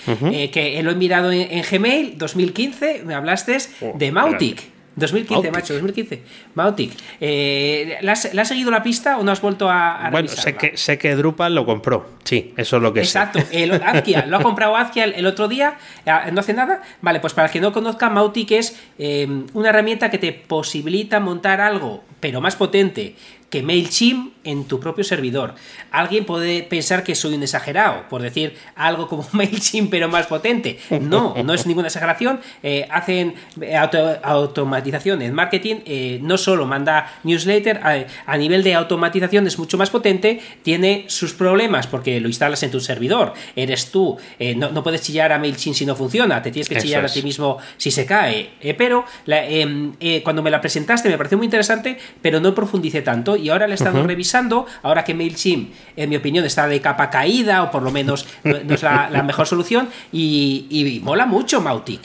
Eh, 0.08 0.52
que 0.52 0.82
lo 0.84 0.92
he 0.92 0.96
mirado 0.96 1.32
en, 1.32 1.64
Gmail 1.64 2.18
2015, 2.18 3.04
me 3.06 3.16
hablaste 3.16 3.58
oh, 3.82 3.94
de 3.96 4.12
Mautic. 4.12 4.75
2015, 4.96 5.52
macho, 5.52 5.74
2015. 5.74 6.24
Mautic. 6.54 6.94
Eh, 7.20 7.98
¿le, 8.02 8.12
has, 8.12 8.48
seguido 8.48 8.72
la 8.72 8.82
pista 8.82 9.18
o 9.18 9.24
no 9.24 9.32
has 9.32 9.42
vuelto 9.42 9.70
a, 9.70 10.08
a 10.08 10.10
Bueno, 10.10 10.30
sé 10.30 10.56
que, 10.56 10.78
sé 10.78 10.98
que 10.98 11.16
Drupal 11.16 11.54
lo 11.54 11.66
compró. 11.66 12.10
Sí, 12.24 12.54
eso 12.56 12.78
es 12.78 12.82
lo 12.82 12.94
que 12.94 13.02
Exacto. 13.02 13.40
El, 13.52 13.72
Azkia, 13.84 14.26
lo 14.26 14.38
ha 14.38 14.42
comprado 14.42 14.76
Azkia 14.78 15.06
el, 15.06 15.26
otro 15.26 15.48
día, 15.48 15.78
eh, 16.06 16.32
no 16.32 16.40
hace 16.40 16.54
nada. 16.54 16.82
Vale, 17.02 17.20
pues 17.20 17.34
para 17.34 17.48
el 17.48 17.52
que 17.52 17.60
no 17.60 17.74
conozca, 17.74 18.10
Mautic 18.10 18.52
es 18.52 18.80
eh, 18.98 19.28
una 19.54 19.70
herramienta 19.70 20.10
que 20.10 20.18
te 20.18 20.32
posibilita 20.32 21.20
montar 21.20 21.60
algo, 21.60 22.04
pero 22.20 22.40
más 22.40 22.56
potente, 22.56 23.16
que 23.50 23.64
MailChimp 23.64 24.35
en 24.46 24.66
tu 24.66 24.80
propio 24.80 25.04
servidor. 25.04 25.56
Alguien 25.92 26.26
puede 26.26 26.64
pensar 26.64 27.04
que 27.04 27.16
soy 27.16 27.34
un 27.36 27.44
exagerado 27.44 28.08
por 28.10 28.22
decir 28.22 28.56
algo 28.76 29.08
como 29.08 29.28
MailChimp 29.34 29.90
pero 29.90 30.08
más 30.08 30.28
potente. 30.28 30.80
No, 31.02 31.36
no 31.44 31.54
es 31.54 31.66
ninguna 31.66 31.88
exageración. 31.88 32.40
Eh, 32.64 32.88
hacen 32.90 33.36
eh, 33.62 33.76
automatización 33.76 35.22
en 35.22 35.34
marketing. 35.34 35.78
Eh, 35.86 36.20
no 36.22 36.38
solo 36.38 36.66
manda 36.66 37.12
newsletter, 37.24 37.82
a, 38.26 38.38
nivel 38.38 38.64
de 38.64 38.76
automatización 38.76 39.48
es 39.48 39.58
mucho 39.58 39.78
más 39.78 39.90
potente. 39.90 40.40
Tiene 40.64 41.06
sus 41.08 41.34
problemas 41.34 41.88
porque 41.88 42.20
lo 42.20 42.28
instalas 42.28 42.62
en 42.64 42.72
tu 42.72 42.80
servidor. 42.80 43.34
Eres 43.56 43.92
tú. 43.92 44.18
no, 44.56 44.84
puedes 44.84 45.02
chillar 45.02 45.32
a 45.32 45.40
MailChimp 45.40 45.76
si 45.76 45.86
no 45.86 45.96
funciona. 45.96 46.42
Te 46.42 46.52
tienes 46.52 46.70
que 46.70 46.78
chillar 46.78 47.06
a 47.06 47.10
ti 47.10 47.22
mismo 47.24 47.58
si 47.78 47.92
se 47.92 48.06
cae. 48.06 48.50
pero 48.78 49.06
em, 49.28 49.94
cuando 50.24 50.42
me 50.42 50.52
la 50.52 50.62
presentaste 50.62 51.10
me 51.10 51.18
pareció 51.18 51.38
muy 51.38 51.46
interesante, 51.46 51.98
pero 52.22 52.40
no 52.40 52.54
profundicé 52.54 53.02
tanto 53.02 53.36
y 53.36 53.50
ahora 53.50 53.68
le 53.68 53.74
he 53.74 53.76
estado 53.76 54.06
revisando, 54.06 54.35
ahora 54.84 55.04
que 55.04 55.14
MailChimp, 55.14 55.74
en 55.96 56.10
mi 56.10 56.16
opinión, 56.16 56.46
está 56.46 56.68
de 56.68 56.82
capa 56.82 57.10
caída, 57.10 57.64
o 57.64 57.72
por 57.72 57.84
lo 57.84 57.92
menos 57.92 58.28
no, 58.44 58.58
es 58.58 58.84
la, 58.84 59.24
mejor 59.24 59.48
solución, 59.48 59.90
y, 60.12 61.02
mola 61.04 61.26
mucho 61.26 61.62
Mautic 61.62 62.02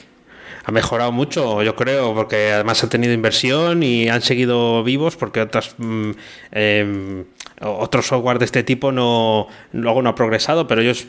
ha 0.63 0.73
mejorado 0.73 1.11
mucho, 1.11 1.63
yo 1.63 1.75
creo, 1.75 2.15
porque 2.15 2.53
además 2.53 2.85
han 2.85 2.91
tenido 2.91 3.15
inversión 3.15 3.83
y 3.83 4.11
han 4.11 4.21
seguido 4.21 4.85
vivos, 4.85 5.17
porque 5.17 5.41
otras 5.41 5.75
mm, 5.79 6.11
em, 6.53 7.25
otro 7.63 8.03
software 8.03 8.39
de 8.39 8.45
este 8.45 8.63
tipo 8.63 8.93
no 8.93 9.49
luego 9.73 10.03
no 10.03 10.11
ha 10.11 10.15
progresado, 10.15 10.67
pero 10.67 10.83
ellos 10.83 11.07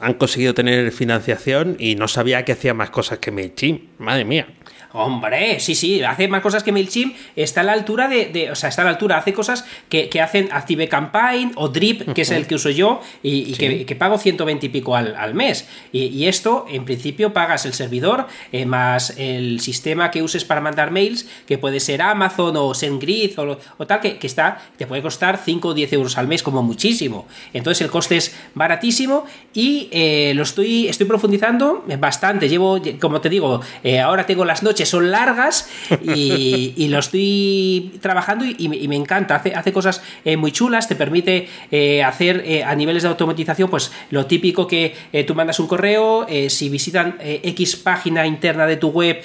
han 0.00 0.14
conseguido 0.14 0.54
tener 0.54 0.90
financiación 0.92 1.76
y 1.78 1.94
no 1.94 2.08
sabía 2.08 2.44
que 2.44 2.52
hacía 2.52 2.74
más 2.74 2.90
cosas 2.90 3.18
que 3.18 3.30
MailChimp. 3.30 3.82
Madre 3.98 4.24
mía. 4.24 4.48
Hombre, 4.92 5.58
sí, 5.60 5.74
sí, 5.74 6.02
hace 6.02 6.28
más 6.28 6.42
cosas 6.42 6.62
que 6.62 6.72
MailChimp, 6.72 7.16
está 7.34 7.62
a 7.62 7.64
la 7.64 7.72
altura 7.72 8.08
de, 8.08 8.50
o 8.50 8.54
sea, 8.54 8.68
está 8.68 8.82
a 8.82 8.84
la 8.84 8.90
altura, 8.90 9.16
hace 9.16 9.32
cosas 9.32 9.64
que, 9.88 10.10
hacen 10.20 10.48
Active 10.52 10.88
Campaign 10.88 11.52
o 11.56 11.68
Drip, 11.68 12.12
que 12.12 12.22
es 12.22 12.30
el 12.30 12.46
que 12.46 12.56
uso 12.56 12.70
yo, 12.70 13.00
y, 13.22 13.54
que, 13.54 13.96
pago 13.96 14.18
120 14.18 14.66
y 14.66 14.68
pico 14.68 14.94
al, 14.94 15.34
mes. 15.34 15.68
Y, 15.92 16.26
esto, 16.26 16.66
en 16.68 16.84
principio, 16.84 17.32
pagas 17.32 17.64
el 17.64 17.72
servidor, 17.72 18.26
eh, 18.52 18.66
más 18.66 19.14
el 19.16 19.60
sistema 19.60 20.10
que 20.10 20.22
uses 20.22 20.44
para 20.44 20.60
mandar 20.60 20.90
mails, 20.90 21.26
que 21.46 21.58
puede 21.58 21.80
ser 21.80 22.02
Amazon 22.02 22.56
o 22.56 22.74
SendGrid 22.74 23.38
o, 23.38 23.58
o 23.78 23.86
tal, 23.86 24.00
que, 24.00 24.18
está, 24.22 24.60
te 24.76 24.86
puede 24.86 25.02
costar 25.02 25.40
5 25.42 25.68
o 25.68 25.74
10 25.74 25.92
euros 25.94 26.18
al 26.18 26.28
mes 26.28 26.42
como 26.42 26.62
muchísimo. 26.62 27.26
Entonces 27.52 27.80
el 27.82 27.90
coste 27.90 28.16
es 28.16 28.34
baratísimo 28.54 29.24
y 29.54 29.88
eh, 29.90 30.32
lo 30.34 30.42
estoy, 30.42 30.88
estoy 30.88 31.06
profundizando 31.06 31.84
bastante. 31.98 32.48
Llevo, 32.48 32.80
como 33.00 33.20
te 33.20 33.28
digo, 33.28 33.60
eh, 33.82 34.00
ahora 34.00 34.26
tengo 34.26 34.44
las 34.44 34.62
noches 34.62 34.81
son 34.86 35.10
largas 35.10 35.68
y, 36.02 36.88
lo 36.88 36.98
estoy 36.98 37.92
trabajando 38.00 38.44
y, 38.44 38.68
me 38.88 38.96
encanta. 38.96 39.36
Hace, 39.36 39.54
hace 39.54 39.72
cosas 39.72 40.02
eh, 40.24 40.36
muy 40.36 40.52
chulas, 40.52 40.88
te 40.88 40.96
permite 40.96 41.48
eh, 41.70 42.02
hacer 42.02 42.42
eh, 42.44 42.64
a 42.64 42.74
niveles 42.74 43.02
de 43.02 43.08
automatización, 43.08 43.70
pues 43.70 43.92
lo 44.10 44.26
típico 44.26 44.66
que 44.66 44.94
tú 45.26 45.34
mandas 45.34 45.58
un 45.60 45.66
correo, 45.66 46.26
si 46.48 46.68
visitan 46.68 47.16
X 47.20 47.76
página 47.76 48.26
interna 48.26 48.66
de 48.66 48.76
tu 48.76 48.88
web, 48.88 49.22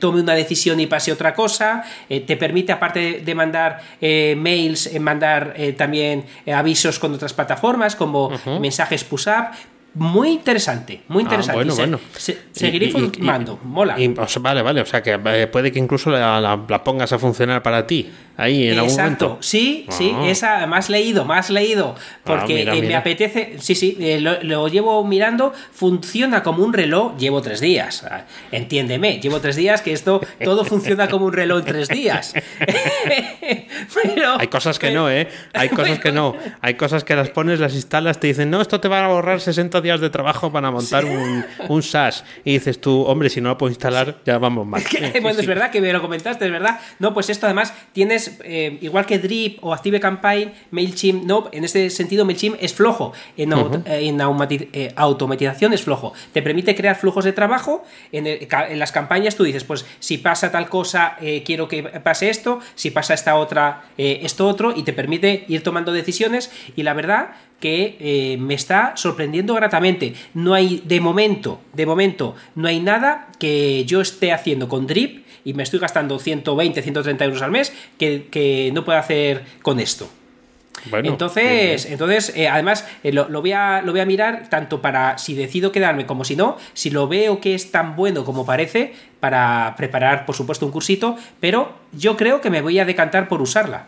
tome 0.00 0.20
una 0.20 0.34
decisión 0.34 0.80
y 0.80 0.86
pase 0.86 1.12
otra 1.12 1.34
cosa. 1.34 1.84
te 2.08 2.36
permite, 2.36 2.72
aparte 2.72 3.22
de 3.24 3.34
mandar 3.34 3.82
mails, 4.00 4.90
mandar 5.00 5.54
también 5.76 6.24
avisos 6.52 6.98
con 6.98 7.14
otras 7.14 7.32
plataformas 7.32 7.96
como 7.96 8.30
mensajes 8.60 9.04
push-up 9.04 9.75
muy 9.96 10.28
interesante, 10.28 11.00
muy 11.08 11.22
ah, 11.22 11.24
interesante. 11.24 11.56
bueno, 11.56 11.74
bueno. 11.74 12.00
seguiré 12.52 12.90
formando, 12.90 13.58
mola. 13.64 13.96
vale, 14.40 14.60
vale, 14.60 14.82
o 14.82 14.86
sea 14.86 15.02
que 15.02 15.18
eh, 15.24 15.46
puede 15.46 15.72
que 15.72 15.78
incluso 15.78 16.10
la, 16.10 16.66
pongas 16.84 17.14
a 17.14 17.18
funcionar 17.18 17.62
para 17.62 17.86
ti 17.86 18.10
ahí 18.36 18.68
en 18.68 18.78
algún 18.78 18.94
momento. 18.94 19.38
Sí, 19.40 19.86
sí, 19.88 20.12
ah. 20.14 20.28
esa 20.28 20.66
más 20.66 20.90
leído, 20.90 21.24
más 21.24 21.48
leído, 21.48 21.94
porque 22.24 22.66
ah, 22.68 22.74
eh, 22.74 22.82
me 22.82 22.94
apetece, 22.94 23.56
sí, 23.58 23.74
sí, 23.74 23.96
eh, 23.98 24.20
lo, 24.20 24.68
llevo 24.68 25.02
mirando, 25.02 25.54
funciona 25.72 26.42
como 26.42 26.62
un 26.62 26.74
reloj, 26.74 27.16
llevo 27.16 27.40
tres 27.40 27.60
días, 27.60 28.04
entiéndeme, 28.52 29.18
llevo 29.18 29.40
tres 29.40 29.56
días 29.56 29.80
que 29.80 29.92
esto, 29.92 30.20
todo 30.44 30.66
funciona 30.66 31.08
como 31.08 31.24
un 31.24 31.32
reloj 31.32 31.60
en 31.60 31.64
tres 31.64 31.88
días. 31.88 32.34
hay 34.38 34.48
cosas 34.48 34.78
que 34.78 34.90
no, 34.90 35.10
¿eh? 35.10 35.28
Hay 35.52 35.68
cosas 35.76 35.98
que 35.98 36.12
no, 36.12 36.34
hay 36.60 36.74
cosas 36.74 37.04
que 37.04 37.14
las 37.14 37.30
pones, 37.30 37.60
las 37.60 37.74
instalas, 37.74 38.20
te 38.20 38.28
dicen, 38.28 38.50
no, 38.50 38.60
esto 38.60 38.80
te 38.80 38.88
va 38.88 39.00
a 39.00 39.04
ahorrar 39.06 39.40
60 39.40 39.80
días 39.80 40.00
de 40.00 40.10
trabajo 40.10 40.52
para 40.52 40.70
montar 40.70 41.04
un, 41.04 41.44
un, 41.68 41.82
SAS. 41.82 42.24
Y 42.44 42.52
dices 42.52 42.80
tú, 42.80 43.02
hombre, 43.02 43.30
si 43.30 43.40
no 43.40 43.50
lo 43.50 43.58
puedo 43.58 43.70
instalar, 43.70 44.18
ya 44.24 44.38
vamos 44.38 44.66
mal. 44.66 44.82
bueno, 45.22 45.38
es 45.40 45.46
verdad 45.46 45.70
que 45.70 45.80
me 45.80 45.92
lo 45.92 46.00
comentaste, 46.00 46.46
es 46.46 46.52
verdad. 46.52 46.80
No, 46.98 47.14
pues 47.14 47.30
esto 47.30 47.46
además 47.46 47.72
tienes, 47.92 48.38
eh, 48.44 48.78
igual 48.80 49.06
que 49.06 49.18
Drip 49.18 49.58
o 49.62 49.72
Active 49.72 50.00
Campaign, 50.00 50.52
MailChimp, 50.70 51.24
no, 51.24 51.48
en 51.52 51.64
este 51.64 51.90
sentido 51.90 52.24
MailChimp 52.24 52.56
es 52.60 52.74
flojo. 52.74 53.12
En, 53.36 53.52
en 53.86 54.20
eh, 54.72 54.92
automatización 54.96 55.72
es 55.72 55.82
flojo. 55.82 56.12
Te 56.32 56.42
permite 56.42 56.74
crear 56.74 56.96
flujos 56.96 57.24
de 57.24 57.32
trabajo. 57.32 57.84
En, 58.12 58.26
en, 58.26 58.78
las 58.78 58.92
campañas 58.92 59.36
tú 59.36 59.44
dices, 59.44 59.64
pues 59.64 59.84
si 59.98 60.18
pasa 60.18 60.50
tal 60.50 60.68
cosa, 60.68 61.16
eh, 61.20 61.42
quiero 61.44 61.68
que 61.68 61.82
pase 61.82 62.28
esto. 62.28 62.60
Si 62.74 62.90
pasa 62.90 63.14
esta 63.14 63.36
otra, 63.36 63.65
esto 63.96 64.46
otro. 64.46 64.72
Y 64.76 64.82
te 64.82 64.92
permite 64.92 65.44
ir 65.48 65.62
tomando 65.62 65.92
decisiones. 65.92 66.50
Y 66.76 66.82
la 66.82 66.94
verdad 66.94 67.30
que 67.60 67.96
eh, 68.00 68.36
me 68.38 68.54
está 68.54 68.92
sorprendiendo 68.96 69.54
gratamente. 69.54 70.14
No 70.34 70.54
hay, 70.54 70.82
de 70.84 71.00
momento, 71.00 71.60
de 71.72 71.86
momento, 71.86 72.34
no 72.54 72.68
hay 72.68 72.80
nada 72.80 73.28
que 73.38 73.84
yo 73.86 74.00
esté 74.00 74.32
haciendo 74.32 74.68
con 74.68 74.86
Drip 74.86 75.26
y 75.44 75.54
me 75.54 75.62
estoy 75.62 75.78
gastando 75.78 76.18
120, 76.18 76.82
130 76.82 77.24
euros 77.24 77.42
al 77.42 77.50
mes 77.50 77.72
que, 77.98 78.70
no 78.74 78.84
pueda 78.84 78.98
hacer 78.98 79.44
con 79.62 79.80
esto. 79.80 80.08
Entonces, 80.92 81.86
entonces 81.86 82.32
eh, 82.36 82.48
además 82.48 82.86
eh, 83.02 83.12
lo, 83.12 83.28
voy 83.40 83.52
a, 83.52 83.82
lo 83.82 83.92
voy 83.92 84.00
a 84.00 84.06
mirar 84.06 84.48
tanto 84.48 84.80
para 84.80 85.18
si 85.18 85.34
decido 85.34 85.72
quedarme 85.72 86.06
como 86.06 86.24
si 86.24 86.36
no, 86.36 86.56
si 86.74 86.90
lo 86.90 87.08
veo 87.08 87.40
que 87.40 87.54
es 87.54 87.70
tan 87.70 87.96
bueno 87.96 88.24
como 88.24 88.46
parece, 88.46 88.94
para 89.20 89.74
preparar, 89.76 90.26
por 90.26 90.34
supuesto, 90.34 90.66
un 90.66 90.72
cursito, 90.72 91.16
pero 91.40 91.74
yo 91.92 92.16
creo 92.16 92.40
que 92.40 92.50
me 92.50 92.62
voy 92.62 92.78
a 92.78 92.84
decantar 92.84 93.28
por 93.28 93.42
usarla. 93.42 93.86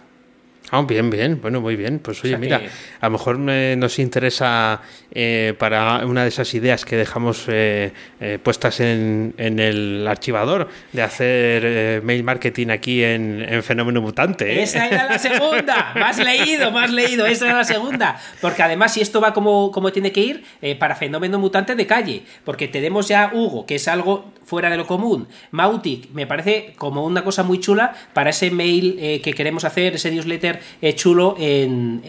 Ah, 0.70 0.82
bien, 0.82 1.08
bien, 1.08 1.40
bueno, 1.40 1.60
muy 1.60 1.76
bien. 1.76 1.98
Pues 1.98 2.22
oye, 2.24 2.36
mira, 2.36 2.60
a 3.00 3.06
lo 3.06 3.12
mejor 3.12 3.38
nos 3.38 3.98
interesa 3.98 4.82
eh, 5.10 5.54
para 5.58 6.04
una 6.04 6.22
de 6.22 6.28
esas 6.28 6.52
ideas 6.52 6.84
que 6.84 6.96
dejamos 6.96 7.44
eh, 7.48 7.92
eh, 8.20 8.38
puestas 8.42 8.80
en, 8.80 9.34
el 9.38 10.06
archivador 10.06 10.68
de 10.92 11.02
hacer 11.02 12.02
mail 12.02 12.22
marketing 12.22 12.68
aquí 12.68 13.02
en, 13.02 13.62
Fenómeno 13.62 14.02
Mutante. 14.02 14.62
Esa 14.62 14.86
era 14.86 15.06
la 15.06 15.18
segunda, 15.18 15.92
más 15.96 16.18
leído, 16.18 16.70
más 16.70 16.92
leído, 16.92 17.26
esa 17.26 17.46
era 17.46 17.56
la 17.56 17.64
segunda. 17.64 18.20
Porque 18.40 18.62
además, 18.62 18.92
si 18.92 19.00
esto 19.00 19.20
va 19.20 19.32
como, 19.32 19.72
como 19.72 19.90
tiene 19.90 20.12
que 20.12 20.20
ir, 20.20 20.44
para 20.78 20.94
Fenómeno 20.96 21.38
Mutante 21.38 21.74
de 21.74 21.86
calle, 21.86 22.22
porque 22.44 22.68
tenemos 22.68 23.08
ya 23.08 23.30
Hugo, 23.32 23.64
que 23.64 23.76
es 23.76 23.88
algo 23.88 24.32
fuera 24.48 24.70
de 24.70 24.76
lo 24.76 24.86
común. 24.86 25.28
Mautic 25.50 26.10
me 26.12 26.26
parece 26.26 26.74
como 26.76 27.04
una 27.04 27.22
cosa 27.22 27.42
muy 27.42 27.60
chula 27.60 27.94
para 28.14 28.30
ese 28.30 28.50
mail 28.50 29.20
que 29.22 29.34
queremos 29.34 29.64
hacer, 29.64 29.94
ese 29.94 30.10
newsletter 30.10 30.60
chulo 30.94 31.36
en, 31.38 32.02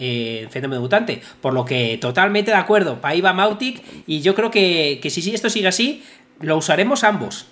Fenómeno 0.50 0.80
Mutante. 0.80 1.20
Por 1.40 1.52
lo 1.52 1.64
que 1.64 1.98
totalmente 1.98 2.50
de 2.50 2.56
acuerdo, 2.56 3.00
para 3.00 3.14
Iva 3.14 3.32
Mautic, 3.32 3.82
y 4.06 4.20
yo 4.20 4.34
creo 4.34 4.50
que, 4.50 4.98
que 5.02 5.10
si 5.10 5.34
esto 5.34 5.50
sigue 5.50 5.68
así, 5.68 6.02
lo 6.40 6.56
usaremos 6.56 7.04
ambos. 7.04 7.46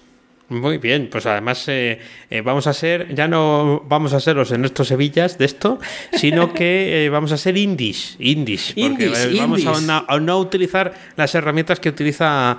Muy 0.48 0.78
bien, 0.78 1.10
pues 1.12 1.26
además 1.26 1.68
eh, 1.68 1.98
eh, 2.30 2.40
vamos 2.40 2.66
a 2.66 2.72
ser, 2.72 3.14
ya 3.14 3.28
no 3.28 3.82
vamos 3.86 4.14
a 4.14 4.20
ser 4.20 4.36
los 4.36 4.50
en 4.50 4.62
nuestros 4.62 4.88
Sevillas 4.88 5.36
de 5.36 5.44
esto, 5.44 5.78
sino 6.12 6.52
que 6.54 7.04
eh, 7.04 7.10
vamos 7.10 7.32
a 7.32 7.36
ser 7.36 7.58
indies, 7.58 8.16
indies, 8.18 8.72
porque 8.74 9.12
vamos 9.38 9.62
A, 9.66 10.18
no 10.18 10.38
utilizar 10.38 10.94
las 11.16 11.34
herramientas 11.34 11.80
que 11.80 11.90
utiliza 11.90 12.56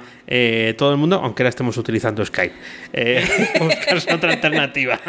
todo 0.78 0.92
el 0.92 0.98
mundo, 0.98 1.20
aunque 1.24 1.42
ahora 1.42 1.50
estemos 1.50 1.76
utilizando 1.78 2.24
Skype. 2.24 2.54
buscar 3.60 4.16
otra 4.16 4.34
alternativa. 4.34 5.00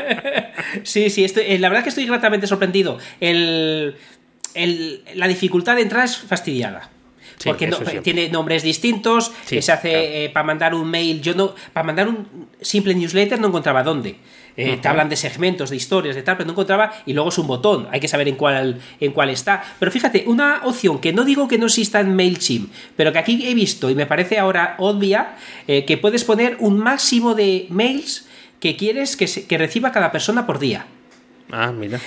sí, 0.82 1.10
sí, 1.10 1.22
estoy, 1.22 1.58
la 1.58 1.68
verdad 1.68 1.84
que 1.84 1.90
estoy 1.90 2.06
gratamente 2.06 2.48
sorprendido. 2.48 2.98
El, 3.20 3.94
la 5.14 5.28
dificultad 5.28 5.76
de 5.76 5.82
entrada 5.82 6.06
es 6.06 6.16
fastidiada 6.16 6.90
porque 7.44 7.70
tiene 8.02 8.28
nombres 8.28 8.62
distintos, 8.62 9.32
que 9.48 9.62
se 9.62 9.72
hace 9.72 10.24
eh, 10.24 10.30
para 10.30 10.46
mandar 10.46 10.74
un 10.74 10.90
mail. 10.90 11.20
Yo 11.22 11.34
no, 11.34 11.54
para 11.72 11.84
mandar 11.84 12.08
un 12.08 12.48
simple 12.60 12.94
newsletter 12.94 13.40
no 13.40 13.48
encontraba 13.48 13.82
dónde. 13.82 14.16
Eh, 14.56 14.78
te 14.82 14.88
hablan 14.88 15.08
de 15.08 15.16
segmentos, 15.16 15.70
de 15.70 15.76
historias, 15.76 16.16
de 16.16 16.22
tal, 16.22 16.36
pero 16.36 16.46
no 16.46 16.52
encontraba, 16.52 16.92
y 17.06 17.14
luego 17.14 17.30
es 17.30 17.38
un 17.38 17.46
botón, 17.46 17.88
hay 17.90 18.00
que 18.00 18.08
saber 18.08 18.28
en 18.28 18.34
cuál, 18.34 18.80
en 18.98 19.12
cuál 19.12 19.30
está. 19.30 19.62
Pero 19.78 19.90
fíjate, 19.90 20.24
una 20.26 20.62
opción 20.64 21.00
que 21.00 21.12
no 21.12 21.24
digo 21.24 21.48
que 21.48 21.56
no 21.56 21.66
exista 21.66 22.00
en 22.00 22.14
MailChimp, 22.14 22.70
pero 22.96 23.12
que 23.12 23.18
aquí 23.18 23.48
he 23.48 23.54
visto 23.54 23.88
y 23.88 23.94
me 23.94 24.06
parece 24.06 24.38
ahora 24.38 24.74
obvia, 24.78 25.36
eh, 25.66 25.84
que 25.84 25.96
puedes 25.96 26.24
poner 26.24 26.56
un 26.60 26.78
máximo 26.78 27.34
de 27.34 27.66
mails 27.70 28.26
que 28.58 28.76
quieres 28.76 29.16
que, 29.16 29.26
que 29.26 29.56
reciba 29.56 29.92
cada 29.92 30.12
persona 30.12 30.46
por 30.46 30.58
día. 30.58 30.86
Ah, 31.50 31.72
mira. 31.72 32.00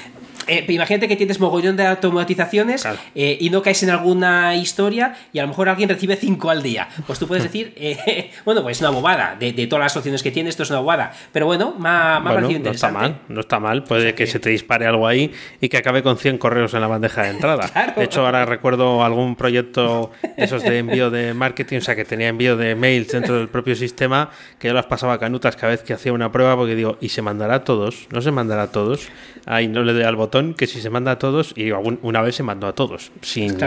Eh, 0.48 0.66
imagínate 0.70 1.08
que 1.08 1.16
tienes 1.16 1.40
mogollón 1.40 1.78
de 1.78 1.86
automatizaciones 1.86 2.88
eh, 3.16 3.38
y 3.40 3.50
no 3.50 3.62
caes 3.62 3.84
en 3.84 3.90
alguna 3.90 4.56
historia 4.56 5.16
y 5.32 5.40
a 5.40 5.44
lo 5.44 5.50
mejor 5.50 5.70
alguien 5.70 5.90
recibe 5.90 6.16
5 6.16 6.50
al 6.50 6.64
día. 6.64 6.88
Pues 7.08 7.20
tú 7.20 7.28
puedes 7.28 7.44
decir, 7.50 7.74
eh, 7.76 8.32
bueno, 8.46 8.62
pues 8.64 8.78
es 8.78 8.82
una 8.82 8.92
bobada. 8.92 9.36
De, 9.40 9.54
todas 9.68 9.86
las 9.86 9.98
opciones 9.98 10.24
que 10.24 10.32
tienes, 10.32 10.52
esto 10.52 10.64
es 10.64 10.70
una 10.70 10.80
bobada. 10.80 11.14
Pero 11.32 11.46
bueno, 11.46 11.76
me 11.78 11.90
ha, 11.90 12.22
parecido 12.24 12.58
interesante. 12.58 12.94
No 12.94 13.00
está 13.00 13.14
mal, 13.14 13.22
no 13.30 13.40
está 13.40 13.60
mal. 13.60 13.84
Puede 13.84 14.16
que, 14.16 14.28
se 14.28 14.40
te 14.40 14.50
dispare 14.50 14.86
algo 14.86 15.08
ahí 15.08 15.32
y 15.62 15.70
que 15.70 15.78
acabe 15.78 16.04
con 16.04 16.18
100 16.18 16.38
correos 16.38 16.74
en 16.74 16.82
la 16.82 16.88
bandeja 16.88 17.24
de 17.24 17.30
entrada. 17.30 17.70
De 17.96 18.04
hecho, 18.04 18.26
ahora 18.26 18.46
recuerdo 18.46 19.04
algún 19.04 19.36
proyecto 19.36 20.12
esos 20.38 20.64
de 20.64 20.80
envío 20.80 21.10
de 21.10 21.34
marketing, 21.34 21.78
o 21.78 21.82
sea, 21.82 21.96
que 21.96 22.06
tenía 22.06 22.28
envío 22.28 22.58
de 22.58 22.76
mails 22.76 23.12
dentro 23.12 23.38
del 23.38 23.50
propio 23.50 23.76
sistema, 23.76 24.30
que 24.60 24.68
yo 24.68 24.74
las 24.74 24.86
pasaba 24.86 25.20
canutas 25.20 25.56
cada 25.56 25.72
vez 25.72 25.84
que 25.84 25.94
hacía 25.94 26.14
una 26.14 26.32
prueba 26.32 26.56
porque 26.56 26.76
digo, 26.76 26.98
¿y 27.02 27.10
se 27.10 27.22
mandará 27.22 27.56
a 27.56 27.64
todos? 27.64 28.08
¿No 28.12 28.22
se 28.22 28.32
mandará 28.32 28.64
a 28.64 28.72
todos? 28.72 29.10
Ahí 29.46 29.68
no 29.68 29.84
le 29.84 29.94
doy 29.94 30.04
al 30.04 30.16
botón 30.16 30.54
que 30.54 30.68
si 30.68 30.82
se 30.82 30.90
manda 30.90 31.12
a 31.12 31.20
todos, 31.20 31.54
y 31.56 31.72
una 31.72 32.22
vez 32.22 32.36
se 32.36 32.44
mandó 32.44 32.68
a 32.68 32.74
todos, 32.74 33.12
sin, 33.22 33.58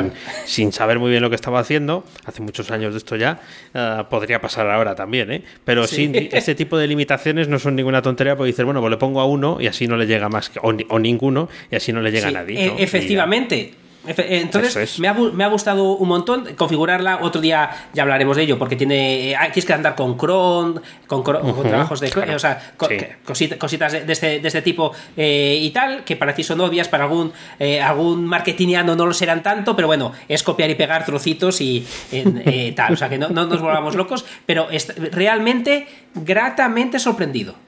sin 0.45 0.73
saber 0.73 0.99
muy 0.99 1.11
bien 1.11 1.23
lo 1.23 1.29
que 1.29 1.37
estaba 1.37 1.61
haciendo, 1.61 2.05
hace 2.25 2.43
muchos 2.43 2.71
años 2.71 2.93
de 2.95 2.99
esto 2.99 3.17
ya, 3.17 3.41
eh, 3.75 4.05
podría 4.09 4.41
pasar 4.41 4.69
ahora 4.71 4.95
también, 4.95 5.31
¿eh? 5.31 5.43
Pero 5.65 5.87
sin 5.87 6.15
este 6.15 6.55
tipo 6.55 6.79
de 6.79 6.87
limitaciones 6.87 7.49
no 7.49 7.59
son 7.59 7.77
ninguna 7.77 8.03
tontería 8.03 8.37
porque 8.37 8.49
dices, 8.49 8.65
bueno, 8.65 8.81
pues 8.81 8.91
le 8.91 8.97
pongo 8.97 9.21
a 9.21 9.27
uno 9.27 9.59
y 9.61 9.67
así 9.67 9.87
no 9.87 9.97
le 9.97 10.07
llega 10.07 10.29
más, 10.29 10.51
o, 10.63 10.75
o 10.89 10.99
ninguno, 10.99 11.49
y 11.71 11.77
así 11.77 11.93
no 11.93 12.01
le 12.01 12.11
llega 12.11 12.29
a 12.29 12.33
nadie. 12.33 12.67
E, 12.67 12.83
efectivamente 12.83 13.75
Entonces, 14.07 14.99
me, 14.99 15.09
ha, 15.09 15.15
me, 15.15 15.45
ha, 15.45 15.49
gustado 15.49 15.93
un 15.93 16.09
montón 16.09 16.55
configurarla. 16.55 17.19
Otro 17.23 17.41
día 17.41 17.71
ya 17.93 18.03
hablaremos 18.03 18.37
de 18.37 18.45
ello, 18.45 18.59
porque 18.59 18.77
tiene 18.77 19.35
hay 19.37 19.51
que 19.51 19.73
andar 19.73 19.95
con 19.95 20.17
cron, 20.17 20.81
con, 21.07 21.23
trabajos 21.25 22.01
de 22.01 22.09
o 22.35 22.39
sea, 22.39 22.75
cositas, 22.77 23.93
de, 23.93 24.13
este, 24.13 24.41
de, 24.41 24.49
este, 24.49 24.63
tipo 24.63 24.93
eh, 25.17 25.59
y 25.61 25.71
tal, 25.71 26.05
que 26.05 26.17
para 26.17 26.35
ti 26.35 26.43
son 26.43 26.61
obvias, 26.61 26.89
para 26.89 27.05
algún, 27.05 27.33
eh, 27.59 27.81
algún 27.81 28.25
marketingiano 28.27 28.95
no 28.95 29.07
lo 29.07 29.15
serán 29.15 29.43
tanto, 29.43 29.75
pero 29.75 29.89
bueno, 29.89 30.13
es 30.29 30.43
copiar 30.43 30.71
y 30.71 30.75
pegar 30.75 31.05
trocitos 31.05 31.61
y 31.61 31.87
eh, 32.13 32.73
tal. 32.77 32.93
O 32.93 32.97
sea, 32.97 33.09
que 33.09 33.19
no, 33.19 33.29
no 33.29 33.47
nos 33.47 33.61
volvamos 33.61 33.95
locos, 33.95 34.25
pero 34.45 34.69
realmente 35.13 35.87
gratamente 36.15 36.99
sorprendido. 36.99 37.66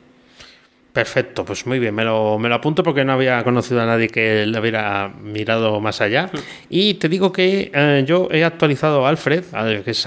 Perfecto, 0.92 1.44
pues 1.44 1.66
muy 1.66 1.78
bien, 1.78 1.94
me 1.94 2.02
lo, 2.02 2.38
me 2.38 2.48
lo 2.48 2.56
apunto 2.56 2.82
porque 2.82 3.04
no 3.04 3.12
había 3.12 3.44
conocido 3.44 3.80
a 3.80 3.86
nadie 3.86 4.08
que 4.08 4.46
le 4.46 4.58
hubiera 4.58 5.08
mirado 5.08 5.80
más 5.80 6.00
allá. 6.00 6.30
Y 6.70 6.94
te 6.94 7.08
digo 7.08 7.30
que 7.30 7.70
eh, 7.72 8.04
yo 8.06 8.28
he 8.30 8.42
actualizado 8.42 9.06
Alfred, 9.06 9.44
que 9.84 9.90
es 9.90 10.06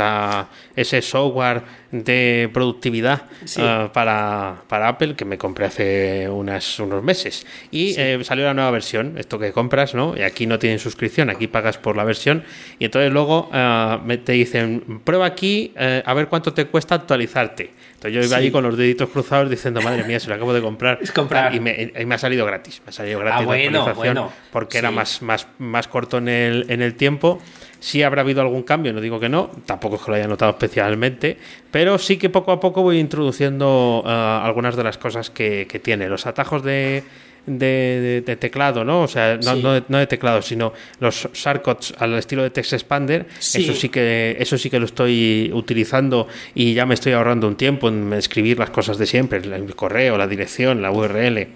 ese 0.76 1.02
software 1.02 1.62
de 1.92 2.50
productividad 2.54 3.24
eh, 3.58 3.90
para, 3.94 4.62
Apple 4.70 5.16
que 5.16 5.26
me 5.26 5.38
compré 5.38 5.66
hace 5.66 6.30
unas, 6.30 6.80
unos 6.80 7.04
meses. 7.04 7.46
Y 7.70 7.96
eh, 7.98 8.20
salió 8.24 8.46
la 8.46 8.54
nueva 8.54 8.72
versión, 8.72 9.18
esto 9.18 9.40
que 9.40 9.52
compras, 9.52 9.94
¿no? 9.94 10.16
Y 10.18 10.22
aquí 10.22 10.48
no 10.48 10.60
tienen 10.60 10.80
suscripción, 10.80 11.30
aquí 11.30 11.48
pagas 11.48 11.78
por 11.78 11.98
la 11.98 12.04
versión. 12.04 12.44
Y 12.80 12.86
entonces 12.86 13.12
luego 13.12 13.50
te 13.52 14.32
dicen, 14.32 15.02
prueba 15.04 15.26
aquí 15.26 15.74
a 15.78 16.14
ver 16.14 16.28
cuánto 16.28 16.54
te 16.54 16.66
cuesta 16.66 16.96
actualizarte. 16.96 17.72
Entonces 18.02 18.20
yo 18.20 18.28
iba 18.28 18.38
allí 18.38 18.50
con 18.50 18.64
los 18.64 18.76
deditos 18.76 19.10
cruzados 19.10 19.48
diciendo, 19.48 19.80
madre 19.80 20.04
mía, 20.04 20.20
se 20.20 20.28
lo 20.28 20.34
acabo 20.34 20.54
de 20.54 20.62
comprar. 20.62 21.00
Y, 21.54 21.60
me, 21.60 22.16
ha 22.16 22.18
salido 22.18 22.46
gratis. 22.46 22.82
Me 22.84 22.90
ha 22.90 22.92
salido 22.92 23.20
gratis 23.20 23.48
ah, 23.48 23.56
la 23.56 23.80
actualización 23.80 24.30
porque 24.52 24.80
era 24.80 24.90
más, 24.90 25.22
más, 25.22 25.48
más 25.60 25.88
corto 25.88 26.18
en 26.18 26.28
el, 26.28 26.66
en 26.70 26.82
el 26.82 26.96
tiempo. 26.96 27.42
Sí 27.82 28.04
habrá 28.04 28.22
habido 28.22 28.42
algún 28.42 28.62
cambio, 28.62 28.94
no 28.94 29.02
digo 29.02 29.20
que 29.20 29.28
no, 29.28 29.50
tampoco 29.66 29.96
es 29.96 30.04
que 30.04 30.12
lo 30.12 30.18
haya 30.18 30.28
notado 30.28 30.52
especialmente, 30.52 31.38
pero 31.72 31.98
sí 31.98 32.18
que 32.18 32.30
poco 32.30 32.52
a 32.52 32.60
poco 32.60 32.84
voy 32.84 33.00
introduciendo 33.00 34.04
eh, 34.06 34.10
algunas 34.10 34.76
de 34.76 34.84
las 34.84 34.98
cosas 34.98 35.30
que, 35.30 35.68
que 35.68 35.80
tiene. 35.80 36.08
Los 36.08 36.28
atajos 36.28 36.64
de 36.64 37.04
de, 37.46 38.38
teclado, 38.40 38.84
¿no? 38.84 39.02
O 39.02 39.08
sea, 39.08 39.38
no, 39.38 39.82
de, 39.82 40.08
teclado, 40.08 40.42
sino 40.42 40.74
los 41.00 41.28
shortcuts 41.34 41.94
al 41.98 42.14
estilo 42.14 42.44
de 42.44 42.52
Text 42.52 42.74
Expander. 42.74 43.28
Eso 43.40 43.74
sí 43.74 43.90
que 43.90 44.36
eso 44.40 44.58
sí 44.58 44.70
que 44.70 44.80
lo 44.80 44.86
estoy 44.86 45.52
utilizando 45.54 46.28
y 46.54 46.74
ya 46.74 46.86
me 46.86 46.94
estoy 46.94 47.14
ahorrando 47.14 47.48
un 47.48 47.56
tiempo 47.56 47.90
en 47.90 48.14
escribir 48.14 48.60
las 48.60 48.70
cosas 48.70 48.98
de 48.98 49.06
siempre, 49.06 49.40
el 49.40 49.76
correo, 49.76 50.18
la 50.18 50.28
dirección, 50.28 50.82
la 50.82 50.92
URL, 50.92 51.48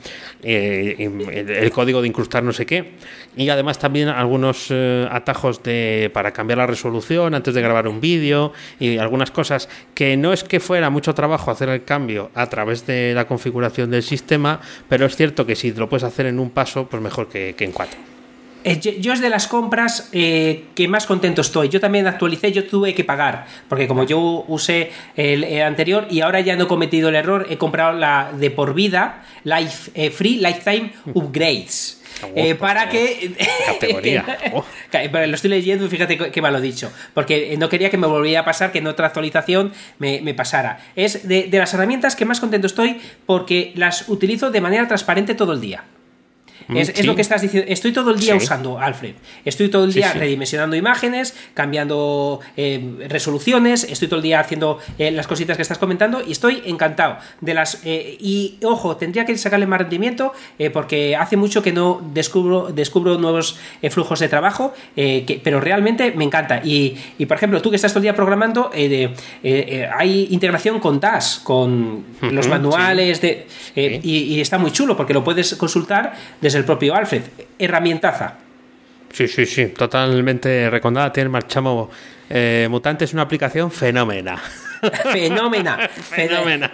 eh, 0.43 0.95
el, 0.97 1.71
código 1.71 2.01
de 2.01 2.07
incrustar 2.07 2.43
no 2.43 2.53
sé 2.53 2.65
qué. 2.65 2.93
Y 3.37 3.49
además 3.49 3.79
también 3.79 4.07
algunos 4.07 4.67
eh, 4.69 5.07
atajos 5.11 5.61
de, 5.61 6.09
para 6.13 6.31
cambiar 6.31 6.57
la 6.59 6.67
resolución 6.67 7.35
antes 7.35 7.53
de 7.53 7.61
grabar 7.61 7.87
un 7.87 7.99
vídeo 7.99 8.53
y 8.79 8.97
algunas 8.97 9.31
cosas 9.31 9.67
que 9.93 10.15
no 10.15 10.31
es 10.31 10.43
que 10.43 10.59
fuera 10.59 10.89
mucho 10.89 11.13
trabajo 11.13 11.51
hacer 11.51 11.69
el 11.69 11.83
cambio 11.83 12.31
a 12.33 12.47
través 12.47 12.85
de 12.85 13.13
la 13.13 13.27
configuración 13.27 13.91
del 13.91 14.03
sistema, 14.03 14.61
pero 14.87 15.05
es 15.05 15.15
cierto 15.15 15.45
que 15.45 15.55
si 15.55 15.71
lo 15.73 15.89
puedes 15.89 16.03
hacer 16.03 16.27
en 16.27 16.39
un 16.39 16.49
paso, 16.49 16.87
pues 16.87 17.01
mejor 17.01 17.27
que, 17.27 17.55
en 17.57 17.71
cuatro. 17.71 17.99
Eh, 18.63 18.79
yo 18.79 19.13
es 19.13 19.21
de 19.21 19.29
las 19.29 19.47
compras 19.47 20.09
eh, 20.11 20.65
que 20.73 20.87
más 20.87 21.05
contento 21.05 21.41
estoy. 21.41 21.69
Yo 21.69 21.79
también 21.79 22.07
actualicé, 22.07 22.51
yo 22.51 22.65
tuve 22.65 22.95
que 22.95 23.03
pagar, 23.03 23.45
porque 23.67 23.87
como 23.87 24.05
yo 24.05 24.45
usé 24.47 24.91
el, 25.15 25.61
anterior 25.61 26.07
y 26.09 26.21
ahora 26.21 26.39
ya 26.39 26.55
no 26.55 26.63
he 26.63 26.67
cometido 26.67 27.09
el 27.09 27.15
error, 27.15 27.45
he 27.49 27.57
comprado 27.57 27.93
la 27.93 28.31
de 28.33 28.49
por 28.49 28.73
vida, 28.73 29.23
Life, 29.43 29.91
eh, 29.93 30.09
Free 30.09 30.37
Lifetime 30.37 30.93
Upgrades. 31.13 32.01
Para 32.59 32.89
que. 32.89 33.33
Categoría. 33.65 34.25
lo 35.27 35.35
estoy 35.35 35.49
leyendo 35.49 35.85
y 35.85 35.89
fíjate 35.89 36.17
qué 36.31 36.41
mal 36.41 36.53
lo 36.53 36.61
dicho. 36.61 36.91
Porque 37.13 37.55
no 37.57 37.69
quería 37.69 37.89
que 37.89 37.97
me 37.97 38.07
volviera 38.07 38.41
a 38.41 38.45
pasar, 38.45 38.71
que 38.71 38.79
en 38.79 38.87
otra 38.87 39.07
actualización 39.07 39.73
me, 39.99 40.33
pasara. 40.33 40.79
Es 40.95 41.27
de, 41.27 41.43
de, 41.43 41.57
las 41.57 41.73
herramientas 41.73 42.15
que 42.15 42.25
más 42.25 42.39
contento 42.39 42.67
estoy 42.67 42.99
porque 43.25 43.71
las 43.75 44.09
utilizo 44.09 44.51
de 44.51 44.61
manera 44.61 44.87
transparente 44.87 45.35
todo 45.35 45.53
el 45.53 45.61
día. 45.61 45.83
Mm, 46.67 46.77
es, 46.77 47.05
lo 47.05 47.15
que 47.15 47.21
estás 47.21 47.41
diciendo. 47.41 47.71
Estoy 47.71 47.91
todo 47.91 48.11
el 48.11 48.19
día 48.19 48.35
usando 48.35 48.79
Alfred. 48.79 49.15
Estoy 49.43 49.69
todo 49.69 49.85
el 49.85 49.93
día 49.93 50.13
redimensionando 50.13 50.75
imágenes, 50.75 51.35
cambiando 51.53 52.39
eh, 52.57 53.07
resoluciones, 53.07 53.83
estoy 53.83 54.07
todo 54.07 54.17
el 54.17 54.23
día 54.23 54.39
haciendo 54.39 54.79
eh, 54.97 55.11
las 55.11 55.27
cositas 55.27 55.57
que 55.57 55.61
estás 55.61 55.77
comentando 55.77 56.23
y 56.25 56.31
estoy 56.31 56.63
encantado 56.65 57.17
de 57.41 57.53
las. 57.53 57.81
Eh, 57.85 58.17
y 58.19 58.57
ojo, 58.63 58.97
tendría 58.97 59.25
que 59.25 59.37
sacarle 59.37 59.67
más 59.67 59.79
rendimiento 59.79 60.33
porque 60.73 61.15
hace 61.15 61.37
mucho 61.37 61.61
que 61.61 61.71
no 61.71 62.01
descubro, 62.13 62.71
descubro 62.71 63.17
nuevos 63.17 63.57
flujos 63.89 64.19
de 64.19 64.29
trabajo, 64.29 64.73
pero 65.43 65.59
realmente 65.59 66.11
me 66.11 66.23
encanta. 66.23 66.61
Y, 66.63 66.97
por 67.27 67.37
ejemplo, 67.37 67.61
tú 67.61 67.69
que 67.69 67.75
estás 67.75 67.91
todo 67.91 67.99
el 67.99 68.03
día 68.03 68.15
programando, 68.15 68.71
hay 68.73 70.27
integración 70.31 70.79
con 70.79 70.99
TAS, 70.99 71.41
con 71.43 72.05
los 72.21 72.47
manuales, 72.47 73.21
de, 73.21 73.47
y, 73.75 74.35
y, 74.35 74.41
está 74.41 74.57
muy 74.57 74.71
chulo 74.71 74.95
porque 74.95 75.13
lo 75.13 75.23
puedes 75.23 75.55
consultar 75.55 76.13
desde 76.41 76.54
el 76.55 76.65
propio 76.65 76.95
Alfred. 76.95 77.23
Herramientaza. 77.59 78.35
Sí, 79.11 79.27
sí, 79.27 79.45
sí, 79.45 79.67
totalmente 79.67 80.69
recomendada. 80.69 81.13
Tiene 81.13 81.29
Marchamo 81.29 81.89
eh, 82.29 82.67
Mutante, 82.69 83.05
es 83.05 83.13
una 83.13 83.21
aplicación 83.21 83.71
fenómena. 83.71 84.37
Fenómena. 85.11 85.87
fenómena. 85.87 86.71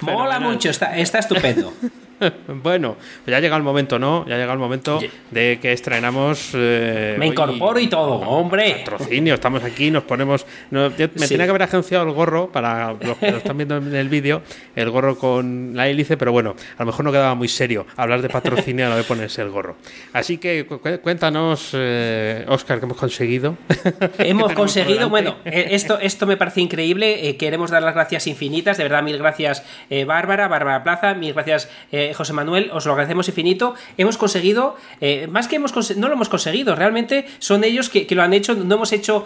Mola 0.00 0.40
mucho, 0.40 0.70
está, 0.70 0.96
está 0.96 1.18
estupendo. 1.18 1.72
bueno, 2.48 2.96
pues 3.24 3.32
ya 3.32 3.36
ha 3.38 3.40
llegado 3.40 3.58
el 3.58 3.64
momento, 3.64 3.98
¿no? 3.98 4.26
Ya 4.26 4.34
ha 4.34 4.38
llegado 4.38 4.54
el 4.54 4.58
momento 4.58 5.00
de 5.30 5.58
que 5.60 5.72
estrenamos. 5.72 6.50
Eh, 6.54 7.16
me 7.18 7.26
incorporo 7.26 7.80
y 7.80 7.88
todo, 7.88 8.14
hombre. 8.14 8.82
Patrocinio, 8.84 9.34
estamos 9.34 9.62
aquí, 9.64 9.90
nos 9.90 10.04
ponemos. 10.04 10.46
me 10.70 10.90
tenía 10.90 11.44
que 11.44 11.50
haber 11.50 11.62
agenciado 11.62 12.06
el 12.06 12.12
gorro 12.12 12.50
para 12.52 12.92
los 12.92 13.16
que 13.18 13.30
lo 13.30 13.38
están 13.38 13.56
viendo 13.56 13.76
en 13.76 13.94
el 13.94 14.08
vídeo, 14.08 14.42
el 14.76 14.90
gorro 14.90 15.16
con 15.16 15.72
la 15.74 15.88
hélice, 15.88 16.16
pero 16.16 16.32
bueno, 16.32 16.54
a 16.76 16.82
lo 16.82 16.86
mejor 16.86 17.04
no 17.04 17.12
quedaba 17.12 17.34
muy 17.34 17.48
serio 17.48 17.86
hablar 17.96 18.22
de 18.22 18.28
patrocinio 18.28 18.86
a 18.86 18.90
la 18.90 18.96
vez 18.96 19.06
ponerse 19.06 19.42
el 19.42 19.50
gorro. 19.50 19.76
Así 20.12 20.38
que 20.38 20.66
cuéntanos, 21.02 21.68
Oscar, 21.68 21.80
eh, 21.80 22.80
qué 22.80 22.84
hemos 22.84 22.96
conseguido. 22.96 23.56
Hemos 24.18 24.52
conseguido, 24.52 25.08
bueno, 25.08 25.36
eh, 25.44 25.68
esto, 25.70 25.98
esto 25.98 26.26
me 26.26 26.36
parece 26.36 26.60
increíble. 26.60 27.36
queremos 27.36 27.70
dar 27.70 27.82
las 27.82 27.94
gracias 27.94 28.26
infinitas, 28.26 28.76
de 28.76 28.84
verdad, 28.84 29.02
mil 29.02 29.18
gracias, 29.18 29.64
Bárbara, 30.06 30.48
Bárbara 30.48 30.82
Plaza, 30.82 31.14
mil 31.14 31.32
gracias. 31.32 31.68
José 32.14 32.32
Manuel, 32.32 32.70
os 32.72 32.86
lo 32.86 32.92
agradecemos 32.92 33.28
infinito. 33.28 33.74
Hemos 33.96 34.16
conseguido, 34.16 34.76
eh, 35.00 35.26
más 35.30 35.48
que 35.48 35.56
hemos 35.56 35.72
no 35.96 36.08
lo 36.08 36.14
hemos 36.14 36.28
conseguido, 36.28 36.74
realmente 36.74 37.26
son 37.38 37.64
ellos 37.64 37.88
que, 37.88 38.06
lo 38.10 38.22
han 38.22 38.32
hecho, 38.32 38.54
no 38.54 38.74
hemos 38.74 38.92
hecho. 38.92 39.24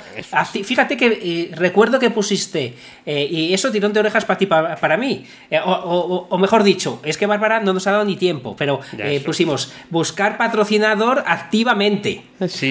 fíjate 0.53 0.97
que 0.97 1.07
eh, 1.07 1.51
recuerdo 1.55 1.99
que 1.99 2.11
pusiste, 2.11 2.75
eh, 3.07 3.29
y 3.31 3.55
eso 3.55 3.71
tirón 3.71 3.93
de 3.93 4.01
orejas 4.01 4.25
para 4.25 4.39
ti, 4.39 4.47
para, 4.47 4.97
mí. 4.97 5.25
O, 5.65 6.39
mejor 6.39 6.63
dicho, 6.63 7.01
es 7.05 7.17
que 7.17 7.27
Bárbara 7.27 7.61
no 7.61 7.73
nos 7.73 7.87
ha 7.87 7.93
dado 7.93 8.05
ni 8.05 8.17
tiempo, 8.17 8.55
pero 8.57 8.81
pusimos 9.25 9.73
buscar 9.91 10.37
patrocinador 10.37 11.25
activamente. 11.27 12.23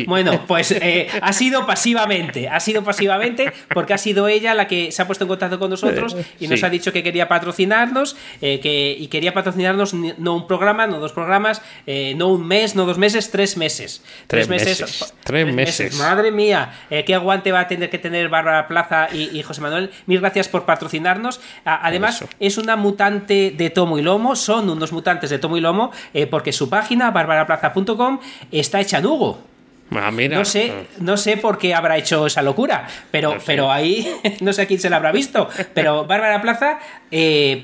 Bueno, 0.07 0.45
pues 0.47 0.75
ha 1.21 1.33
sido 1.33 1.65
pasivamente, 1.65 2.49
ha 2.49 2.59
sido 2.59 2.83
pasivamente 2.83 3.51
porque 3.73 3.93
ha 3.93 3.97
sido 3.97 4.27
ella 4.27 4.53
la 4.53 4.67
que 4.67 4.91
se 4.91 5.01
ha 5.01 5.07
puesto 5.07 5.23
en 5.25 5.29
contacto 5.29 5.59
con 5.59 5.69
nosotros 5.69 6.15
y 6.39 6.47
nos 6.47 6.63
ha 6.63 6.69
dicho 6.69 6.91
que 6.91 7.03
quería 7.03 7.27
patrocinarnos 7.27 8.15
que, 8.39 8.95
y 8.97 9.07
quería 9.07 9.33
patrocinarnos 9.33 9.93
no 10.17 10.35
un 10.35 10.47
programa, 10.47 10.87
no 10.87 10.99
dos 10.99 11.13
programas, 11.13 11.61
eh, 11.85 12.13
no 12.15 12.29
un 12.29 12.45
mes, 12.45 12.75
no 12.75 12.85
dos 12.85 12.97
meses, 12.97 13.31
tres 13.31 13.57
meses. 13.57 14.03
Tres, 14.27 14.47
meses. 14.47 15.13
Tres, 15.23 15.53
meses. 15.53 15.97
Madre 15.97 16.31
mía, 16.31 16.73
eh, 16.89 17.03
qué 17.05 17.15
aguante 17.15 17.51
va 17.51 17.61
a 17.61 17.67
tener 17.67 17.89
que 17.89 17.97
tener 17.97 18.29
Bárbara 18.29 18.67
Plaza 18.67 19.07
y, 19.13 19.41
José 19.43 19.61
Manuel. 19.61 19.91
Mil 20.05 20.19
gracias 20.19 20.47
por 20.47 20.65
patrocinarnos. 20.65 21.41
Además, 21.65 22.25
es 22.39 22.57
una 22.57 22.75
mutante 22.75 23.51
de 23.51 23.69
tomo 23.69 23.97
y 23.97 24.01
lomo, 24.01 24.35
son 24.35 24.69
unos 24.69 24.91
mutantes 24.91 25.29
de 25.29 25.39
tomo 25.39 25.57
y 25.57 25.61
lomo, 25.61 25.91
eh, 26.13 26.27
porque 26.27 26.51
su 26.51 26.69
página, 26.69 27.11
barbaraplaza.com, 27.11 28.19
está 28.51 28.81
hecha 28.81 28.99
en 28.99 29.05
Hugo. 29.05 29.52
Ah, 29.97 30.11
no 30.11 30.45
sé, 30.45 30.73
no 30.99 31.17
sé 31.17 31.37
por 31.37 31.57
qué 31.57 31.73
habrá 31.73 31.97
hecho 31.97 32.27
esa 32.27 32.41
locura, 32.41 32.87
pero, 33.11 33.37
pero 33.45 33.71
ahí 33.71 34.07
no 34.41 34.53
sé 34.53 34.63
a 34.63 34.65
quién 34.65 34.79
se 34.79 34.89
la 34.89 34.97
habrá 34.97 35.11
visto. 35.11 35.49
Pero 35.73 36.05
barbaraplaza.com, 36.07 36.79
eh, 37.11 37.61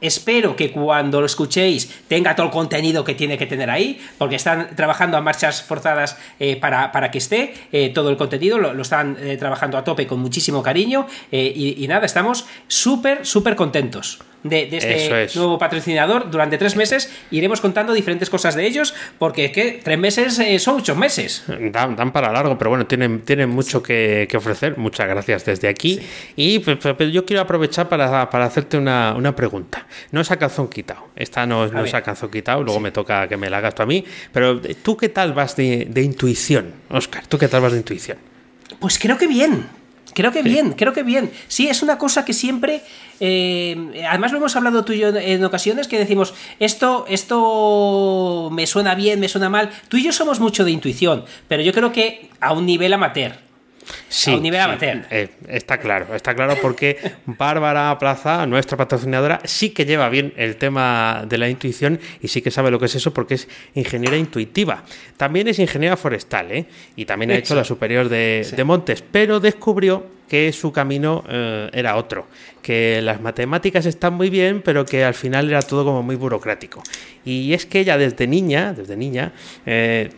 espero 0.00 0.56
que 0.56 0.70
cuando 0.70 1.20
lo 1.20 1.26
escuchéis 1.26 2.04
tenga 2.08 2.34
todo 2.34 2.46
el 2.46 2.52
contenido 2.52 3.04
que 3.04 3.14
tiene 3.14 3.38
que 3.38 3.46
tener 3.46 3.70
ahí, 3.70 4.00
porque 4.18 4.36
están 4.36 4.76
trabajando 4.76 5.16
a 5.16 5.20
marchas 5.20 5.62
forzadas 5.62 6.18
eh, 6.38 6.56
para, 6.56 7.10
que 7.10 7.18
esté 7.18 7.54
eh, 7.72 7.90
todo 7.94 8.10
el 8.10 8.16
contenido, 8.16 8.58
lo, 8.58 8.80
están 8.80 9.16
trabajando 9.38 9.78
a 9.78 9.84
tope 9.84 10.06
con 10.06 10.20
muchísimo 10.20 10.62
cariño 10.62 11.06
y, 11.30 11.82
y 11.82 11.88
nada, 11.88 12.06
estamos 12.06 12.46
súper, 12.68 13.26
súper 13.26 13.56
contentos. 13.56 14.20
De, 14.48 14.68
este 14.72 15.38
nuevo 15.38 15.58
patrocinador 15.58 16.30
durante 16.30 16.58
tres 16.58 16.76
meses. 16.76 17.12
Iremos 17.30 17.60
contando 17.60 17.92
diferentes 17.92 18.30
cosas 18.30 18.54
de 18.54 18.66
ellos, 18.66 18.94
porque 19.18 19.52
que 19.52 19.80
tres 19.82 19.98
meses 19.98 20.38
eh, 20.38 20.58
son 20.58 20.76
muchos 20.76 20.96
meses. 20.96 21.44
Dan, 21.46 22.12
para 22.12 22.32
largo, 22.32 22.56
pero 22.58 22.70
bueno, 22.70 22.86
tienen, 22.86 23.20
tienen 23.20 23.50
mucho 23.50 23.82
que, 23.82 24.28
ofrecer. 24.36 24.76
Muchas 24.76 25.08
gracias 25.08 25.44
desde 25.44 25.68
aquí. 25.68 26.00
Y 26.36 26.60
yo 27.12 27.24
quiero 27.24 27.42
aprovechar 27.42 27.88
para, 27.88 28.22
hacerte 28.22 28.76
una, 28.76 29.34
pregunta. 29.36 29.86
No 30.12 30.20
es 30.20 30.30
a 30.30 30.36
calzón 30.36 30.68
quitado. 30.68 31.08
Esta 31.16 31.46
no, 31.46 31.66
no 31.66 31.84
es 31.84 31.94
a 31.94 32.02
calzón 32.02 32.30
quitado, 32.30 32.62
luego 32.62 32.80
me 32.80 32.90
toca 32.90 33.28
que 33.28 33.36
me 33.36 33.50
la 33.50 33.58
hagas 33.58 33.74
tú 33.74 33.82
a 33.82 33.86
mí. 33.86 34.04
Pero 34.32 34.60
tú 34.82 34.96
qué 34.96 35.08
tal 35.08 35.32
vas 35.32 35.56
de, 35.56 35.86
de 35.88 36.02
intuición, 36.02 36.72
Oscar? 36.88 37.26
¿Tú 37.26 37.38
qué 37.38 37.48
tal 37.48 37.60
vas 37.62 37.72
de 37.72 37.78
intuición? 37.78 38.18
Pues 38.78 38.98
creo 38.98 39.16
que 39.16 39.26
bien. 39.26 39.66
Creo 40.16 40.32
que 40.32 40.42
bien, 40.42 40.72
creo 40.72 40.94
que 40.94 41.02
bien. 41.02 41.30
Sí, 41.46 41.68
es 41.68 41.82
una 41.82 41.98
cosa 41.98 42.24
que 42.24 42.32
siempre. 42.32 42.80
Eh, 43.20 44.02
además, 44.08 44.32
lo 44.32 44.38
hemos 44.38 44.56
hablado 44.56 44.82
tú 44.82 44.94
y 44.94 44.98
yo 45.00 45.08
en 45.14 45.44
ocasiones 45.44 45.88
que 45.88 45.98
decimos: 45.98 46.32
esto, 46.58 47.04
esto 47.06 48.48
me 48.50 48.66
suena 48.66 48.94
bien, 48.94 49.20
me 49.20 49.28
suena 49.28 49.50
mal. 49.50 49.68
Tú 49.88 49.98
y 49.98 50.04
yo 50.04 50.12
somos 50.12 50.40
mucho 50.40 50.64
de 50.64 50.70
intuición, 50.70 51.26
pero 51.48 51.62
yo 51.62 51.74
creo 51.74 51.92
que 51.92 52.30
a 52.40 52.54
un 52.54 52.64
nivel 52.64 52.94
amateur. 52.94 53.45
Sí, 54.08 54.32
a 54.32 54.36
un 54.36 54.42
nivel 54.42 54.60
amateur. 54.60 55.06
Eh, 55.10 55.28
está 55.48 55.78
claro, 55.78 56.14
está 56.14 56.34
claro 56.34 56.54
porque 56.60 56.98
Bárbara 57.26 57.96
Plaza, 57.98 58.46
nuestra 58.46 58.76
patrocinadora, 58.76 59.40
sí 59.44 59.70
que 59.70 59.84
lleva 59.84 60.08
bien 60.08 60.32
el 60.36 60.56
tema 60.56 61.24
de 61.28 61.38
la 61.38 61.48
intuición 61.48 62.00
y 62.20 62.28
sí 62.28 62.42
que 62.42 62.50
sabe 62.50 62.70
lo 62.70 62.78
que 62.78 62.86
es 62.86 62.94
eso 62.94 63.12
porque 63.12 63.34
es 63.34 63.48
ingeniera 63.74 64.16
intuitiva. 64.16 64.82
También 65.16 65.48
es 65.48 65.58
ingeniera 65.58 65.96
forestal 65.96 66.52
¿eh? 66.52 66.66
y 66.96 67.04
también 67.04 67.30
ha 67.30 67.36
hecho 67.36 67.54
la 67.54 67.64
superior 67.64 68.08
de, 68.08 68.64
Montes, 68.64 69.02
pero 69.02 69.38
descubrió 69.38 70.06
que 70.28 70.52
su 70.52 70.72
camino 70.72 71.22
eh, 71.28 71.70
era 71.72 71.96
otro, 71.96 72.26
que 72.62 73.00
las 73.00 73.20
matemáticas 73.20 73.86
están 73.86 74.14
muy 74.14 74.28
bien, 74.28 74.60
pero 74.60 74.84
que 74.84 75.04
al 75.04 75.14
final 75.14 75.48
era 75.48 75.62
todo 75.62 75.84
como 75.84 76.02
muy 76.02 76.16
burocrático. 76.16 76.82
Y 77.24 77.52
es 77.52 77.64
que 77.66 77.80
ella 77.80 77.96
desde 77.96 78.26
niña, 78.26 78.72
desde 78.72 78.96
niña, 78.96 79.32
eh, 79.64 80.10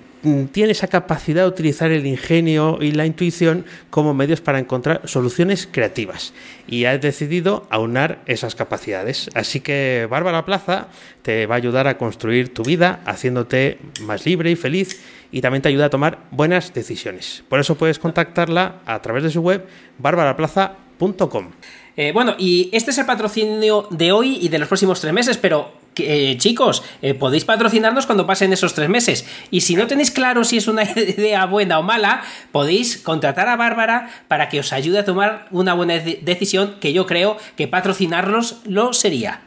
tiene 0.52 0.72
esa 0.72 0.88
capacidad 0.88 1.42
de 1.42 1.48
utilizar 1.48 1.90
el 1.90 2.06
ingenio 2.06 2.78
y 2.80 2.92
la 2.92 3.06
intuición 3.06 3.64
como 3.90 4.14
medios 4.14 4.40
para 4.40 4.58
encontrar 4.58 5.02
soluciones 5.04 5.68
creativas 5.70 6.32
y 6.66 6.84
ha 6.84 6.98
decidido 6.98 7.66
aunar 7.70 8.20
esas 8.26 8.54
capacidades. 8.54 9.30
Así 9.34 9.60
que 9.60 10.06
Bárbara 10.10 10.44
Plaza 10.44 10.88
te 11.22 11.46
va 11.46 11.54
a 11.54 11.58
ayudar 11.58 11.86
a 11.86 11.98
construir 11.98 12.52
tu 12.52 12.62
vida 12.62 13.00
haciéndote 13.04 13.78
más 14.02 14.26
libre 14.26 14.50
y 14.50 14.56
feliz 14.56 15.00
y 15.30 15.40
también 15.40 15.62
te 15.62 15.68
ayuda 15.68 15.86
a 15.86 15.90
tomar 15.90 16.18
buenas 16.30 16.72
decisiones. 16.72 17.44
Por 17.48 17.60
eso 17.60 17.76
puedes 17.76 17.98
contactarla 17.98 18.80
a 18.86 19.00
través 19.02 19.22
de 19.22 19.30
su 19.30 19.40
web 19.40 19.66
barbaraplaza.com. 19.98 21.50
Eh, 21.98 22.12
bueno, 22.12 22.36
y 22.38 22.70
este 22.72 22.92
es 22.92 22.98
el 22.98 23.06
patrocinio 23.06 23.88
de 23.90 24.12
hoy 24.12 24.38
y 24.40 24.48
de 24.50 24.60
los 24.60 24.68
próximos 24.68 25.00
tres 25.00 25.12
meses, 25.12 25.36
pero 25.36 25.72
eh, 25.96 26.36
chicos, 26.38 26.84
eh, 27.02 27.12
podéis 27.12 27.44
patrocinarnos 27.44 28.06
cuando 28.06 28.24
pasen 28.24 28.52
esos 28.52 28.72
tres 28.72 28.88
meses. 28.88 29.26
Y 29.50 29.62
si 29.62 29.74
no 29.74 29.88
tenéis 29.88 30.12
claro 30.12 30.44
si 30.44 30.58
es 30.58 30.68
una 30.68 30.84
idea 30.96 31.44
buena 31.46 31.80
o 31.80 31.82
mala, 31.82 32.22
podéis 32.52 32.98
contratar 32.98 33.48
a 33.48 33.56
Bárbara 33.56 34.10
para 34.28 34.48
que 34.48 34.60
os 34.60 34.72
ayude 34.72 35.00
a 35.00 35.04
tomar 35.04 35.48
una 35.50 35.74
buena 35.74 35.94
decisión, 35.98 36.76
que 36.80 36.92
yo 36.92 37.04
creo 37.04 37.36
que 37.56 37.66
patrocinarlos 37.66 38.60
lo 38.64 38.92
sería. 38.92 39.40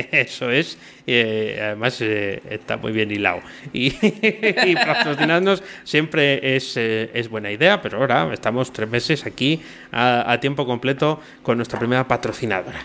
Eso 0.12 0.50
es, 0.50 0.78
eh, 1.06 1.58
además 1.60 2.00
está 2.00 2.76
muy 2.76 2.92
bien 2.92 3.10
hilado. 3.10 3.40
Y, 3.72 3.90
patrocinarnos 4.74 5.62
siempre 5.84 6.56
es, 6.56 7.28
buena 7.28 7.50
idea, 7.50 7.80
pero 7.80 7.98
ahora 7.98 8.32
estamos 8.32 8.72
tres 8.72 8.88
meses 8.88 9.26
aquí 9.26 9.60
a 9.92 10.38
tiempo 10.40 10.66
completo 10.66 11.20
con 11.42 11.56
nuestra 11.56 11.78
primera 11.78 12.06
patrocinadora. 12.06 12.80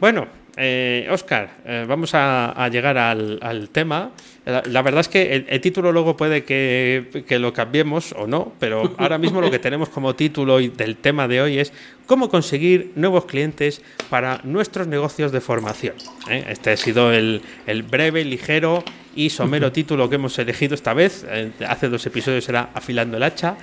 Bueno, 0.00 0.26
eh, 0.56 1.08
Oscar, 1.10 1.48
eh, 1.64 1.84
vamos 1.88 2.10
a, 2.14 2.68
llegar 2.70 2.98
al, 2.98 3.68
tema. 3.70 4.10
La, 4.44 4.82
verdad 4.82 5.02
es 5.02 5.08
que 5.08 5.46
el, 5.48 5.60
título 5.60 5.92
luego 5.92 6.16
puede 6.16 6.42
que, 6.42 7.24
lo 7.38 7.52
cambiemos 7.52 8.12
o 8.12 8.26
no, 8.26 8.52
pero 8.58 8.92
ahora 8.98 9.16
mismo 9.16 9.40
lo 9.40 9.52
que 9.52 9.58
tenemos 9.60 9.88
como 9.88 10.16
título 10.16 10.58
del 10.58 10.96
tema 10.96 11.28
de 11.28 11.40
hoy 11.40 11.58
es 11.58 11.72
cómo 12.06 12.28
conseguir 12.28 12.90
nuevos 12.96 13.26
clientes 13.26 13.82
para 14.10 14.40
nuestros 14.42 14.88
negocios 14.88 15.30
de 15.30 15.40
formación. 15.40 15.94
¿eh? 16.28 16.44
Este 16.48 16.70
ha 16.70 16.76
sido 16.76 17.12
el, 17.12 17.40
breve, 17.88 18.24
ligero 18.24 18.82
y 19.14 19.30
somero 19.30 19.70
título 19.70 20.08
que 20.08 20.16
hemos 20.16 20.36
elegido 20.40 20.74
esta 20.74 20.92
vez. 20.92 21.24
hace 21.68 21.88
dos 21.88 22.04
episodios 22.06 22.48
era 22.48 22.70
Afilando 22.74 23.18
el 23.18 23.22
hacha. 23.22 23.56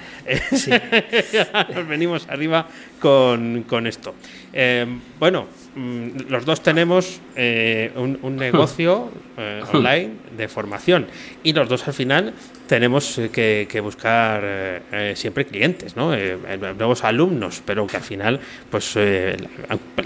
Nos 1.76 1.88
venimos 1.90 2.26
arriba 2.30 2.66
con, 3.02 3.64
con 3.64 3.86
esto. 3.86 4.16
bueno, 5.20 5.48
Mm, 5.50 5.59
los 6.30 6.46
dos 6.46 6.62
tenemos 6.62 7.22
eh, 7.36 7.92
un, 7.96 8.36
negocio 8.36 9.10
eh, 9.38 9.62
online 9.72 10.12
de 10.36 10.48
formación 10.48 11.08
y 11.44 11.54
los 11.54 11.70
dos 11.70 11.88
al 11.88 11.94
final 11.94 12.34
tenemos 12.68 13.18
eh, 13.18 13.30
que, 13.30 13.80
buscar 13.82 14.84
siempre 15.16 15.46
clientes, 15.46 15.96
¿no? 15.96 16.16
nuevos 16.78 17.04
alumnos, 17.04 17.64
pero 17.66 17.88
que 17.88 17.98
al 17.98 18.04
final, 18.04 18.40
pues 18.70 18.96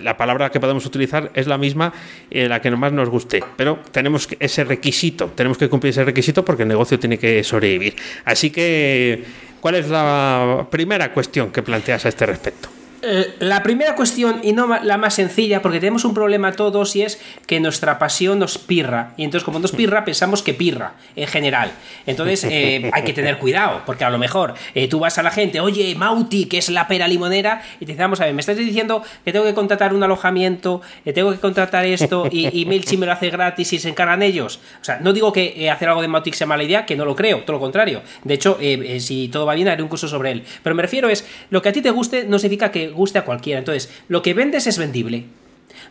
la, 0.02 0.16
palabra 0.16 0.50
que 0.50 0.60
podemos 0.60 0.86
utilizar 0.86 1.32
es 1.34 1.48
la 1.48 1.58
misma, 1.58 1.92
la 2.30 2.62
que 2.62 2.72
más 2.72 2.94
nos 2.94 3.10
guste, 3.10 3.44
pero 3.58 3.80
tenemos 3.92 4.30
ese 4.40 4.64
requisito, 4.64 5.32
tenemos 5.36 5.58
que 5.58 5.68
cumplir 5.68 5.92
ese 5.92 6.06
requisito 6.06 6.46
porque 6.46 6.64
el 6.64 6.70
negocio 6.70 7.00
tiene 7.00 7.18
que 7.18 7.44
sobrevivir. 7.44 7.96
Así 8.24 8.52
que, 8.52 9.24
¿cuál 9.60 9.76
es 9.76 9.90
la 9.90 10.68
primera 10.70 11.12
cuestión 11.12 11.52
que 11.52 11.64
planteas 11.64 12.06
a 12.06 12.10
este 12.10 12.26
respecto? 12.26 12.83
Eh, 13.06 13.36
la 13.40 13.64
primera 13.64 13.96
cuestión, 13.96 14.40
y 14.44 14.54
no 14.54 14.80
la 14.82 14.98
más 14.98 15.16
sencilla, 15.16 15.62
porque 15.62 15.82
tenemos 15.82 16.06
un 16.06 16.14
problema 16.14 16.54
todos 16.54 16.96
y 16.96 17.02
es 17.02 17.20
que 17.46 17.60
nuestra 17.60 18.00
pasión 18.00 18.40
nos 18.40 18.58
pirra. 18.58 19.14
Y 19.18 19.26
entonces, 19.26 19.44
como 19.44 19.60
nos 19.60 19.74
pirra, 19.74 20.06
pensamos 20.06 20.42
que 20.42 20.54
pirra, 20.54 20.94
en 21.18 21.28
general. 21.28 21.72
Entonces, 22.06 22.46
eh, 22.50 22.90
hay 22.94 23.04
que 23.04 23.12
tener 23.12 23.40
cuidado, 23.40 23.82
porque 23.86 24.06
a 24.06 24.10
lo 24.10 24.18
mejor 24.18 24.54
eh, 24.74 24.88
tú 24.88 25.00
vas 25.00 25.18
a 25.18 25.24
la 25.24 25.32
gente, 25.32 25.60
oye, 25.60 25.96
Mauti, 25.96 26.46
que 26.46 26.58
es 26.58 26.70
la 26.70 26.88
pera 26.88 27.10
limonera, 27.10 27.62
y 27.82 27.86
te 27.86 27.94
decimos, 27.94 28.22
a 28.22 28.26
ver, 28.26 28.34
me 28.34 28.40
estás 28.40 28.56
diciendo 28.56 29.04
que 29.26 29.34
tengo 29.34 29.44
que 29.44 29.54
contratar 29.54 29.94
un 29.94 30.02
alojamiento, 30.02 30.82
que 31.04 31.12
tengo 31.12 31.32
que 31.32 31.40
contratar 31.40 31.86
esto, 31.86 32.30
y, 32.32 32.58
y 32.58 32.66
MailChimp 32.66 33.02
me 33.02 33.06
lo 33.06 33.12
hace 33.12 33.30
gratis 33.30 33.74
y 33.74 33.80
se 33.80 33.90
encargan 33.90 34.22
ellos. 34.24 34.62
O 34.82 34.86
sea, 34.86 35.00
no 35.02 35.12
digo 35.12 35.34
que 35.34 35.70
hacer 35.70 35.90
algo 35.90 36.02
de 36.02 36.08
Mauti 36.08 36.32
sea 36.32 36.48
mala 36.48 36.64
idea, 36.64 36.86
que 36.86 36.96
no 36.96 37.04
lo 37.04 37.18
creo, 37.18 37.42
todo 37.42 37.58
lo 37.58 37.60
contrario. 37.60 38.02
De 38.24 38.34
hecho, 38.34 38.58
si 39.00 39.28
todo 39.28 39.46
va 39.46 39.56
bien, 39.56 39.68
haré 39.68 39.84
un 39.84 39.90
curso 39.90 40.08
sobre 40.08 40.32
él. 40.32 40.44
Pero 40.64 40.74
me 40.74 40.82
refiero 40.82 41.10
es, 41.10 41.28
lo 41.50 41.62
que 41.62 41.68
a 41.70 41.74
ti 41.74 41.82
te 41.82 41.92
guste 41.92 42.24
no 42.24 42.40
significa 42.40 42.72
que 42.72 42.93
guste 42.94 43.20
a 43.20 43.26
cualquiera. 43.26 43.60
Entonces, 43.60 43.92
lo 44.08 44.22
que 44.22 44.34
vendes 44.34 44.68
es 44.68 44.78
vendible. 44.78 45.26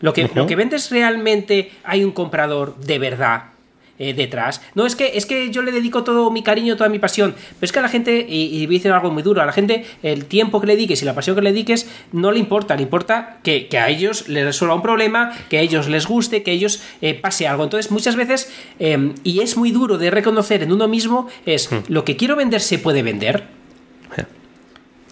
Lo 0.00 0.12
que, 0.12 0.30
lo 0.34 0.46
que 0.46 0.56
vendes 0.56 0.90
realmente 0.90 1.70
hay 1.84 2.04
un 2.04 2.12
comprador 2.12 2.76
de 2.78 2.98
verdad 2.98 3.52
eh, 3.98 4.14
detrás. 4.14 4.60
No, 4.74 4.84
es 4.84 4.96
que, 4.96 5.16
es 5.16 5.26
que 5.26 5.50
yo 5.50 5.62
le 5.62 5.70
dedico 5.70 6.02
todo 6.02 6.30
mi 6.30 6.42
cariño, 6.42 6.76
toda 6.76 6.88
mi 6.88 6.98
pasión. 6.98 7.34
Pero 7.36 7.64
es 7.66 7.70
que 7.70 7.78
a 7.78 7.82
la 7.82 7.88
gente, 7.88 8.26
y, 8.28 8.66
voy 8.66 8.76
a 8.76 8.78
decir 8.78 8.90
algo 8.90 9.12
muy 9.12 9.22
duro, 9.22 9.42
a 9.42 9.46
la 9.46 9.52
gente 9.52 9.84
el 10.02 10.24
tiempo 10.24 10.60
que 10.60 10.66
le 10.66 10.74
dediques 10.74 11.02
y 11.02 11.04
la 11.04 11.14
pasión 11.14 11.36
que 11.36 11.42
le 11.42 11.52
dediques 11.52 11.88
no 12.10 12.32
le 12.32 12.40
importa. 12.40 12.74
Le 12.74 12.82
importa 12.82 13.38
que, 13.44 13.68
a 13.78 13.90
ellos 13.90 14.28
les 14.28 14.44
resuelva 14.44 14.74
un 14.74 14.82
problema, 14.82 15.32
que 15.48 15.58
a 15.58 15.60
ellos 15.60 15.88
les 15.88 16.06
guste, 16.06 16.42
que 16.42 16.50
a 16.50 16.54
ellos 16.54 16.82
eh, 17.00 17.14
pase 17.14 17.46
algo. 17.46 17.62
Entonces, 17.62 17.92
muchas 17.92 18.16
veces, 18.16 18.50
em, 18.80 19.14
y 19.22 19.40
es 19.40 19.56
muy 19.56 19.70
duro 19.70 19.98
de 19.98 20.10
reconocer 20.10 20.64
en 20.64 20.72
uno 20.72 20.88
mismo, 20.88 21.28
es 21.46 21.70
hmm. 21.70 21.84
lo 21.86 22.04
que 22.04 22.16
quiero 22.16 22.34
vender 22.34 22.60
se 22.60 22.78
puede 22.78 23.04
vender. 23.04 23.44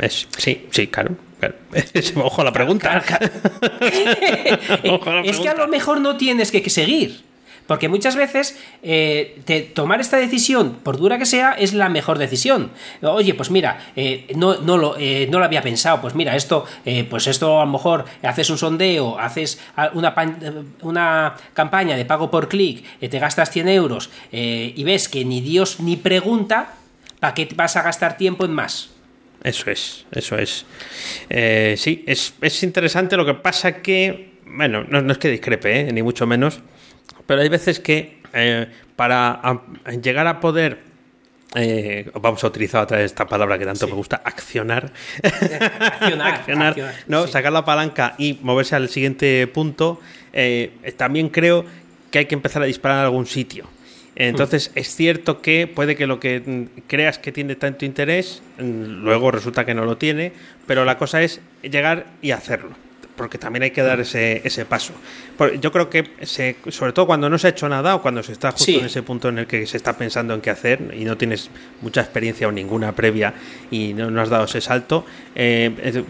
sí, 0.09 0.67
sí, 0.71 0.87
claro. 0.89 1.30
Ojo 2.17 2.41
a 2.41 2.45
la 2.45 2.53
pregunta. 2.53 3.03
es 5.25 5.41
que 5.41 5.49
a 5.49 5.55
lo 5.55 5.69
mejor 5.69 6.01
no 6.01 6.17
tienes 6.17 6.51
que 6.51 6.69
seguir. 6.71 7.31
Porque 7.71 7.89
muchas 7.89 8.17
veces 8.17 8.59
eh, 8.83 9.71
tomar 9.77 10.01
esta 10.01 10.17
decisión, 10.17 10.79
por 10.83 10.97
dura 10.97 11.19
que 11.19 11.25
sea, 11.25 11.53
es 11.53 11.73
la 11.73 11.89
mejor 11.89 12.19
decisión. 12.19 12.73
Oye, 13.01 13.33
pues 13.35 13.53
mira, 13.53 13.93
eh, 13.95 14.27
no, 14.35 14.57
no, 14.57 14.77
lo, 14.77 14.97
eh, 14.99 15.29
no 15.31 15.39
lo 15.39 15.45
había 15.45 15.63
pensado. 15.63 16.01
Pues 16.01 16.17
mira, 16.17 16.35
esto, 16.35 16.65
pues 17.09 17.29
esto 17.29 17.61
a 17.61 17.65
lo 17.65 17.71
mejor 17.71 18.07
haces 18.25 18.51
un 18.51 18.59
sondeo, 18.59 19.21
haces 19.21 19.61
una, 19.95 20.17
una 20.83 21.37
campaña 21.55 21.97
de 21.97 22.05
pago 22.05 22.29
por 22.29 22.49
clic, 22.49 22.85
te 22.99 23.19
gastas 23.21 23.53
100 23.53 23.69
euros 23.69 24.11
y 24.33 24.83
ves 24.83 25.09
que 25.09 25.25
ni 25.25 25.41
Dios 25.41 25.79
ni 25.79 25.95
pregunta, 25.95 26.75
¿para 27.21 27.35
qué 27.35 27.49
vas 27.55 27.77
a 27.77 27.83
gastar 27.83 28.17
tiempo 28.17 28.45
en 28.45 28.53
más? 28.53 28.91
Eso 29.43 29.71
es, 29.71 30.07
eso 30.13 30.37
es. 30.37 30.67
Eh, 31.31 31.75
sí, 31.79 32.05
es, 32.07 32.63
interesante. 32.63 33.17
Lo 33.17 33.25
que 33.25 33.35
pasa 33.35 33.81
que, 33.81 34.35
bueno, 34.47 34.85
no, 34.85 35.11
es 35.11 35.19
que 35.19 35.29
discrepe, 35.29 35.81
¿eh? 35.81 35.93
ni 35.93 36.03
mucho 36.03 36.27
menos, 36.27 36.61
pero 37.27 37.41
hay 37.41 37.49
veces 37.49 37.81
que 37.81 38.21
eh, 38.35 38.69
para 38.97 39.41
llegar 40.03 40.27
a 40.27 40.41
poder 40.41 40.91
vamos 42.15 42.45
a 42.45 42.47
utilizar 42.47 42.85
otra 42.85 42.99
vez 42.99 43.07
esta 43.07 43.27
palabra 43.27 43.59
que 43.59 43.65
tanto 43.65 43.89
me 43.89 43.95
gusta, 43.95 44.23
accionar. 44.25 44.93
accionar, 46.23 46.77
¿no? 47.09 47.27
Sacar 47.27 47.51
la 47.51 47.65
palanca 47.65 48.15
y 48.19 48.39
moverse 48.43 48.77
al 48.77 48.89
siguiente 48.89 49.49
punto. 49.49 50.01
también 50.97 51.29
creo 51.29 51.65
que 52.13 52.21
hay 52.21 52.27
que 52.27 52.37
empezar 52.37 52.63
a 52.63 52.67
disparar 52.67 52.99
en 52.99 53.05
algún 53.05 53.27
sitio. 53.27 53.65
Entonces, 54.17 54.73
es 54.75 54.95
cierto 54.95 55.41
que 55.41 55.67
puede 55.67 55.97
que 55.97 56.07
lo 56.07 56.21
que 56.21 56.41
mm, 56.45 56.81
creas 56.87 57.19
que 57.19 57.33
tiene 57.33 57.55
tanto 57.55 57.85
interés, 57.85 58.43
mm, 58.59 59.05
luego 59.05 59.31
resulta 59.31 59.65
que 59.65 59.75
no 59.75 59.85
lo 59.85 59.97
tiene, 59.97 60.33
pero 60.67 60.85
la 60.85 60.99
cosa 60.99 61.23
es 61.23 61.41
llegar 61.63 62.07
y 62.23 62.33
hacerlo. 62.33 62.71
porque 63.17 63.37
también 63.37 63.65
hay 63.65 63.71
que 63.71 63.83
dar 63.83 64.01
ese, 64.01 64.41
ese 64.45 64.65
paso. 64.65 64.95
Yo 65.61 65.73
creo 65.73 65.89
que, 65.89 66.05
sobre 66.27 66.93
todo 66.93 67.07
cuando 67.07 67.31
no 67.31 67.39
se 67.39 67.47
ha 67.47 67.51
hecho 67.51 67.69
nada 67.69 67.95
o 67.95 68.03
cuando 68.03 68.23
se 68.23 68.33
está 68.33 68.53
justo 68.53 68.73
en 68.73 68.85
ese 68.85 69.03
punto 69.03 69.29
en 69.29 69.39
el 69.39 69.47
que 69.47 69.67
se 69.67 69.77
está 69.77 69.97
pensando 69.97 70.35
en 70.35 70.41
qué 70.41 70.51
hacer 70.51 70.95
y 70.97 71.05
no 71.05 71.17
tienes 71.17 71.51
mucha 71.81 72.03
experiencia 72.03 72.49
o 72.49 72.53
ninguna 72.53 72.93
previa 72.93 73.35
y 73.71 73.95
no, 73.95 74.21
has 74.21 74.29
dado 74.29 74.45
ese 74.45 74.61
salto, 74.61 75.07
eh, 75.35 76.05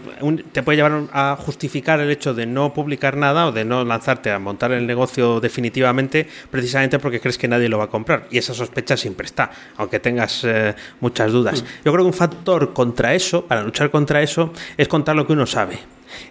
te 0.51 0.63
puede 0.63 0.77
llevar 0.77 1.03
a 1.13 1.37
justificar 1.39 1.99
el 1.99 2.09
hecho 2.09 2.33
de 2.33 2.45
no 2.45 2.73
publicar 2.73 3.15
nada 3.15 3.47
o 3.47 3.51
de 3.51 3.63
no 3.63 3.85
lanzarte 3.85 4.31
a 4.31 4.39
montar 4.39 4.71
el 4.73 4.85
negocio 4.85 5.39
definitivamente 5.39 6.27
precisamente 6.49 6.99
porque 6.99 7.19
crees 7.19 7.37
que 7.37 7.47
nadie 7.47 7.69
lo 7.69 7.77
va 7.77 7.85
a 7.85 7.89
comprar. 7.89 8.27
Y 8.31 8.37
esa 8.37 8.53
sospecha 8.53 8.97
siempre 8.97 9.25
está, 9.25 9.51
aunque 9.77 9.99
tengas 9.99 10.43
eh, 10.43 10.75
muchas 10.99 11.31
dudas. 11.31 11.61
Mm. 11.61 11.65
Yo 11.85 11.91
creo 11.91 12.03
que 12.03 12.07
un 12.07 12.13
factor 12.13 12.73
contra 12.73 13.13
eso, 13.13 13.45
para 13.45 13.63
luchar 13.63 13.89
contra 13.91 14.21
eso, 14.21 14.53
es 14.77 14.87
contar 14.87 15.15
lo 15.15 15.25
que 15.25 15.33
uno 15.33 15.45
sabe. 15.45 15.79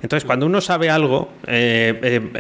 Entonces, 0.03 0.25
cuando 0.25 0.47
uno 0.47 0.61
sabe 0.61 0.91
algo, 0.91 1.31
eh, 1.47 1.99
eh, 2.03 2.31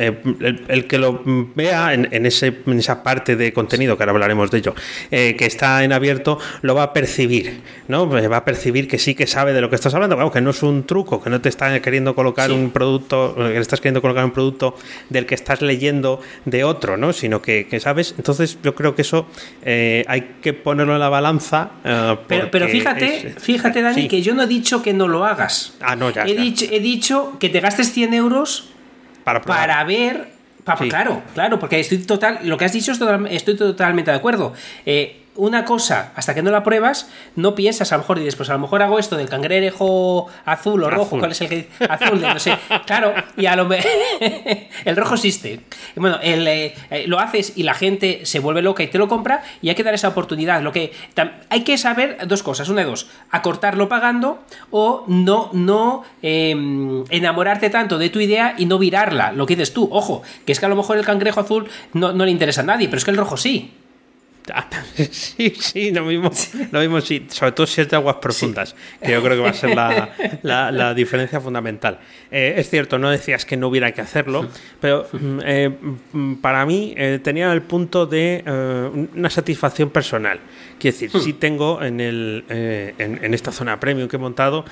eh, 0.40 0.49
el, 0.68 0.86
que 0.86 0.98
lo 0.98 1.22
vea 1.54 1.94
en, 1.94 2.26
ese, 2.26 2.58
en, 2.66 2.78
esa 2.78 3.02
parte 3.02 3.36
de 3.36 3.52
contenido, 3.52 3.96
que 3.96 4.02
ahora 4.02 4.12
hablaremos 4.12 4.50
de 4.50 4.58
ello, 4.58 4.74
que 5.10 5.46
está 5.46 5.84
en 5.84 5.92
abierto, 5.92 6.38
lo 6.62 6.74
va 6.74 6.84
a 6.84 6.92
percibir, 6.92 7.60
¿no? 7.88 8.08
Va 8.08 8.36
a 8.36 8.44
percibir 8.44 8.88
que 8.88 8.98
sí 8.98 9.14
que 9.14 9.26
sabe 9.26 9.52
de 9.52 9.60
lo 9.60 9.70
que 9.70 9.76
estás 9.76 9.94
hablando, 9.94 10.30
que 10.30 10.40
no 10.40 10.50
es 10.50 10.62
un 10.62 10.84
truco, 10.84 11.22
que 11.22 11.30
no 11.30 11.40
te 11.40 11.48
están 11.48 11.78
queriendo 11.80 12.14
colocar 12.14 12.52
un 12.52 12.70
producto, 12.70 13.34
que 13.36 13.42
le 13.42 13.60
estás 13.60 13.80
queriendo 13.80 14.02
colocar 14.02 14.24
un 14.24 14.32
producto 14.32 14.76
del 15.08 15.26
que 15.26 15.34
estás 15.34 15.62
leyendo 15.62 16.20
de 16.44 16.64
otro, 16.64 16.96
¿no? 16.96 17.12
Sino 17.12 17.42
que, 17.42 17.66
sabes. 17.80 18.14
Entonces, 18.16 18.58
yo 18.62 18.74
creo 18.74 18.94
que 18.94 19.02
eso 19.02 19.26
hay 19.64 20.36
que 20.42 20.52
ponerlo 20.52 20.94
en 20.94 21.00
la 21.00 21.08
balanza. 21.08 21.70
pero, 22.28 22.50
pero 22.50 22.68
fíjate, 22.68 23.34
fíjate, 23.38 23.82
Dani, 23.82 24.08
que 24.08 24.22
yo 24.22 24.34
no 24.34 24.42
he 24.42 24.46
dicho 24.46 24.82
que 24.82 24.92
no 24.92 25.08
lo 25.08 25.24
hagas. 25.24 25.74
Ah, 25.80 25.96
no, 25.96 26.10
ya. 26.10 26.24
He, 26.26 26.34
Dicho, 26.34 26.64
he 26.70 26.80
dicho 26.80 27.36
que 27.38 27.48
te 27.48 27.60
gastes 27.60 27.92
100 27.92 28.14
euros 28.14 28.70
para, 29.24 29.42
para 29.42 29.82
ver. 29.84 30.39
Claro, 30.88 31.22
claro, 31.34 31.58
porque 31.58 31.80
estoy 31.80 31.98
total. 31.98 32.40
Lo 32.44 32.56
que 32.56 32.64
has 32.64 32.72
dicho 32.72 32.92
estoy 32.92 33.56
totalmente 33.56 34.10
de 34.10 34.16
acuerdo. 34.16 34.52
Eh, 34.86 35.19
una 35.40 35.64
cosa, 35.64 36.12
hasta 36.16 36.34
que 36.34 36.42
no 36.42 36.50
la 36.50 36.62
pruebas, 36.62 37.08
no 37.34 37.54
piensas 37.54 37.92
a 37.92 37.96
lo 37.96 38.02
mejor 38.02 38.18
y 38.18 38.24
después 38.24 38.50
a 38.50 38.52
lo 38.52 38.58
mejor 38.58 38.82
hago 38.82 38.98
esto 38.98 39.16
del 39.16 39.28
cangrejo 39.28 40.26
azul 40.44 40.84
o 40.84 40.90
rojo, 40.90 41.18
¿cuál 41.18 41.32
es 41.32 41.40
el 41.40 41.48
que 41.48 41.68
azul? 41.88 42.20
no 42.20 42.38
sé. 42.38 42.58
Claro, 42.84 43.14
y 43.38 43.46
a 43.46 43.56
lo 43.56 43.70
el 44.84 44.96
rojo 44.96 45.14
existe. 45.14 45.60
Bueno, 45.96 46.18
el, 46.22 46.46
eh, 46.46 46.74
eh, 46.90 47.04
lo 47.06 47.18
haces 47.18 47.54
y 47.56 47.62
la 47.62 47.72
gente 47.72 48.20
se 48.24 48.38
vuelve 48.38 48.60
loca 48.60 48.82
y 48.82 48.88
te 48.88 48.98
lo 48.98 49.08
compra 49.08 49.42
y 49.62 49.70
hay 49.70 49.74
que 49.74 49.82
dar 49.82 49.94
esa 49.94 50.08
oportunidad. 50.08 50.60
Lo 50.60 50.72
que 50.72 50.92
hay 51.48 51.64
que 51.64 51.78
saber 51.78 52.18
dos 52.26 52.42
cosas, 52.42 52.68
una 52.68 52.82
de 52.82 52.88
dos, 52.88 53.08
acortarlo 53.30 53.88
pagando 53.88 54.40
o 54.70 55.04
no 55.08 55.50
no 55.54 56.04
em, 56.20 57.04
enamorarte 57.08 57.70
tanto 57.70 57.96
de 57.96 58.10
tu 58.10 58.20
idea 58.20 58.54
y 58.58 58.66
no 58.66 58.78
virarla, 58.78 59.32
lo 59.32 59.46
que 59.46 59.56
dices 59.56 59.72
tú. 59.72 59.88
Ojo, 59.90 60.22
que 60.44 60.52
es 60.52 60.60
que 60.60 60.66
a 60.66 60.68
lo 60.68 60.76
mejor 60.76 60.98
el 60.98 61.06
cangrejo 61.06 61.40
azul 61.40 61.66
no, 61.94 62.12
no 62.12 62.26
le 62.26 62.30
interesa 62.30 62.60
a 62.60 62.64
nadie, 62.64 62.88
pero 62.88 62.98
es 62.98 63.04
que 63.06 63.10
el 63.10 63.16
rojo 63.16 63.38
sí. 63.38 63.72
Sí, 65.10 65.52
sí, 65.58 65.90
lo 65.90 66.04
mismo, 66.04 66.30
lo 66.70 66.80
mismo 66.80 67.00
sí, 67.00 67.26
sobre 67.30 67.52
todo 67.52 67.66
si 67.66 67.80
es 67.80 67.88
de 67.88 67.96
aguas 67.96 68.16
profundas, 68.16 68.74
que 69.02 69.12
yo 69.12 69.22
creo 69.22 69.36
que 69.36 69.42
va 69.42 69.50
a 69.50 69.54
ser 69.54 69.74
la, 70.42 70.94
diferencia 70.94 71.40
fundamental. 71.40 71.98
Eh, 72.30 72.54
es 72.56 72.70
cierto, 72.70 72.98
no 72.98 73.10
decías 73.10 73.44
que 73.44 73.56
no 73.56 73.68
hubiera 73.68 73.92
que 73.92 74.00
hacerlo, 74.00 74.48
pero 74.80 75.06
mm, 75.12 75.38
eh, 75.44 75.70
mm, 76.12 76.34
para 76.36 76.64
mí 76.66 76.94
eh, 76.96 77.20
tenía 77.22 77.52
el 77.52 77.62
punto 77.62 78.06
de 78.06 78.42
una 79.14 79.30
satisfacción 79.30 79.90
personal. 79.90 80.40
Quiero 80.80 80.98
decir, 80.98 81.10
sí 81.20 81.34
tengo 81.34 81.82
en, 81.82 82.00
el, 82.00 82.44
en, 82.48 83.34
esta 83.34 83.52
zona 83.52 83.78
premium 83.78 84.08
que 84.08 84.16
he 84.16 84.18
montado, 84.18 84.64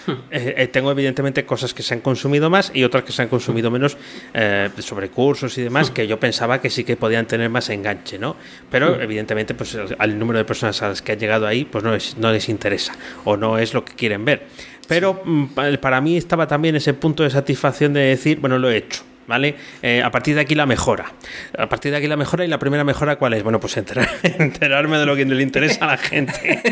tengo 0.72 0.90
evidentemente 0.90 1.44
cosas 1.44 1.74
que 1.74 1.82
se 1.82 1.94
han 1.94 2.00
consumido 2.00 2.50
más 2.50 2.72
y 2.74 2.84
otras 2.84 3.04
que 3.04 3.12
se 3.12 3.22
han 3.22 3.28
consumido 3.28 3.70
menos 3.70 3.96
sobre 4.78 5.11
cursos 5.11 5.56
y 5.59 5.62
demás, 5.62 5.90
que 5.90 6.06
yo 6.06 6.18
pensaba 6.18 6.61
que 6.61 6.70
sí 6.70 6.82
que 6.84 6.96
podían 6.96 7.26
tener 7.26 7.50
más 7.50 7.68
enganche, 7.68 8.18
¿no? 8.18 8.36
Pero 8.70 9.00
evidentemente 9.00 9.54
pues 9.54 9.76
al 9.98 10.18
número 10.18 10.38
de 10.38 10.44
personas 10.44 10.80
a 10.82 10.88
las 10.88 11.02
que 11.02 11.12
han 11.12 11.18
llegado 11.18 11.46
ahí, 11.46 11.64
pues 11.64 11.84
no, 11.84 11.92
no 12.18 12.32
les 12.32 12.48
interesa 12.48 12.94
o 13.24 13.36
no 13.36 13.59
es 13.59 13.74
lo 13.74 13.84
que 13.84 13.92
quieren 13.94 14.24
ver. 14.24 14.46
Pero 14.88 15.20
mm, 15.24 15.46
para 15.80 16.00
mí 16.00 16.16
estaba 16.16 16.48
también 16.48 16.74
ese 16.74 16.94
punto 16.94 17.22
de 17.22 17.30
satisfacción 17.30 17.92
de 17.92 18.00
decir, 18.00 18.40
bueno, 18.40 18.59
lo 18.59 18.70
he 18.70 18.78
hecho. 18.78 19.02
¿Vale? 19.28 19.56
Eh, 19.82 20.02
a 20.02 20.10
partir 20.10 20.34
de 20.34 20.40
aquí 20.40 20.54
la 20.54 20.64
mejora. 20.64 21.12
A 21.56 21.68
partir 21.68 21.90
de 21.90 21.98
aquí 21.98 22.06
la 22.06 22.16
mejora 22.16 22.46
y 22.46 22.48
la 22.48 22.58
primera 22.58 22.82
mejora 22.82 23.16
¿cuál 23.16 23.34
es? 23.34 23.42
Bueno, 23.42 23.60
pues 23.60 23.76
enterarme 24.22 24.98
de 24.98 25.04
lo 25.06 25.14
que 25.14 25.26
le 25.26 25.42
interesa 25.42 25.84
a 25.84 25.88
la 25.88 25.96
gente. 25.98 26.62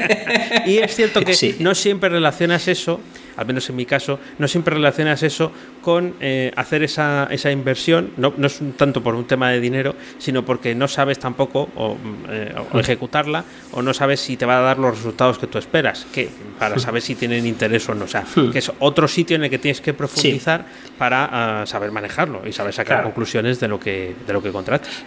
y 0.67 0.79
es 0.79 0.97
cierto 0.97 1.21
que 1.21 1.55
no 1.61 1.75
siempre 1.75 2.09
relacionas 2.09 2.67
eso 2.67 3.01
al 3.37 3.47
menos 3.47 3.69
en 3.69 3.77
mi 3.77 3.87
caso, 3.87 4.19
no 4.39 4.49
siempre 4.49 4.75
relacionas 4.75 5.23
eso 5.23 5.53
con 5.83 6.15
eh, 6.21 6.53
hacer 6.57 6.83
esa, 6.83 7.29
esa 7.31 7.51
inversión, 7.51 8.11
no, 8.17 8.33
no, 8.37 8.47
es 8.47 8.61
tanto 8.77 9.03
por 9.03 9.15
un 9.15 9.27
tema 9.27 9.51
de 9.51 9.61
dinero, 9.61 9.95
sino 10.19 10.45
porque 10.45 10.75
no 10.75 10.89
sabes 10.89 11.19
tampoco 11.19 11.69
o, 11.77 11.97
eh, 12.29 12.55
ejecutarla 12.75 13.45
o 13.73 13.83
no 13.83 13.95
sabes 13.95 14.21
si 14.21 14.37
te 14.37 14.47
va 14.47 14.59
a 14.59 14.63
dar 14.63 14.79
los 14.79 14.97
resultados 14.97 15.39
que 15.39 15.47
tú 15.47 15.59
esperas, 15.59 16.07
que 16.13 16.29
para 16.59 16.79
saber 16.79 17.03
si 17.03 17.15
tienen 17.15 17.47
interés 17.47 17.89
o 17.89 17.95
no. 17.95 18.07
O 18.07 18.09
sea, 18.09 18.25
que 18.53 18.59
es 18.59 18.73
otro 18.79 19.07
sitio 19.09 19.37
en 19.37 19.45
el 19.45 19.51
que 19.51 19.59
tienes 19.59 19.81
que 19.81 19.95
profundizar 19.95 20.67
para 20.99 21.63
ah, 21.63 21.67
saber 21.67 21.93
manejarlo 21.93 22.47
y 22.47 22.53
saber 22.53 22.73
sacar 22.73 23.03
conclusiones 23.03 23.61
de 23.61 23.69
lo 23.69 23.79
que, 23.79 24.15
de 24.27 24.33
lo 24.33 24.43
que 24.43 24.51
contratas. 24.51 25.05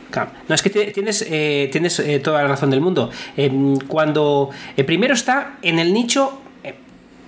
No, 0.48 0.56
es 0.56 0.62
que 0.62 0.70
tienes, 0.70 1.26
eh, 1.30 1.70
tienes 1.72 2.02
toda 2.24 2.42
la 2.44 2.48
razón 2.48 2.70
del 2.70 2.82
mundo. 2.82 3.10
Em, 3.36 3.78
cuando 3.88 4.50
primero 4.86 5.14
está 5.14 5.58
en 5.62 5.80
el 5.80 5.94
nicho 5.94 6.42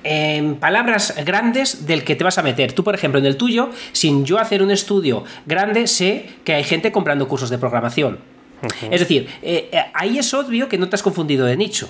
en 0.04 0.56
palabras 0.56 1.16
grandes 1.26 1.86
del 1.86 2.04
que 2.04 2.16
te 2.16 2.24
vas 2.24 2.38
a 2.38 2.44
meter. 2.44 2.74
Tú, 2.74 2.84
por 2.84 2.96
ejemplo, 2.96 3.20
en 3.20 3.26
el 3.26 3.38
tuyo, 3.38 3.70
sin 3.92 4.26
yo 4.26 4.40
hacer 4.40 4.64
un 4.64 4.72
estudio 4.72 5.24
grande, 5.46 5.88
sé 5.88 6.30
que 6.44 6.54
hay 6.54 6.64
gente 6.64 6.92
comprando 6.92 7.28
cursos 7.28 7.50
de 7.50 7.58
programación. 7.58 8.20
Es 8.92 9.00
decir, 9.00 9.28
eh, 9.42 9.70
eh, 9.72 9.84
ahí 9.94 10.20
es 10.20 10.34
obvio 10.34 10.70
que 10.70 10.78
no 10.78 10.88
te 10.88 10.96
has 10.96 11.04
confundido 11.04 11.46
de 11.46 11.58
nicho. 11.58 11.90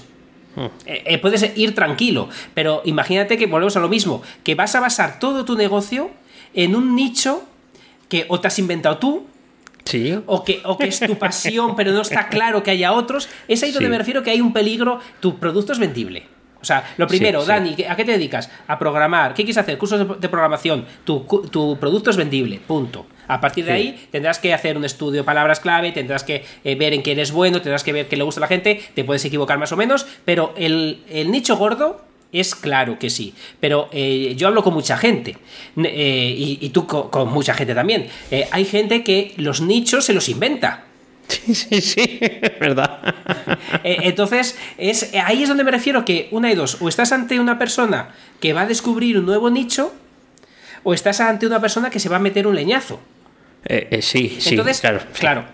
Eh, 0.86 1.18
puedes 1.20 1.58
ir 1.58 1.74
tranquilo, 1.74 2.28
pero 2.54 2.82
imagínate 2.86 3.38
que 3.38 3.46
volvemos 3.46 3.78
a 3.78 3.80
lo 3.80 3.88
mismo, 3.88 4.22
que 4.44 4.56
vas 4.56 4.76
a 4.76 4.82
basar 4.82 5.20
todo 5.20 5.46
tu 5.46 5.56
negocio 5.56 6.12
en 6.54 6.76
un 6.76 6.96
nicho 6.96 7.44
que 8.10 8.26
o 8.28 8.40
te 8.40 8.48
has 8.48 8.60
inventado 8.60 8.98
tú, 8.98 9.28
Sí. 9.84 10.16
O, 10.28 10.44
que, 10.44 10.62
o 10.64 10.78
que 10.78 10.88
es 10.88 11.00
tu 11.00 11.18
pasión, 11.18 11.76
pero 11.76 11.92
no 11.92 12.02
está 12.02 12.30
claro 12.30 12.62
que 12.62 12.70
haya 12.70 12.94
otros. 12.94 13.28
Es 13.48 13.64
ahí 13.64 13.72
donde 13.72 13.90
me 13.90 13.98
refiero 13.98 14.22
que 14.22 14.30
hay 14.30 14.40
un 14.40 14.54
peligro. 14.54 15.00
Tu 15.20 15.40
producto 15.40 15.74
es 15.74 15.80
vendible. 15.80 16.24
O 16.62 16.66
sea, 16.66 16.94
lo 16.98 17.08
primero, 17.08 17.44
Dani, 17.44 17.76
¿a 17.88 17.96
qué 17.96 18.06
te 18.06 18.12
dedicas? 18.12 18.50
A 18.68 18.78
programar. 18.78 19.34
¿Qué 19.34 19.44
quieres 19.44 19.58
hacer? 19.58 19.78
Cursos 19.78 20.20
de, 20.20 20.30
programación. 20.30 20.86
Tu, 21.04 21.26
producto 21.80 22.10
es 22.10 22.18
vendible, 22.18 22.60
punto. 22.60 23.08
A 23.28 23.40
partir 23.40 23.66
de 23.66 23.72
ahí 23.72 24.08
tendrás 24.12 24.40
que 24.40 24.54
hacer 24.54 24.78
un 24.78 24.84
estudio 24.84 25.22
de 25.22 25.24
palabras 25.24 25.60
clave, 25.60 25.92
tendrás 25.92 26.24
que 26.24 26.44
eh, 26.64 26.76
ver 26.76 26.94
en 26.94 27.02
qué 27.02 27.14
eres 27.14 27.32
bueno, 27.32 27.62
tendrás 27.62 27.84
que 27.84 27.94
ver 27.94 28.08
qué 28.08 28.18
le 28.18 28.24
gusta 28.24 28.40
a 28.40 28.44
la 28.44 28.48
gente, 28.48 28.82
te 28.94 29.04
puedes 29.04 29.24
equivocar 29.24 29.58
más 29.58 29.72
o 29.72 29.78
menos, 29.78 30.06
pero 30.26 30.54
el, 30.58 31.00
nicho 31.28 31.56
gordo 31.56 32.02
es 32.34 32.56
claro 32.56 33.00
que 33.00 33.10
sí, 33.10 33.34
pero 33.62 33.88
eh, 33.94 34.34
yo 34.36 34.48
hablo 34.48 34.64
con 34.64 34.74
mucha 34.74 34.98
gente 34.98 35.38
eh, 35.78 36.36
y, 36.38 36.70
tú 36.70 36.86
con, 36.86 37.32
mucha 37.32 37.54
gente 37.54 37.74
también. 37.74 38.08
hay 38.52 38.66
gente 38.66 39.04
que 39.04 39.34
los 39.38 39.62
nichos 39.62 40.06
se 40.06 40.14
los 40.14 40.28
inventa. 40.28 40.86
Sí, 41.32 41.56
sí, 41.56 41.82
sí, 41.82 42.20
verdad. 42.60 43.00
Eh, 43.84 43.98
entonces, 44.02 44.58
es, 44.78 45.12
ahí 45.24 45.44
es 45.44 45.50
donde 45.50 45.64
me 45.64 45.72
refiero 45.72 46.04
que 46.04 46.28
una 46.32 46.52
y 46.52 46.56
dos, 46.56 46.78
o 46.82 46.90
estás 46.90 47.12
ante 47.12 47.40
una 47.40 47.58
persona 47.58 48.10
que 48.40 48.54
va 48.54 48.62
a 48.62 48.66
descubrir 48.66 49.18
un 49.18 49.26
nuevo 49.26 49.50
nicho, 49.50 49.94
o 50.84 50.94
estás 50.94 51.22
ante 51.22 51.48
una 51.48 51.62
persona 51.62 51.90
que 51.90 52.00
se 52.00 52.10
va 52.10 52.18
a 52.18 52.20
meter 52.20 52.48
un 52.48 52.56
leñazo. 52.56 53.00
Eh, 53.66 53.88
eh, 53.92 54.02
sí, 54.02 54.38
sí, 54.40 54.58
claro. 54.82 55.00
Claro. 55.18 55.46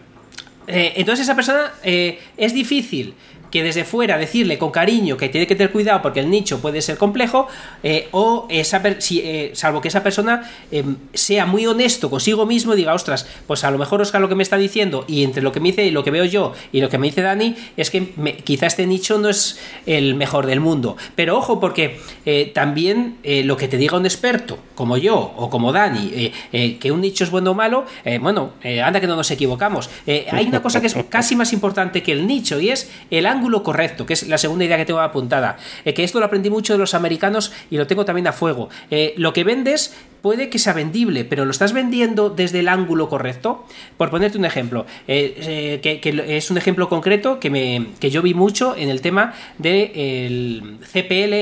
entonces 0.68 1.24
esa 1.26 1.36
persona 1.36 1.74
es 1.84 2.54
difícil 2.54 3.14
que 3.52 3.64
desde 3.64 3.86
fuera 3.86 4.18
decirle 4.18 4.58
con 4.58 4.72
cariño 4.72 5.18
que 5.18 5.30
tiene 5.30 5.48
que 5.48 5.56
tener 5.56 5.72
cuidado 5.72 6.02
porque 6.02 6.20
el 6.20 6.30
nicho 6.30 6.60
puede 6.60 6.82
ser 6.82 6.98
complejo, 6.98 7.48
eh, 7.84 8.08
o 8.12 8.48
esa 8.50 8.82
si, 9.00 9.20
eh, 9.20 9.52
salvo 9.54 9.82
que 9.82 9.88
esa 9.88 10.04
persona 10.04 10.50
em, 10.72 10.98
sea 11.14 11.46
muy 11.46 11.66
honesto 11.66 12.10
consigo 12.10 12.46
mismo 12.46 12.74
y 12.74 12.78
diga, 12.78 12.94
ostras, 12.94 13.28
pues 13.46 13.64
a 13.64 13.72
lo 13.72 13.78
mejor 13.78 14.02
Oscar 14.02 14.22
lo 14.22 14.30
que 14.30 14.36
me 14.36 14.44
está 14.44 14.58
diciendo 14.58 15.06
y 15.08 15.24
entre 15.24 15.42
lo 15.42 15.52
que 15.52 15.60
me 15.60 15.70
dice 15.70 15.86
y 15.86 15.92
lo 15.92 16.04
que 16.04 16.12
veo 16.12 16.26
yo 16.26 16.54
y 16.72 16.82
lo 16.82 16.90
que 16.90 16.98
me 16.98 17.08
dice 17.08 17.22
Dani 17.22 17.56
es 17.76 17.90
que 17.90 18.14
quizá 18.44 18.68
este 18.68 18.86
nicho 18.86 19.18
no 19.18 19.30
es 19.30 19.60
el 19.86 20.16
mejor 20.16 20.46
del 20.46 20.60
mundo. 20.60 20.98
Pero 21.16 21.38
ojo, 21.38 21.60
porque 21.60 22.00
eh, 22.26 22.52
también 22.54 23.18
lo 23.24 23.58
que 23.58 23.68
te 23.68 23.78
diga 23.78 23.98
un 23.98 24.06
experto, 24.06 24.60
como 24.76 24.98
yo 24.98 25.18
o 25.18 25.50
como 25.50 25.72
Dani, 25.72 26.32
que 26.52 26.92
un 26.92 27.02
nicho 27.02 27.24
es 27.24 27.32
bueno 27.32 27.52
o 27.52 27.54
malo, 27.54 27.86
bueno, 28.22 28.52
anda 28.84 29.00
que 29.00 29.08
no 29.08 29.16
nos 29.16 29.32
equivocamos. 29.32 29.90
hay 30.32 30.48
una 30.48 30.62
cosa 30.62 30.82
que 30.82 30.88
es 30.88 30.96
casi 31.10 31.36
más 31.36 31.54
importante 31.54 32.04
que 32.04 32.12
el 32.12 32.28
nicho 32.28 32.60
y 32.60 32.70
es 32.70 32.90
el 33.10 33.26
correcto, 33.64 34.06
que 34.06 34.14
es 34.14 34.28
la 34.28 34.38
segunda 34.38 34.66
idea 34.66 34.78
que 34.78 34.86
tengo 34.86 35.00
apuntada. 35.00 35.58
Eh, 35.86 35.94
que 35.94 36.04
esto 36.04 36.20
lo 36.20 36.26
aprendí 36.26 36.50
mucho 36.50 36.74
de 36.74 36.80
los 36.80 36.94
americanos 36.94 37.52
y 37.70 37.78
lo 37.78 37.88
tengo 37.88 38.06
también 38.06 38.28
a 38.28 38.34
fuego. 38.34 38.70
Eh, 38.92 39.14
lo 39.18 39.34
que 39.34 39.44
vendes 39.44 39.96
puede 40.22 40.50
que 40.50 40.60
sea 40.60 40.74
vendible, 40.74 41.26
pero 41.26 41.46
lo 41.46 41.52
estás 41.52 41.74
vendiendo 41.74 42.30
desde 42.30 42.60
el 42.60 42.68
ángulo 42.68 43.10
correcto. 43.10 43.66
Por 43.98 44.10
ponerte 44.10 44.38
un 44.38 44.46
ejemplo, 44.46 44.86
eh, 45.08 45.80
eh, 45.84 46.00
que, 46.02 46.38
es 46.38 46.52
un 46.52 46.58
ejemplo 46.58 46.90
concreto 46.90 47.40
que, 47.40 47.50
me, 47.50 47.88
que 48.00 48.10
yo 48.10 48.22
vi 48.22 48.34
mucho 48.34 48.76
en 48.78 48.90
el 48.90 49.02
tema 49.02 49.34
del 49.58 50.78
CPL, 50.92 51.34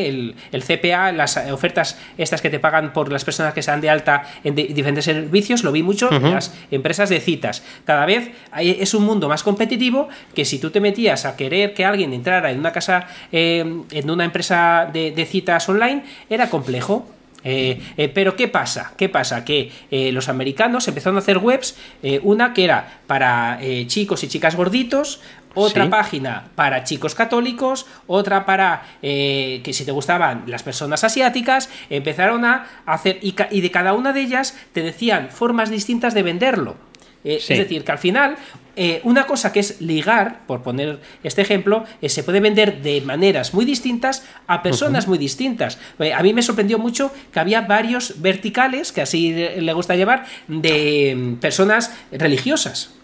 el, 0.51 0.63
CPA, 0.63 1.11
las 1.11 1.38
ofertas 1.51 1.97
estas 2.17 2.41
que 2.41 2.49
te 2.49 2.59
pagan 2.59 2.93
por 2.93 3.11
las 3.11 3.23
personas 3.23 3.53
que 3.53 3.61
se 3.61 3.71
dan 3.71 3.82
de 3.82 3.89
alta 3.89 4.23
en 4.43 4.55
diferentes 4.55 5.05
servicios, 5.05 5.63
lo 5.63 5.71
vi 5.71 5.84
mucho 5.84 6.11
en 6.11 6.32
las 6.32 6.53
empresas 6.71 7.09
de 7.09 7.19
citas. 7.19 7.63
Cada 7.86 8.05
vez 8.05 8.32
es 8.57 8.93
un 8.93 9.03
mundo 9.03 9.30
más 9.30 9.43
competitivo 9.43 10.09
que 10.34 10.45
si 10.45 10.59
tú 10.59 10.71
te 10.71 10.80
metías 10.80 11.26
a 11.26 11.36
querer 11.36 11.73
que 11.73 11.86
alguien 11.86 12.13
entrara 12.13 12.51
en 12.51 12.59
una 12.59 12.71
casa, 12.71 13.07
eh, 13.32 13.84
en 13.91 14.09
una 14.09 14.26
empresa 14.26 14.89
de 14.91 15.28
citas 15.30 15.67
online, 15.69 16.03
era 16.30 16.49
complejo 16.49 17.05
eh, 17.46 17.80
eh, 17.96 18.10
pero 18.10 18.36
¿qué 18.36 18.48
pasa? 18.48 18.93
¿Qué 18.98 19.08
pasa? 19.08 19.46
Que 19.46 19.72
eh, 19.91 20.12
los 20.12 20.28
americanos 20.30 20.88
empezaron 20.88 21.16
a 21.18 21.20
hacer 21.20 21.38
webs, 21.38 21.78
una 22.24 22.54
que 22.54 22.64
era 22.64 23.02
para 23.08 23.60
chicos 23.88 24.24
y 24.24 24.28
chicas 24.28 24.56
gorditos, 24.56 25.22
otra 25.54 25.89
página 25.89 26.50
para 26.56 26.84
chicos 26.84 27.16
católicos, 27.16 27.86
otra 28.08 28.46
para 28.46 28.84
que 29.02 29.72
si 29.72 29.86
te 29.86 29.91
gustaban 29.91 30.43
las 30.48 30.64
personas 30.64 31.04
asiáticas, 31.04 31.70
empezaron 31.89 32.43
a 32.46 32.68
hacer, 32.86 33.20
y, 33.22 33.36
y 33.52 33.62
de 33.62 33.72
cada 33.72 33.93
una 33.93 34.12
de 34.12 34.22
ellas 34.22 34.58
te 34.74 34.82
decían 34.82 35.30
formas 35.30 35.70
distintas 35.70 36.14
de 36.14 36.24
venderlo. 36.24 36.76
Es 37.24 37.48
decir, 37.48 37.84
que 37.84 37.91
al 37.91 37.98
final 37.98 38.36
eh, 38.76 39.01
una 39.03 39.26
cosa 39.26 39.53
que 39.53 39.59
es 39.59 39.82
ligar, 39.82 40.45
por 40.47 40.61
poner 40.61 40.99
este 41.23 41.41
ejemplo, 41.41 41.86
eh, 42.01 42.09
se 42.09 42.23
puede 42.23 42.39
vender 42.39 42.82
de 42.82 43.01
maneras 43.01 43.53
muy 43.53 43.65
distintas 43.65 44.23
a 44.47 44.61
personas 44.63 45.07
muy 45.07 45.17
distintas. 45.17 45.78
Eh, 45.99 46.13
a 46.13 46.21
mí 46.21 46.34
me 46.34 46.41
sorprendió 46.41 46.80
mucho 46.80 47.11
que 47.32 47.39
había 47.39 47.61
varios 47.61 48.21
verticales, 48.21 48.91
que 48.91 49.01
así 49.01 49.34
le 49.34 49.73
gusta 49.73 49.95
llevar, 49.95 50.26
de 50.47 51.15
mm, 51.15 51.36
personas 51.36 51.93
religiosas. 52.11 52.95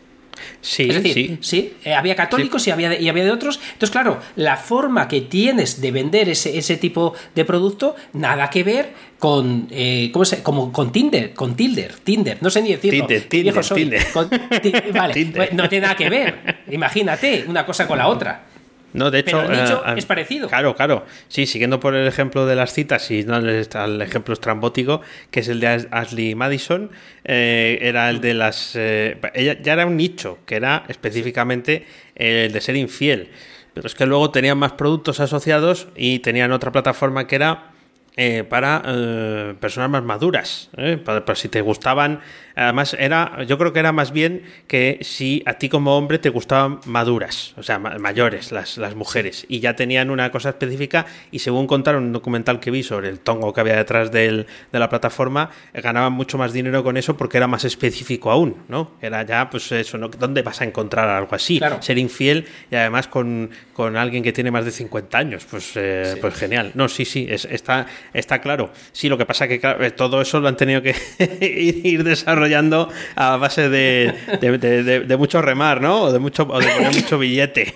Sí, 0.62 0.88
es 0.90 1.04
decir, 1.04 1.38
sí. 1.42 1.74
había 1.96 2.16
católicos 2.16 2.66
y, 2.68 2.72
había 2.72 2.90
de, 2.90 3.02
y 3.02 3.10
había 3.10 3.24
de 3.24 3.32
otros. 3.32 3.60
Entonces, 3.74 3.92
claro, 3.92 4.20
la 4.36 4.58
forma 4.58 5.08
que 5.08 5.22
tienes 5.22 5.82
de 5.82 5.92
vender 5.92 6.30
ese, 6.30 6.58
ese 6.58 6.78
tipo 6.78 7.14
de 7.36 7.46
producto, 7.46 7.96
nada 8.14 8.50
que 8.50 8.64
ver 8.64 8.94
con 9.20 9.68
eh, 9.70 10.10
¿cómo 10.12 10.26
se, 10.26 10.42
como 10.42 10.72
con 10.72 10.92
Tinder, 10.92 11.34
con 11.34 11.56
Tinder, 11.56 11.94
Tinder, 12.04 12.40
no 12.42 12.50
sé 12.50 12.62
ni 12.62 12.72
decirlo. 12.72 13.06
Tinder, 13.06 13.30
Tinder, 13.30 13.66
Tinder. 13.66 14.94
vale, 14.94 15.26
pues 15.36 15.54
no 15.54 15.70
tiene 15.70 15.84
nada 15.84 15.96
que 15.96 16.10
ver. 16.10 16.64
Imagínate 16.72 17.46
una 17.48 17.66
cosa 17.66 17.88
con 17.88 18.00
la 18.00 18.08
otra. 18.08 18.51
No, 18.94 19.12
de 19.12 19.20
hecho, 19.20 19.42
el 19.42 19.52
nicho 19.52 19.84
eh, 19.86 19.94
es 19.98 20.06
parecido. 20.06 20.48
Claro, 20.48 20.76
claro. 20.76 21.06
Sí, 21.28 21.46
siguiendo 21.46 21.80
por 21.80 21.96
el 21.96 22.08
ejemplo 22.08 22.46
de 22.46 22.56
las 22.56 22.74
citas 22.74 23.10
y 23.12 23.24
no 23.24 23.38
el, 23.38 24.02
ejemplo 24.02 24.34
estrambótico, 24.34 25.02
que 25.30 25.42
es 25.42 25.48
el 25.48 25.60
de 25.60 25.88
Ashley 25.92 26.36
Madison, 26.36 26.92
eh, 27.24 27.80
era 27.82 28.10
el 28.10 28.22
de 28.22 28.34
las. 28.34 28.76
ella 28.76 29.58
ya 29.62 29.74
era 29.74 29.86
un 29.86 29.98
nicho, 29.98 30.40
que 30.46 30.56
era 30.56 30.84
específicamente 30.88 31.86
el 32.16 32.52
de 32.52 32.62
ser 32.62 32.76
infiel. 32.76 33.30
Pero 33.74 33.88
es 33.88 33.96
que 33.96 34.06
luego 34.06 34.32
tenían 34.32 34.58
más 34.58 34.74
productos 34.74 35.20
asociados 35.20 35.88
y 35.96 36.20
tenían 36.20 36.52
otra 36.52 36.72
plataforma 36.72 37.28
que 37.28 37.36
era 37.36 37.72
eh, 38.18 38.44
para 38.44 38.84
eh, 38.86 39.56
personas 39.60 39.90
más 39.90 40.04
maduras. 40.04 40.70
¿eh? 40.76 40.98
Para, 40.98 41.24
si 41.36 41.48
te 41.48 41.62
gustaban 41.62 42.20
Además, 42.56 42.96
era, 43.00 43.44
yo 43.44 43.58
creo 43.58 43.74
que 43.74 43.80
era 43.80 43.92
más 43.92 44.12
bien 44.12 44.44
que 44.68 45.00
si 45.02 45.44
a 45.46 45.54
ti 45.54 45.70
como 45.70 45.98
hombre 45.98 46.20
te 46.20 46.30
gustaban 46.30 46.80
maduras, 46.86 47.54
o 47.58 47.64
sea, 47.64 47.80
mayores 47.80 48.52
las, 48.52 48.78
las 48.78 48.96
mujeres, 48.96 49.46
y 49.48 49.60
ya 49.60 49.76
tenían 49.76 50.10
una 50.10 50.32
cosa 50.32 50.50
específica, 50.50 51.06
y 51.32 51.40
según 51.40 51.68
contaron 51.68 52.04
un 52.04 52.14
documental 52.14 52.60
que 52.60 52.72
vi 52.72 52.84
sobre 52.84 53.10
el 53.10 53.20
tongo 53.20 53.54
que 53.54 53.62
había 53.62 53.76
detrás 53.76 54.12
del, 54.12 54.48
de 54.72 54.80
la 54.80 54.90
plataforma, 54.90 55.50
ganaban 55.74 56.14
mucho 56.14 56.38
más 56.38 56.54
dinero 56.54 56.84
con 56.84 56.98
eso 56.98 57.16
porque 57.18 57.38
era 57.38 57.48
más 57.48 57.64
específico 57.66 58.32
aún, 58.32 58.58
¿no? 58.68 58.92
Era 59.02 59.24
ya, 59.24 59.50
pues 59.50 59.72
eso, 59.72 59.98
¿no? 59.98 60.10
¿dónde 60.10 60.42
vas 60.42 60.62
a 60.62 60.66
encontrar 60.66 61.10
algo 61.10 61.34
así? 61.36 61.60
Ser 61.80 61.98
infiel 61.98 62.46
y 62.70 62.76
además 62.76 63.08
con, 63.08 63.50
con, 63.74 63.98
alguien 63.98 64.24
que 64.24 64.34
tiene 64.34 64.52
más 64.52 64.66
de 64.66 64.72
50 64.72 65.18
años, 65.18 65.46
pues, 65.50 65.72
eh, 65.76 66.18
pues 66.20 66.36
genial. 66.36 66.72
No, 66.76 66.88
sí, 66.88 67.06
sí, 67.06 67.28
es, 67.30 67.46
está, 67.46 67.88
está 68.14 68.40
claro. 68.40 68.72
Sí, 68.92 69.10
lo 69.10 69.18
que 69.18 69.26
pasa 69.26 69.48
que 69.48 69.60
eh, 69.64 69.92
todo 69.92 70.22
eso 70.22 70.40
lo 70.40 70.48
han 70.48 70.58
tenido 70.58 70.82
que 70.82 70.96
ir 71.84 72.04
desarrollando 72.04 72.41
desarrollando 72.42 72.90
a 73.16 73.38
base 73.38 73.70
de, 73.70 74.14
de, 74.42 75.18
mucho 75.18 75.42
remar, 75.42 75.82
¿no? 75.82 76.04
O 76.04 76.12
de 76.12 76.20
mucho, 76.20 76.44
o 76.44 76.60
de 76.60 76.68
poner 76.68 76.94
mucho 77.02 77.18
billete. 77.20 77.74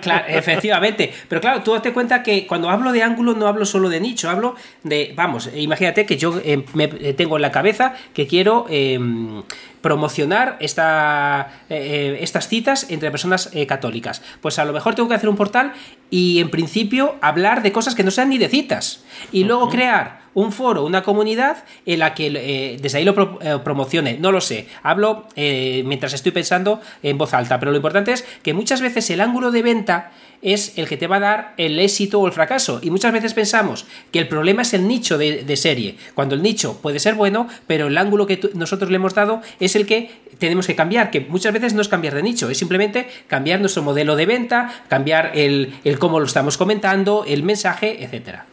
Claro, 0.00 0.24
efectivamente. 0.28 1.12
Pero 1.28 1.40
claro, 1.40 1.62
tú 1.62 1.72
date 1.72 1.92
cuenta 1.92 2.22
que 2.22 2.46
cuando 2.46 2.70
hablo 2.70 2.92
de 2.92 3.02
ángulo 3.02 3.34
no 3.34 3.46
hablo 3.46 3.64
solo 3.64 3.88
de 3.88 4.00
nicho, 4.00 4.30
hablo 4.30 4.54
de, 4.82 5.12
vamos, 5.14 5.50
imagínate 5.54 6.06
que 6.06 6.16
yo 6.16 6.40
eh, 6.44 6.64
me 6.74 6.88
tengo 6.88 7.36
en 7.36 7.42
la 7.42 7.52
cabeza 7.52 7.94
que 8.14 8.26
quiero... 8.26 8.66
Em, 8.68 9.42
promocionar 9.80 10.56
esta, 10.58 11.62
eh, 11.70 12.18
estas 12.20 12.48
citas 12.48 12.90
entre 12.90 13.12
personas 13.12 13.50
eh, 13.52 13.64
católicas. 13.64 14.22
Pues 14.40 14.58
a 14.58 14.64
lo 14.64 14.72
mejor 14.72 14.96
tengo 14.96 15.08
que 15.08 15.14
hacer 15.14 15.28
un 15.28 15.36
portal 15.36 15.72
y 16.10 16.40
en 16.40 16.50
principio 16.50 17.14
hablar 17.20 17.62
de 17.62 17.70
cosas 17.70 17.94
que 17.94 18.02
no 18.02 18.10
sean 18.10 18.30
ni 18.30 18.38
de 18.38 18.48
citas. 18.48 19.04
Y 19.30 19.44
luego 19.44 19.68
crear 19.68 20.27
un 20.38 20.52
foro, 20.52 20.84
una 20.84 21.02
comunidad 21.02 21.64
en 21.86 21.98
la 21.98 22.14
que 22.14 22.26
eh, 22.28 22.78
desde 22.80 22.98
ahí 22.98 23.04
lo 23.04 23.38
promocione. 23.64 24.18
No 24.18 24.32
lo 24.32 24.40
sé. 24.40 24.66
Hablo 24.82 25.26
mientras 25.36 26.12
estoy 26.12 26.32
pensando 26.32 26.80
en 27.02 27.18
voz 27.18 27.34
alta. 27.34 27.58
Pero 27.58 27.72
lo 27.72 27.76
importante 27.76 28.12
es 28.12 28.24
que 28.42 28.54
muchas 28.54 28.80
veces 28.80 29.10
el 29.10 29.20
ángulo 29.20 29.50
de 29.50 29.62
venta 29.62 30.12
es 30.42 30.78
el 30.78 30.86
que 30.88 30.96
te 30.96 31.06
va 31.06 31.16
a 31.16 31.20
dar 31.20 31.54
el 31.56 31.78
éxito 31.78 32.20
o 32.20 32.26
el 32.26 32.32
fracaso. 32.32 32.80
Y 32.82 32.90
muchas 32.90 33.12
veces 33.12 33.34
pensamos 33.34 33.86
que 34.12 34.18
el 34.18 34.28
problema 34.28 34.62
es 34.62 34.74
el 34.74 34.86
nicho 34.86 35.18
de, 35.18 35.56
serie, 35.56 35.96
cuando 36.14 36.34
el 36.34 36.42
nicho 36.42 36.80
puede 36.80 37.00
ser 37.00 37.14
bueno, 37.14 37.48
pero 37.66 37.88
el 37.88 37.98
ángulo 37.98 38.26
que 38.26 38.38
nosotros 38.54 38.90
le 38.90 38.96
hemos 38.96 39.14
dado 39.14 39.42
es 39.58 39.74
el 39.76 39.86
que 39.86 40.10
tenemos 40.38 40.66
que 40.66 40.76
cambiar, 40.76 41.10
que 41.10 41.20
muchas 41.20 41.52
veces 41.52 41.74
no 41.74 41.82
es 41.82 41.88
cambiar 41.88 42.14
de 42.14 42.22
nicho, 42.22 42.48
es 42.48 42.58
simplemente 42.58 43.08
cambiar 43.26 43.60
nuestro 43.60 43.82
modelo 43.82 44.14
de 44.14 44.26
venta, 44.26 44.84
cambiar 44.88 45.32
el, 45.34 45.74
el 45.84 45.98
cómo 45.98 46.20
lo 46.20 46.26
estamos 46.26 46.56
comentando, 46.56 47.24
el 47.26 47.42
mensaje, 47.42 48.04
etcétera. 48.04 48.46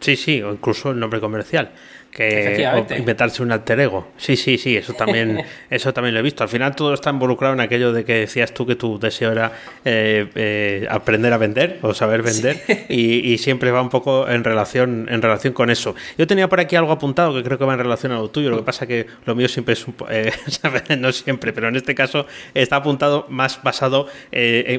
Sí, 0.00 0.16
sí, 0.16 0.42
o 0.42 0.52
incluso 0.52 0.90
el 0.90 0.98
nombre 0.98 1.20
comercial 1.20 1.70
que 2.10 2.68
inventarse 2.98 3.42
un 3.42 3.52
alter 3.52 3.80
ego. 3.80 4.08
Sí, 4.16 4.36
sí, 4.36 4.58
sí, 4.58 4.76
eso 4.76 4.94
también, 4.94 5.44
eso 5.70 5.92
también 5.92 6.14
lo 6.14 6.20
he 6.20 6.22
visto. 6.22 6.42
Al 6.42 6.48
final 6.48 6.74
todo 6.74 6.94
está 6.94 7.10
involucrado 7.10 7.54
en 7.54 7.60
aquello 7.60 7.92
de 7.92 8.04
que 8.04 8.14
decías 8.14 8.52
tú 8.52 8.66
que 8.66 8.74
tu 8.74 8.98
deseo 8.98 9.32
era 9.32 9.52
eh, 9.84 10.28
eh, 10.34 10.86
aprender 10.90 11.32
a 11.32 11.38
vender 11.38 11.78
o 11.82 11.94
saber 11.94 12.22
vender 12.22 12.60
y, 12.88 13.38
siempre 13.38 13.70
va 13.70 13.80
un 13.80 13.88
poco 13.88 14.28
en 14.28 14.44
relación, 14.44 15.08
en 15.10 15.22
relación 15.22 15.54
con 15.54 15.70
eso. 15.70 15.94
Yo 16.18 16.26
tenía 16.26 16.48
por 16.48 16.60
aquí 16.60 16.76
algo 16.76 16.92
apuntado 16.92 17.34
que 17.34 17.42
creo 17.42 17.58
que 17.58 17.64
va 17.64 17.72
en 17.72 17.78
relación 17.78 18.12
a 18.12 18.16
lo 18.16 18.28
tuyo. 18.28 18.50
Lo 18.50 18.58
que 18.58 18.64
pasa 18.64 18.86
que 18.86 19.06
lo 19.24 19.34
mío 19.34 19.48
siempre 19.48 19.74
es 19.74 19.86
un, 19.86 19.94
eh, 20.10 20.32
no 20.98 21.12
siempre, 21.12 21.52
pero 21.52 21.68
en 21.68 21.76
este 21.76 21.94
caso 21.94 22.26
está 22.54 22.76
apuntado 22.76 23.26
más 23.28 23.62
basado 23.62 24.08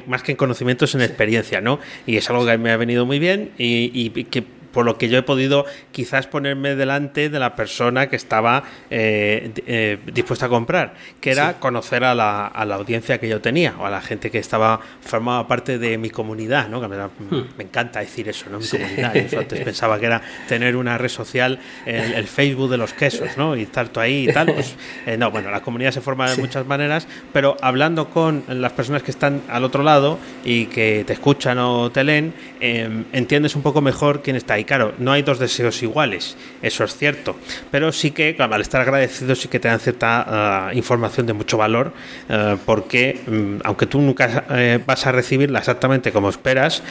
más 0.06 0.24
que 0.24 0.34
en 0.34 0.38
conocimientos 0.38 0.94
en 0.96 1.02
experiencia, 1.02 1.62
¿no? 1.62 1.80
Y 2.06 2.18
es 2.18 2.30
algo 2.30 2.46
que 2.46 2.58
me 2.58 2.72
ha 2.72 2.78
venido 2.78 3.06
muy 3.06 3.20
bien 3.20 3.52
y, 3.58 3.92
y 3.94 4.24
que 4.26 4.44
por 4.72 4.86
lo 4.86 4.98
que 4.98 5.10
yo 5.10 5.18
he 5.18 5.24
podido 5.24 5.66
quizás 5.92 6.28
ponerme 6.28 6.76
delante 6.76 7.30
de 7.30 7.40
la 7.40 7.56
persona 7.56 8.08
que 8.08 8.16
estaba 8.16 8.64
eh, 8.90 9.52
eh, 9.68 9.98
dispuesta 10.14 10.48
a 10.48 10.50
comprar, 10.50 10.94
que 11.20 11.32
era 11.32 11.60
conocer 11.60 12.04
a 12.04 12.16
la, 12.16 12.48
a 12.48 12.66
la, 12.66 12.76
audiencia 12.76 13.20
que 13.20 13.28
yo 13.28 13.42
tenía 13.42 13.76
o 13.78 13.86
a 13.86 13.90
la 13.90 14.02
gente 14.02 14.32
que 14.32 14.40
estaba 14.40 14.80
formaba 15.02 15.48
parte 15.48 15.78
de 15.78 15.98
mi 15.98 16.10
comunidad, 16.10 16.70
¿no? 16.70 16.82
Que 16.82 16.88
me, 16.88 16.98
hmm. 16.98 17.60
encanta 17.60 18.00
decir 18.00 18.30
eso, 18.30 18.50
¿no? 18.50 18.60
Mi 18.60 18.68
comunidad. 18.68 19.14
Yo 19.14 19.40
antes 19.40 19.60
pensaba 19.64 20.00
que 20.00 20.06
era 20.06 20.22
tener 20.48 20.76
una 20.76 20.98
red 20.98 21.10
social, 21.10 21.60
el, 21.86 22.28
Facebook 22.28 22.70
de 22.70 22.78
los 22.78 22.94
quesos, 22.94 23.38
¿no? 23.38 23.56
Y 23.56 23.64
estar 23.64 23.90
tú 23.90 24.00
ahí 24.00 24.30
y 24.30 24.34
tal. 24.34 24.54
Pues, 24.54 24.76
eh, 25.06 25.18
no, 25.18 25.32
bueno, 25.32 25.52
la 25.52 25.62
comunidad 25.62 25.92
se 25.92 26.02
forma 26.02 26.30
de 26.30 26.38
muchas 26.38 26.66
maneras, 26.66 27.08
pero 27.34 27.58
hablando 27.62 28.10
con 28.10 28.44
las 28.48 28.72
personas 28.72 29.04
que 29.04 29.12
están 29.12 29.42
al 29.50 29.64
otro 29.64 29.84
lado 29.84 30.18
y 30.44 30.68
que 30.68 31.04
te 31.06 31.14
escuchan 31.14 31.58
o 31.60 31.92
te 31.92 32.04
leen, 32.04 32.34
entiendes 32.60 33.56
un 33.56 33.62
poco 33.62 33.82
mejor 33.82 34.22
quién 34.22 34.36
está 34.36 34.56
ahí 34.56 34.61
y 34.62 34.64
claro, 34.64 34.94
no 35.00 35.12
hay 35.12 35.24
dos 35.24 35.40
deseos 35.40 35.82
iguales, 35.82 36.38
eso 36.62 36.84
es 36.84 36.96
cierto. 36.96 37.36
Pero 37.72 37.92
sí 37.92 38.12
que, 38.12 38.36
al 38.38 38.62
estar 38.62 38.82
agradecidos, 38.82 39.40
sí 39.40 39.48
que 39.48 39.60
te 39.60 39.68
dan 39.68 39.80
cierta 39.80 40.70
eh, 40.72 40.78
información 40.78 41.26
de 41.26 41.34
mucho 41.34 41.58
valor, 41.58 41.94
eh, 42.30 42.58
porque 42.64 43.20
mm, 43.26 43.62
aunque 43.64 43.88
tú 43.88 44.00
nunca 44.00 44.46
eh, 44.52 44.80
vas 44.86 45.08
a 45.08 45.12
recibirla 45.12 45.60
exactamente 45.60 46.12
como 46.12 46.30
esperas, 46.30 46.84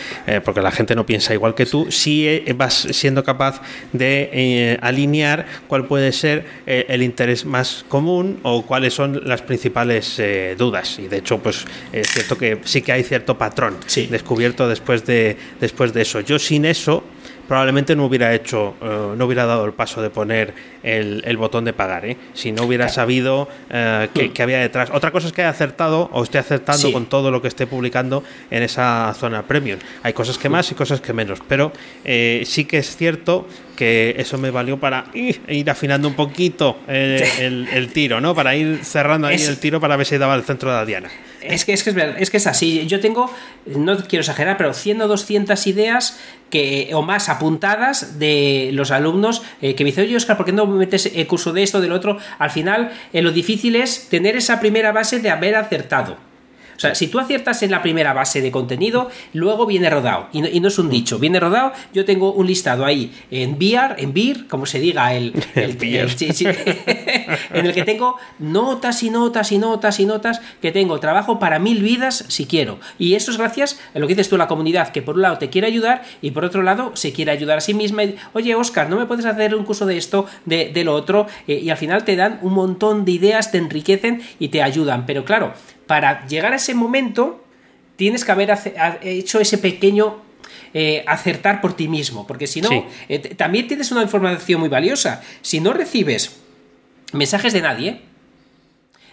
porque 0.45 0.61
la 0.61 0.71
gente 0.71 0.95
no 0.95 1.07
piensa 1.07 1.33
igual 1.33 1.55
que 1.55 1.67
tú, 1.67 1.91
sí 1.91 2.45
vas 2.57 2.89
siendo 2.91 3.25
capaz 3.25 3.61
de 3.93 4.79
alinear 4.83 5.47
cuál 5.67 5.87
puede 5.87 6.13
ser 6.13 6.45
el 6.67 7.03
interés 7.03 7.45
más 7.45 7.85
común 7.89 8.39
o 8.43 8.65
cuáles 8.67 8.95
son 8.95 9.21
las 9.25 9.43
principales 9.43 10.21
dudas. 10.57 10.99
Y 10.99 11.09
de 11.09 11.19
hecho, 11.19 11.39
pues 11.39 11.65
es 11.93 12.09
cierto 12.09 12.37
que 12.39 12.59
sí 12.65 12.83
que 12.83 12.93
hay 12.93 13.03
cierto 13.03 13.39
patrón 13.39 13.77
descubierto 14.11 14.69
después 14.69 15.05
de, 15.07 15.37
después 15.61 15.93
de 15.93 16.03
eso. 16.03 16.21
Yo 16.21 16.39
sin 16.39 16.65
eso 16.65 17.05
probablemente 17.51 17.97
no 17.97 18.05
hubiera 18.05 18.33
hecho, 18.33 18.77
eh, 18.81 19.15
no 19.17 19.25
hubiera 19.25 19.45
dado 19.45 19.65
el 19.65 19.73
paso 19.73 20.01
de 20.01 20.09
poner 20.09 20.55
el, 20.85 21.37
botón 21.37 21.65
de 21.65 21.73
pagar, 21.73 22.07
¿eh? 22.07 22.17
si 22.33 22.53
no 22.53 22.63
hubiera 22.63 22.89
sabido 22.89 23.49
eh, 23.69 24.09
que, 24.33 24.41
había 24.41 24.61
detrás. 24.61 24.89
Otra 24.93 25.11
cosa 25.11 25.27
es 25.27 25.33
que 25.33 25.43
haya 25.43 25.51
acertado 25.51 26.09
o 26.13 26.23
esté 26.23 26.39
acertando 26.39 26.93
con 26.93 27.07
todo 27.07 27.33
lo 27.33 27.43
que 27.43 27.49
esté 27.49 27.67
publicando 27.67 28.23
en 28.53 28.63
esa 28.63 29.13
zona 29.19 29.43
premium. 29.43 29.81
Hay 30.05 30.13
cosas 30.13 30.39
que 30.39 30.49
más 30.49 30.71
y 30.71 30.77
cosas 30.77 31.01
que 31.01 31.13
menos, 31.13 31.41
pero 31.49 31.73
sí 32.05 32.67
que 32.67 32.79
es 32.79 32.95
cierto 32.95 33.49
que 33.81 34.15
eso 34.19 34.37
me 34.37 34.51
valió 34.51 34.79
para 34.79 35.07
ir 35.15 35.71
afinando 35.71 36.07
un 36.07 36.13
poquito 36.13 36.81
el, 36.87 37.89
tiro, 37.95 38.21
¿no? 38.21 38.35
Para 38.35 38.55
ir 38.55 38.81
cerrando 38.85 39.27
ahí 39.27 39.41
el 39.41 39.57
tiro 39.57 39.81
para 39.81 39.97
ver 39.97 40.07
si 40.07 40.19
daba 40.19 40.35
el 40.35 40.43
centro 40.43 40.69
de 40.69 40.77
la 40.77 40.85
diana. 40.85 41.09
Es 41.41 41.65
que, 41.65 41.73
es 41.73 41.83
que 41.83 42.15
es, 42.19 42.29
que 42.29 42.37
es 42.37 42.47
así. 42.47 42.87
Yo 42.87 43.01
tengo, 43.01 43.35
no 43.65 43.97
quiero 44.07 44.21
exagerar, 44.21 44.59
pero 44.59 44.75
100 44.75 45.01
o 45.01 45.09
200 45.09 45.67
ideas 45.67 46.21
que, 46.51 46.91
o 46.93 47.01
más 47.01 47.31
apuntadas 47.31 48.19
de 48.19 48.69
los 48.75 48.91
alumnos 48.91 49.41
eh, 49.63 49.75
que 49.75 49.83
me 49.83 49.93
dicen, 49.93 50.05
oye 50.05 50.17
Oscar, 50.17 50.37
¿por 50.37 50.45
qué 50.45 50.53
no 50.53 50.67
metes 50.67 51.11
el 51.15 51.27
curso 51.27 51.55
de 51.55 51.63
esto, 51.63 51.81
del 51.81 51.93
otro? 51.93 52.19
Al 52.39 52.51
final, 52.51 52.93
eh, 53.15 53.23
lo 53.23 53.33
difícil 53.33 53.77
es 53.77 54.11
tener 54.11 54.37
esa 54.37 54.61
primera 54.61 54.93
base 54.93 55.21
de 55.21 55.31
haber 55.31 55.57
acertado. 55.57 56.30
O 56.81 56.83
sea, 56.83 56.95
si 56.95 57.09
tú 57.09 57.19
aciertas 57.19 57.63
en 57.63 57.71
la 57.71 57.83
primera 57.83 58.15
base 58.15 58.41
de 58.41 58.51
contenido, 58.51 59.11
luego 59.35 59.67
viene 59.67 59.91
rodado. 59.91 60.29
Y 60.33 60.61
no, 60.61 60.69
es 60.69 60.79
un 60.79 60.87
mm. 60.87 60.91
dicho, 60.91 61.19
viene 61.19 61.39
rodado. 61.39 61.73
Yo 61.93 62.07
tengo 62.07 62.33
un 62.33 62.47
listado 62.47 62.87
ahí 62.87 63.13
en 63.31 63.59
BIAR, 63.59 63.97
en 63.99 64.15
BIR, 64.15 64.47
como 64.47 64.65
se 64.65 64.81
diga, 64.81 65.13
el, 65.13 65.35
el, 65.57 65.77
en 67.53 67.67
el 67.67 67.75
que 67.75 67.83
tengo 67.85 68.17
notas 68.39 69.03
y 69.03 69.11
notas 69.11 69.53
y 69.53 69.59
notas 69.59 70.01
y 70.01 70.07
notas, 70.07 70.41
que 70.63 70.73
tengo 70.73 70.99
trabajo 71.01 71.39
para 71.39 71.59
mil 71.59 71.83
vidas 71.83 72.25
si 72.29 72.47
quiero. 72.47 72.81
Y 72.99 73.13
eso 73.13 73.31
es 73.31 73.37
gracias 73.37 73.79
a 73.95 73.99
lo 73.99 74.07
que 74.07 74.15
dices 74.15 74.31
tú, 74.31 74.39
la 74.39 74.49
comunidad, 74.49 74.89
que 74.89 75.03
por 75.03 75.17
un 75.17 75.21
lado 75.21 75.37
te 75.37 75.51
quiere 75.51 75.67
ayudar 75.67 76.03
y 76.23 76.31
por 76.31 76.47
otro 76.47 76.63
lado 76.63 76.93
se 76.95 77.13
quiere 77.13 77.31
ayudar 77.31 77.59
a 77.59 77.61
sí 77.61 77.75
misma. 77.75 78.05
Oye, 78.33 78.55
Oscar, 78.55 78.89
¿no 78.89 78.97
me 78.97 79.05
puedes 79.05 79.27
hacer 79.27 79.55
un 79.55 79.65
curso 79.65 79.85
de 79.85 79.99
esto, 79.99 80.25
de, 80.47 80.73
lo 80.83 80.95
otro? 80.95 81.27
Eh, 81.47 81.61
y 81.63 81.69
al 81.69 81.77
final 81.77 82.05
te 82.05 82.17
dan 82.17 82.39
un 82.41 82.55
montón 82.55 83.05
de 83.05 83.13
ideas, 83.13 83.53
te 83.53 83.59
enriquecen 83.59 84.23
y 84.39 84.49
te 84.49 84.63
ayudan. 84.63 85.05
Pero 85.05 85.27
claro, 85.27 85.53
para 85.91 86.25
llegar 86.29 86.53
a 86.53 86.57
ese 86.57 86.73
momento 86.73 87.45
tienes 87.97 88.25
que 88.25 88.31
haber 88.31 88.57
hecho 89.03 89.41
ese 89.41 89.59
pequeño 89.59 90.23
eh, 90.73 91.03
acertar 91.05 91.61
por 91.61 91.75
ti 91.75 91.89
mismo, 91.89 92.29
porque 92.29 92.47
si 92.47 92.61
no, 92.61 92.87
eh, 93.09 93.19
también 93.35 93.67
tienes 93.67 93.91
una 93.91 94.01
información 94.01 94.61
muy 94.61 94.69
valiosa. 94.69 95.21
Si 95.43 95.59
no 95.59 95.73
recibes 95.73 96.37
mensajes 97.13 97.53
de 97.53 97.63
nadie, 97.63 98.03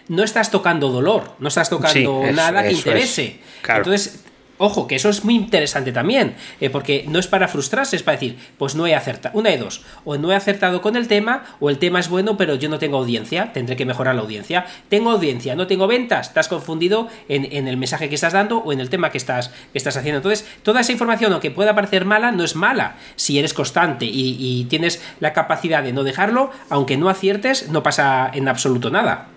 no 0.06 0.22
estás 0.22 0.52
tocando 0.52 0.90
dolor, 0.90 1.34
no 1.40 1.48
estás 1.48 1.68
tocando 1.68 2.22
nada 2.32 2.62
que 2.62 2.74
interese. 2.74 3.40
Entonces, 3.66 4.20
Ojo, 4.58 4.88
que 4.88 4.96
eso 4.96 5.08
es 5.08 5.24
muy 5.24 5.36
interesante 5.36 5.92
también, 5.92 6.34
eh, 6.60 6.68
porque 6.68 7.04
no 7.08 7.18
es 7.18 7.28
para 7.28 7.46
frustrarse, 7.48 7.94
es 7.94 8.02
para 8.02 8.16
decir, 8.16 8.36
pues 8.58 8.74
no 8.74 8.86
he 8.86 8.94
acertado, 8.94 9.38
una 9.38 9.50
de 9.50 9.58
dos, 9.58 9.82
o 10.04 10.16
no 10.18 10.32
he 10.32 10.34
acertado 10.34 10.82
con 10.82 10.96
el 10.96 11.06
tema, 11.06 11.44
o 11.60 11.70
el 11.70 11.78
tema 11.78 12.00
es 12.00 12.08
bueno, 12.08 12.36
pero 12.36 12.56
yo 12.56 12.68
no 12.68 12.78
tengo 12.78 12.98
audiencia, 12.98 13.52
tendré 13.52 13.76
que 13.76 13.86
mejorar 13.86 14.16
la 14.16 14.22
audiencia. 14.22 14.66
Tengo 14.88 15.10
audiencia, 15.10 15.54
no 15.54 15.66
tengo 15.66 15.86
ventas, 15.86 16.28
estás 16.28 16.48
confundido 16.48 17.08
en, 17.28 17.68
el 17.68 17.76
mensaje 17.76 18.08
que 18.08 18.16
estás 18.16 18.32
dando 18.32 18.58
o 18.58 18.72
en 18.72 18.80
el 18.80 18.90
tema 18.90 19.10
que 19.10 19.18
estás, 19.18 19.48
que 19.72 19.78
estás 19.78 19.96
haciendo. 19.96 20.18
Entonces, 20.18 20.46
toda 20.62 20.80
esa 20.80 20.92
información, 20.92 21.32
aunque 21.32 21.50
pueda 21.50 21.74
parecer 21.74 22.04
mala, 22.04 22.32
no 22.32 22.44
es 22.44 22.56
mala. 22.56 22.96
Si 23.16 23.38
eres 23.38 23.54
constante 23.54 24.06
y 24.06 24.64
tienes 24.68 25.02
la 25.20 25.32
capacidad 25.32 25.82
de 25.82 25.92
no 25.92 26.02
dejarlo, 26.02 26.50
aunque 26.68 26.96
no 26.96 27.08
aciertes, 27.08 27.68
no 27.68 27.82
pasa 27.82 28.30
en 28.34 28.48
absoluto 28.48 28.90
nada. 28.90 29.28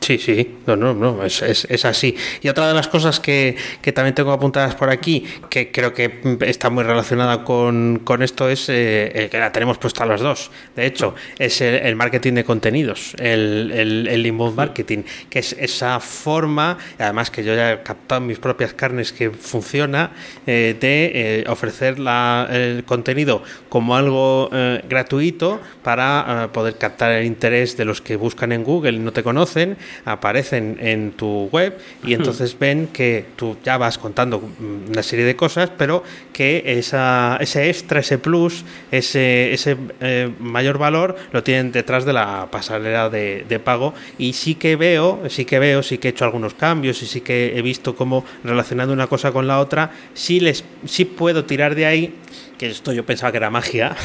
Sí, 0.00 0.16
sí, 0.16 0.56
no, 0.66 0.76
no, 0.76 0.94
no, 0.94 1.24
es, 1.24 1.42
es, 1.42 1.84
así. 1.84 2.16
Y 2.40 2.48
otra 2.48 2.66
de 2.66 2.72
las 2.72 2.88
cosas 2.88 3.20
que, 3.20 3.54
que, 3.82 3.92
también 3.92 4.14
tengo 4.14 4.32
apuntadas 4.32 4.74
por 4.74 4.88
aquí, 4.88 5.26
que 5.50 5.70
creo 5.70 5.92
que 5.92 6.38
está 6.40 6.70
muy 6.70 6.84
relacionada 6.84 7.44
con, 7.44 8.00
con 8.02 8.22
esto, 8.22 8.48
es 8.48 8.66
eh, 8.70 9.28
que 9.30 9.38
la 9.38 9.52
tenemos 9.52 9.76
puesta 9.76 10.06
las 10.06 10.22
dos. 10.22 10.50
De 10.74 10.86
hecho, 10.86 11.14
es 11.38 11.60
el, 11.60 11.94
marketing 11.96 12.32
de 12.32 12.44
contenidos, 12.44 13.14
el, 13.18 13.70
el, 13.74 14.08
el 14.08 14.26
inbound 14.26 14.56
marketing, 14.56 15.02
que 15.28 15.40
es 15.40 15.54
esa 15.58 16.00
forma, 16.00 16.78
además 16.98 17.30
que 17.30 17.44
yo 17.44 17.54
ya 17.54 17.72
he 17.72 17.82
captado 17.82 18.22
en 18.22 18.28
mis 18.28 18.38
propias 18.38 18.72
carnes 18.72 19.12
que 19.12 19.30
funciona, 19.30 20.12
eh, 20.46 20.76
de 20.80 21.12
eh, 21.14 21.44
ofrecer 21.46 21.98
la, 21.98 22.48
el 22.50 22.84
contenido 22.84 23.42
como 23.68 23.94
algo 23.96 24.48
gratuito 24.88 25.60
para 25.82 26.48
poder 26.52 26.76
captar 26.78 27.12
el 27.12 27.26
interés 27.26 27.76
de 27.76 27.84
los 27.84 28.00
que 28.00 28.16
buscan 28.16 28.52
en 28.52 28.64
Google 28.64 28.92
y 28.92 28.98
no 28.98 29.12
te 29.12 29.22
conocen 29.22 29.76
aparecen 30.04 30.78
en 30.80 31.12
tu 31.12 31.48
web 31.52 31.78
y 32.04 32.14
entonces 32.14 32.58
ven 32.58 32.88
que 32.88 33.26
tú 33.36 33.56
ya 33.64 33.78
vas 33.78 33.98
contando 33.98 34.42
una 34.88 35.02
serie 35.02 35.24
de 35.24 35.36
cosas, 35.36 35.70
pero 35.76 36.02
que 36.32 36.62
esa, 36.66 37.38
ese 37.40 37.68
extra, 37.68 38.00
ese 38.00 38.18
plus, 38.18 38.64
ese, 38.90 39.52
ese 39.52 39.76
eh, 40.00 40.30
mayor 40.38 40.78
valor 40.78 41.16
lo 41.32 41.42
tienen 41.42 41.72
detrás 41.72 42.04
de 42.04 42.12
la 42.12 42.48
pasarela 42.50 43.10
de, 43.10 43.44
de, 43.48 43.58
pago. 43.58 43.94
Y 44.18 44.32
sí 44.32 44.54
que 44.54 44.76
veo, 44.76 45.20
sí 45.28 45.44
que 45.44 45.58
veo, 45.58 45.82
sí 45.82 45.98
que 45.98 46.08
he 46.08 46.10
hecho 46.10 46.24
algunos 46.24 46.54
cambios 46.54 47.02
y 47.02 47.06
sí 47.06 47.20
que 47.20 47.56
he 47.56 47.62
visto 47.62 47.94
cómo 47.96 48.24
relacionando 48.44 48.92
una 48.92 49.06
cosa 49.06 49.32
con 49.32 49.46
la 49.46 49.60
otra, 49.60 49.90
sí, 50.14 50.40
les, 50.40 50.64
sí 50.84 51.04
puedo 51.04 51.44
tirar 51.44 51.74
de 51.74 51.86
ahí 51.86 52.14
que 52.58 52.66
esto 52.66 52.92
yo 52.92 53.06
pensaba 53.06 53.32
que 53.32 53.38
era 53.38 53.48
magia, 53.48 53.96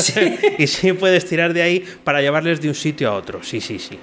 y 0.58 0.66
sí 0.66 0.92
puedes 0.92 1.24
tirar 1.24 1.54
de 1.54 1.62
ahí 1.62 1.84
para 2.04 2.20
llevarles 2.20 2.60
de 2.60 2.68
un 2.68 2.74
sitio 2.74 3.08
a 3.08 3.14
otro, 3.14 3.42
sí, 3.42 3.62
sí, 3.62 3.78
sí. 3.78 3.98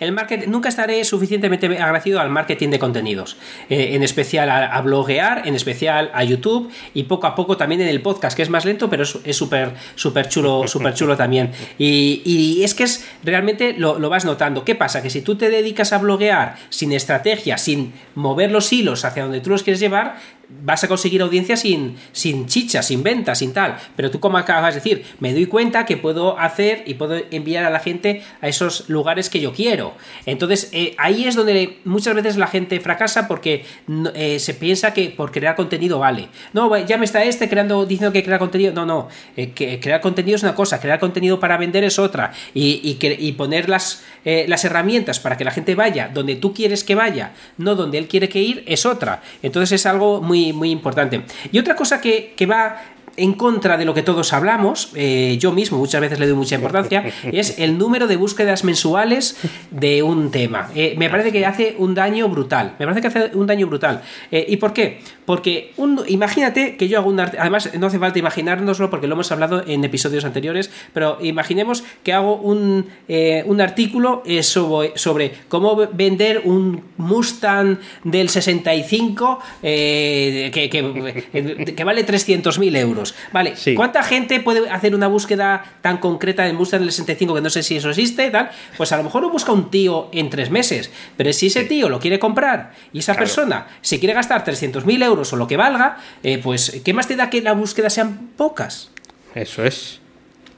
El 0.00 0.12
marketing, 0.12 0.48
nunca 0.48 0.68
estaré 0.68 1.04
suficientemente 1.04 1.66
agradecido 1.66 2.20
al 2.20 2.30
marketing 2.30 2.70
de 2.70 2.78
contenidos, 2.78 3.36
eh, 3.68 3.90
en 3.94 4.02
especial 4.02 4.50
a, 4.50 4.80
bloguear, 4.80 5.46
en 5.46 5.54
especial 5.54 6.10
a 6.14 6.24
YouTube 6.24 6.70
y 6.94 7.04
poco 7.04 7.26
a 7.26 7.34
poco 7.34 7.56
también 7.56 7.80
en 7.80 7.88
el 7.88 8.00
podcast, 8.00 8.36
que 8.36 8.42
es 8.42 8.50
más 8.50 8.64
lento, 8.64 8.88
pero 8.88 9.02
es 9.02 9.36
súper 9.36 9.74
súper 9.94 10.28
chulo, 10.28 10.64
súper 10.66 10.94
chulo 10.94 11.16
también. 11.16 11.50
Y, 11.78 12.62
es 12.62 12.74
que 12.74 12.84
es 12.84 13.04
realmente 13.22 13.74
lo, 13.76 13.98
lo, 13.98 14.10
vas 14.10 14.24
notando. 14.24 14.64
¿Qué 14.64 14.74
pasa? 14.74 15.02
Que 15.02 15.10
si 15.10 15.22
tú 15.22 15.36
te 15.36 15.50
dedicas 15.50 15.92
a 15.92 15.98
bloguear 15.98 16.56
sin 16.68 16.92
estrategia, 16.92 17.58
sin 17.58 17.92
mover 18.14 18.50
los 18.50 18.72
hilos 18.72 19.04
hacia 19.04 19.22
donde 19.22 19.40
tú 19.40 19.50
los 19.50 19.62
quieres 19.62 19.80
llevar, 19.80 20.16
vas 20.62 20.84
a 20.84 20.88
conseguir 20.88 21.22
audiencia 21.22 21.56
sin, 21.56 21.96
sin 22.12 22.46
chicha, 22.46 22.82
sin 22.82 23.02
venta, 23.02 23.34
sin 23.34 23.52
tal. 23.52 23.76
Pero 23.96 24.10
tú, 24.10 24.20
como 24.20 24.38
acabas 24.38 24.74
de 24.74 24.80
decir, 24.80 25.04
me 25.20 25.32
doy 25.32 25.46
cuenta 25.46 25.84
que 25.84 25.96
puedo 25.96 26.38
hacer 26.38 26.82
y 26.86 26.94
puedo 26.94 27.16
enviar 27.30 27.64
a 27.64 27.70
la 27.70 27.80
gente 27.80 28.22
a 28.40 28.48
esos 28.48 28.88
lugares 28.88 29.30
que 29.30 29.40
yo 29.40 29.52
quiero. 29.52 29.94
Entonces, 30.26 30.68
eh, 30.72 30.94
ahí 30.98 31.24
es 31.24 31.36
donde 31.36 31.78
muchas 31.84 32.14
veces 32.14 32.36
la 32.36 32.46
gente 32.46 32.80
fracasa 32.80 33.28
porque 33.28 33.64
eh, 34.14 34.38
se 34.38 34.54
piensa 34.54 34.92
que 34.92 35.10
por 35.10 35.32
crear 35.32 35.56
contenido 35.56 35.98
vale. 35.98 36.28
No, 36.52 36.76
ya 36.78 36.98
me 36.98 37.04
está 37.04 37.24
este 37.24 37.48
creando, 37.48 37.86
diciendo 37.86 38.12
que 38.12 38.22
crea 38.22 38.38
contenido. 38.38 38.72
No, 38.72 38.86
no. 38.86 39.08
Eh, 39.36 39.52
que 39.52 39.80
crear 39.80 40.00
contenido 40.00 40.36
es 40.36 40.42
una 40.42 40.54
cosa, 40.54 40.80
crear 40.80 40.98
contenido 40.98 41.40
para 41.40 41.56
vender 41.56 41.84
es 41.84 41.98
otra. 41.98 42.32
Y, 42.54 42.98
y, 43.00 43.26
y 43.28 43.32
poner 43.32 43.68
las, 43.68 44.02
las 44.24 44.64
herramientas 44.64 45.20
para 45.20 45.36
que 45.36 45.44
la 45.44 45.50
gente 45.50 45.74
vaya 45.74 46.10
donde 46.12 46.36
tú 46.36 46.52
quieres 46.52 46.84
que 46.84 46.94
vaya, 46.94 47.32
no 47.58 47.74
donde 47.74 47.98
él 47.98 48.08
quiere 48.08 48.28
que 48.28 48.40
ir, 48.40 48.64
es 48.66 48.86
otra. 48.86 49.22
Entonces 49.42 49.80
es 49.80 49.86
algo 49.86 50.20
muy 50.20 50.39
muy, 50.52 50.70
importante. 50.70 51.22
Y 51.52 51.58
otra 51.58 51.74
cosa 51.74 52.00
que, 52.00 52.34
que 52.36 52.46
va 52.46 52.80
en 53.16 53.34
contra 53.34 53.76
de 53.76 53.84
lo 53.84 53.94
que 53.94 54.02
todos 54.02 54.32
hablamos, 54.32 54.92
eh, 54.94 55.36
yo 55.38 55.52
mismo 55.52 55.78
muchas 55.78 56.00
veces 56.00 56.18
le 56.18 56.26
doy 56.26 56.36
mucha 56.36 56.54
importancia, 56.54 57.04
es 57.32 57.58
el 57.58 57.76
número 57.78 58.06
de 58.06 58.16
búsquedas 58.16 58.64
mensuales 58.64 59.36
de 59.70 60.02
un 60.02 60.30
tema. 60.30 60.70
Eh, 60.74 60.94
me 60.96 61.10
parece 61.10 61.32
que 61.32 61.44
hace 61.44 61.74
un 61.78 61.94
daño 61.94 62.28
brutal. 62.28 62.76
Me 62.78 62.86
parece 62.86 63.02
que 63.02 63.08
hace 63.08 63.36
un 63.36 63.46
daño 63.46 63.66
brutal. 63.66 64.02
Eh, 64.30 64.46
¿Y 64.48 64.56
por 64.56 64.72
qué? 64.72 65.00
Porque 65.30 65.70
un, 65.76 66.02
imagínate 66.08 66.76
que 66.76 66.88
yo 66.88 66.98
hago 66.98 67.08
un 67.08 67.20
además 67.20 67.70
no 67.78 67.86
hace 67.86 68.00
falta 68.00 68.18
imaginárnoslo 68.18 68.90
porque 68.90 69.06
lo 69.06 69.14
hemos 69.14 69.30
hablado 69.30 69.62
en 69.64 69.84
episodios 69.84 70.24
anteriores, 70.24 70.72
pero 70.92 71.18
imaginemos 71.20 71.84
que 72.02 72.12
hago 72.12 72.34
un, 72.34 72.86
un 73.46 73.60
artículo 73.60 74.24
sobre, 74.42 74.98
sobre, 74.98 75.32
cómo 75.46 75.76
vender 75.92 76.42
un 76.46 76.82
Mustang 76.96 77.78
del 78.02 78.28
65 78.28 79.38
que, 79.62 80.50
que, 80.52 81.74
que 81.76 81.84
vale 81.84 82.04
300.000 82.04 82.76
euros. 82.78 83.14
Vale, 83.32 83.54
¿cuánta 83.76 84.02
gente 84.02 84.40
puede 84.40 84.68
hacer 84.68 84.96
una 84.96 85.06
búsqueda 85.06 85.76
tan 85.80 85.98
concreta 85.98 86.42
de 86.42 86.54
Mustang 86.54 86.80
del 86.80 86.90
65 86.90 87.36
que 87.36 87.40
no 87.40 87.50
sé 87.50 87.62
si 87.62 87.76
eso 87.76 87.90
existe? 87.90 88.28
Tal? 88.30 88.50
Pues 88.76 88.90
a 88.90 88.96
lo 88.96 89.04
mejor 89.04 89.22
lo 89.22 89.30
busca 89.30 89.52
un 89.52 89.70
tío 89.70 90.08
en 90.10 90.28
tres 90.28 90.50
meses, 90.50 90.90
pero 91.16 91.32
si 91.32 91.46
ese 91.46 91.62
tío 91.62 91.88
lo 91.88 92.00
quiere 92.00 92.18
comprar 92.18 92.72
y 92.92 92.98
esa 92.98 93.14
persona 93.14 93.68
se 93.80 94.00
quiere 94.00 94.14
gastar 94.14 94.44
300.000 94.44 95.04
euros 95.04 95.19
o 95.20 95.36
lo 95.36 95.46
que 95.46 95.56
valga, 95.56 95.98
eh, 96.22 96.38
pues 96.38 96.80
¿qué 96.84 96.92
más 96.92 97.08
te 97.08 97.16
da 97.16 97.30
que 97.30 97.42
la 97.42 97.52
búsqueda 97.52 97.90
sean 97.90 98.30
pocas? 98.36 98.90
Eso 99.34 99.64
es 99.64 100.00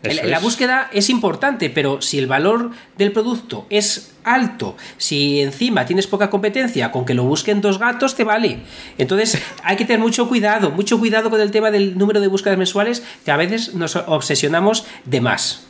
la 0.03 0.41
búsqueda 0.41 0.91
es 0.93 1.11
importante, 1.11 1.71
pero 1.71 2.03
si 2.03 2.19
el 2.19 2.27
valor 2.27 2.73
del 2.99 3.13
producto 3.13 3.67
es 3.71 4.13
alto, 4.25 4.77
si 4.97 5.41
encima 5.41 5.87
tienes 5.87 6.07
poca 6.07 6.29
competencia, 6.29 6.91
con 6.91 7.05
que 7.05 7.15
lo 7.15 7.25
busquen 7.25 7.61
dos 7.61 7.79
gatos 7.79 8.17
te 8.17 8.25
vale. 8.25 8.59
Entonces 8.99 9.41
hay 9.63 9.77
que 9.77 9.85
tener 9.85 10.01
mucho 10.01 10.29
cuidado, 10.29 10.71
mucho 10.71 10.99
cuidado 10.99 11.31
con 11.31 11.41
el 11.41 11.51
tema 11.51 11.71
del 11.71 11.97
número 11.97 12.21
de 12.21 12.29
búsquedas 12.29 12.59
mensuales, 12.59 13.03
que 13.25 13.31
a 13.31 13.37
veces 13.37 13.75
nos 13.75 13.95
obsesionamos 13.97 14.85
de 15.05 15.21
más. 15.21 15.67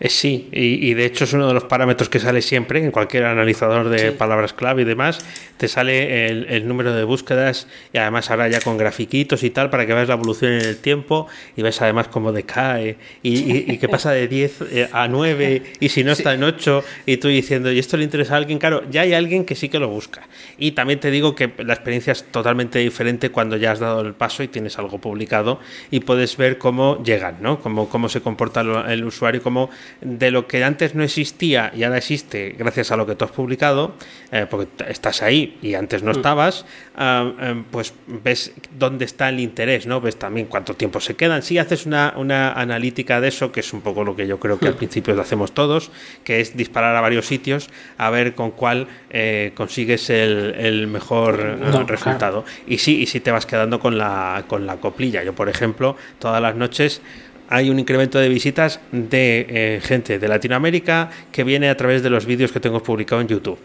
Eh, 0.00 0.08
sí, 0.08 0.48
y, 0.52 0.94
de 0.94 1.04
hecho 1.04 1.24
es 1.24 1.32
uno 1.32 1.46
de 1.46 1.54
los 1.54 1.64
parámetros 1.64 2.08
que 2.08 2.18
sale 2.18 2.42
siempre 2.42 2.82
en 2.82 2.90
cualquier 2.90 3.24
analizador 3.24 3.88
de 3.88 4.12
palabras 4.12 4.52
clave 4.52 4.82
y 4.82 4.84
demás. 4.84 5.24
Te 5.56 5.68
sale 5.68 6.26
el, 6.26 6.66
número 6.66 6.94
de 6.94 7.04
búsquedas 7.04 7.68
y 7.92 7.98
además 7.98 8.30
ahora 8.30 8.48
ya 8.48 8.60
con 8.60 8.76
grafiquitos 8.76 9.42
y 9.42 9.50
tal 9.50 9.70
para 9.70 9.86
que 9.86 9.94
veas 9.94 10.08
la 10.08 10.14
evolución 10.14 10.52
en 10.52 10.62
el 10.62 10.78
tiempo 10.78 11.26
y 11.56 11.62
ves 11.62 11.80
además 11.82 12.08
cómo 12.08 12.32
decae 12.32 12.96
y, 13.22 13.78
que 13.78 13.88
pasa 13.88 14.10
de 14.10 14.28
10 14.34 14.62
eh, 14.72 14.88
a 14.92 15.08
9 15.08 15.62
y 15.80 15.88
si 15.88 16.04
no 16.04 16.12
está 16.12 16.34
en 16.34 16.42
8 16.42 16.84
y 17.06 17.18
tú 17.18 17.28
diciendo, 17.28 17.70
¿y 17.70 17.78
esto 17.78 17.96
le 17.96 18.04
interesa 18.04 18.34
a 18.34 18.36
alguien? 18.38 18.58
Claro, 18.58 18.82
ya 18.90 19.02
hay 19.02 19.14
alguien 19.14 19.44
que 19.44 19.54
sí 19.54 19.68
que 19.68 19.78
lo 19.78 19.88
busca. 19.88 20.26
Y 20.58 20.72
también 20.72 21.00
te 21.00 21.10
digo 21.10 21.34
que 21.34 21.52
la 21.58 21.74
experiencia 21.74 22.12
es 22.12 22.24
totalmente 22.24 22.78
diferente 22.78 23.30
cuando 23.30 23.56
ya 23.56 23.72
has 23.72 23.78
dado 23.78 24.00
el 24.00 24.14
paso 24.14 24.42
y 24.42 24.48
tienes 24.48 24.78
algo 24.78 24.98
publicado 24.98 25.60
y 25.90 26.00
puedes 26.00 26.36
ver 26.36 26.58
cómo 26.58 27.02
llegan, 27.02 27.36
¿no? 27.40 27.60
Cómo, 27.60 27.88
cómo 27.88 28.08
se 28.08 28.20
comporta 28.20 28.60
el 28.60 29.04
usuario, 29.04 29.42
cómo 29.42 29.70
de 30.00 30.30
lo 30.30 30.46
que 30.46 30.62
antes 30.64 30.94
no 30.94 31.02
existía 31.02 31.72
y 31.74 31.82
ahora 31.82 31.98
existe 31.98 32.54
gracias 32.58 32.90
a 32.92 32.96
lo 32.96 33.06
que 33.06 33.14
tú 33.14 33.24
has 33.24 33.30
publicado, 33.30 33.94
eh, 34.32 34.46
porque 34.48 34.84
estás 34.88 35.22
ahí 35.22 35.58
y 35.62 35.74
antes 35.74 36.02
no 36.02 36.12
mm. 36.12 36.16
estabas, 36.16 36.66
ah, 36.96 37.32
em, 37.40 37.64
pues 37.64 37.94
ves 38.06 38.52
dónde 38.78 39.04
está 39.04 39.28
el 39.28 39.40
interés, 39.40 39.86
¿no? 39.86 40.00
Ves 40.00 40.16
también 40.16 40.46
cuánto 40.46 40.74
tiempo 40.74 41.00
se 41.00 41.14
quedan. 41.14 41.42
Si 41.42 41.58
haces 41.58 41.86
una, 41.86 42.14
una 42.16 42.52
analítica 42.52 43.20
de 43.20 43.28
eso, 43.28 43.52
que 43.52 43.60
es 43.60 43.72
un 43.72 43.80
poco 43.80 44.04
lo 44.04 44.16
que 44.16 44.26
yo 44.26 44.38
creo 44.38 44.58
que 44.58 44.68
al 44.68 44.74
mm. 44.74 44.78
principio 44.78 45.14
lo 45.14 45.22
hacemos 45.22 45.52
todos, 45.52 45.90
que 46.24 46.40
es 46.40 46.56
disparar 46.56 46.94
a 46.96 47.00
varios 47.00 47.26
sitios 47.26 47.70
a 47.98 48.10
ver 48.10 48.34
con 48.34 48.50
cuál 48.50 48.88
eh, 49.10 49.52
consigues 49.54 50.10
el, 50.10 50.86
mejor 50.86 51.40
eh, 51.40 51.84
resultado. 51.86 52.44
Y 52.66 52.78
sí, 52.78 53.00
y 53.00 53.06
si 53.06 53.20
te 53.20 53.30
vas 53.30 53.46
quedando 53.46 53.80
con 53.80 53.98
la, 53.98 54.44
con 54.48 54.66
la 54.66 54.76
coplilla. 54.76 55.22
Yo, 55.22 55.34
por 55.34 55.48
ejemplo, 55.48 55.96
todas 56.18 56.40
las 56.40 56.54
noches 56.56 57.00
hay 57.54 57.70
un 57.70 57.78
incremento 57.78 58.18
de 58.18 58.28
visitas 58.28 58.80
de 58.90 59.46
eh, 59.48 59.80
gente 59.80 60.18
de 60.18 60.26
Latinoamérica 60.26 61.08
que 61.30 61.44
viene 61.44 61.68
a 61.68 61.76
través 61.76 62.02
de 62.02 62.10
los 62.10 62.26
vídeos 62.26 62.50
que 62.50 62.58
tengo 62.58 62.82
publicado 62.82 63.20
en 63.20 63.28
YouTube. 63.28 63.58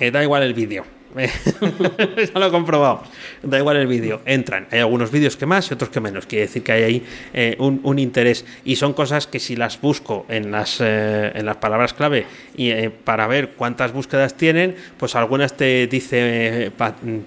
Eh, 0.00 0.10
da 0.10 0.24
igual 0.24 0.42
el 0.42 0.54
vídeo. 0.54 0.84
ya 1.16 2.38
lo 2.38 2.46
he 2.46 2.50
comprobado. 2.50 3.02
Da 3.42 3.58
igual 3.58 3.76
el 3.76 3.86
vídeo. 3.86 4.22
Entran. 4.24 4.66
Hay 4.70 4.80
algunos 4.80 5.10
vídeos 5.10 5.36
que 5.36 5.46
más 5.46 5.70
y 5.70 5.74
otros 5.74 5.90
que 5.90 6.00
menos. 6.00 6.26
Quiere 6.26 6.46
decir 6.46 6.62
que 6.62 6.72
hay 6.72 6.82
ahí 6.82 7.06
eh, 7.32 7.56
un, 7.58 7.98
interés. 7.98 8.44
Y 8.64 8.76
son 8.76 8.92
cosas 8.92 9.26
que 9.26 9.38
si 9.38 9.56
las 9.56 9.80
busco 9.80 10.26
en 10.28 10.50
las, 10.50 10.80
en 10.80 11.44
las 11.44 11.56
palabras 11.56 11.92
clave 11.94 12.26
y 12.56 12.72
para 12.88 13.26
ver 13.26 13.50
cuántas 13.50 13.92
búsquedas 13.92 14.34
tienen, 14.36 14.74
pues 14.96 15.14
algunas 15.14 15.56
te 15.56 15.86
dice 15.86 16.70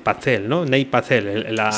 Pacel, 0.04 0.48
¿no? 0.48 0.66
Ney 0.66 0.86
Pacel, 0.86 1.56
la, 1.56 1.72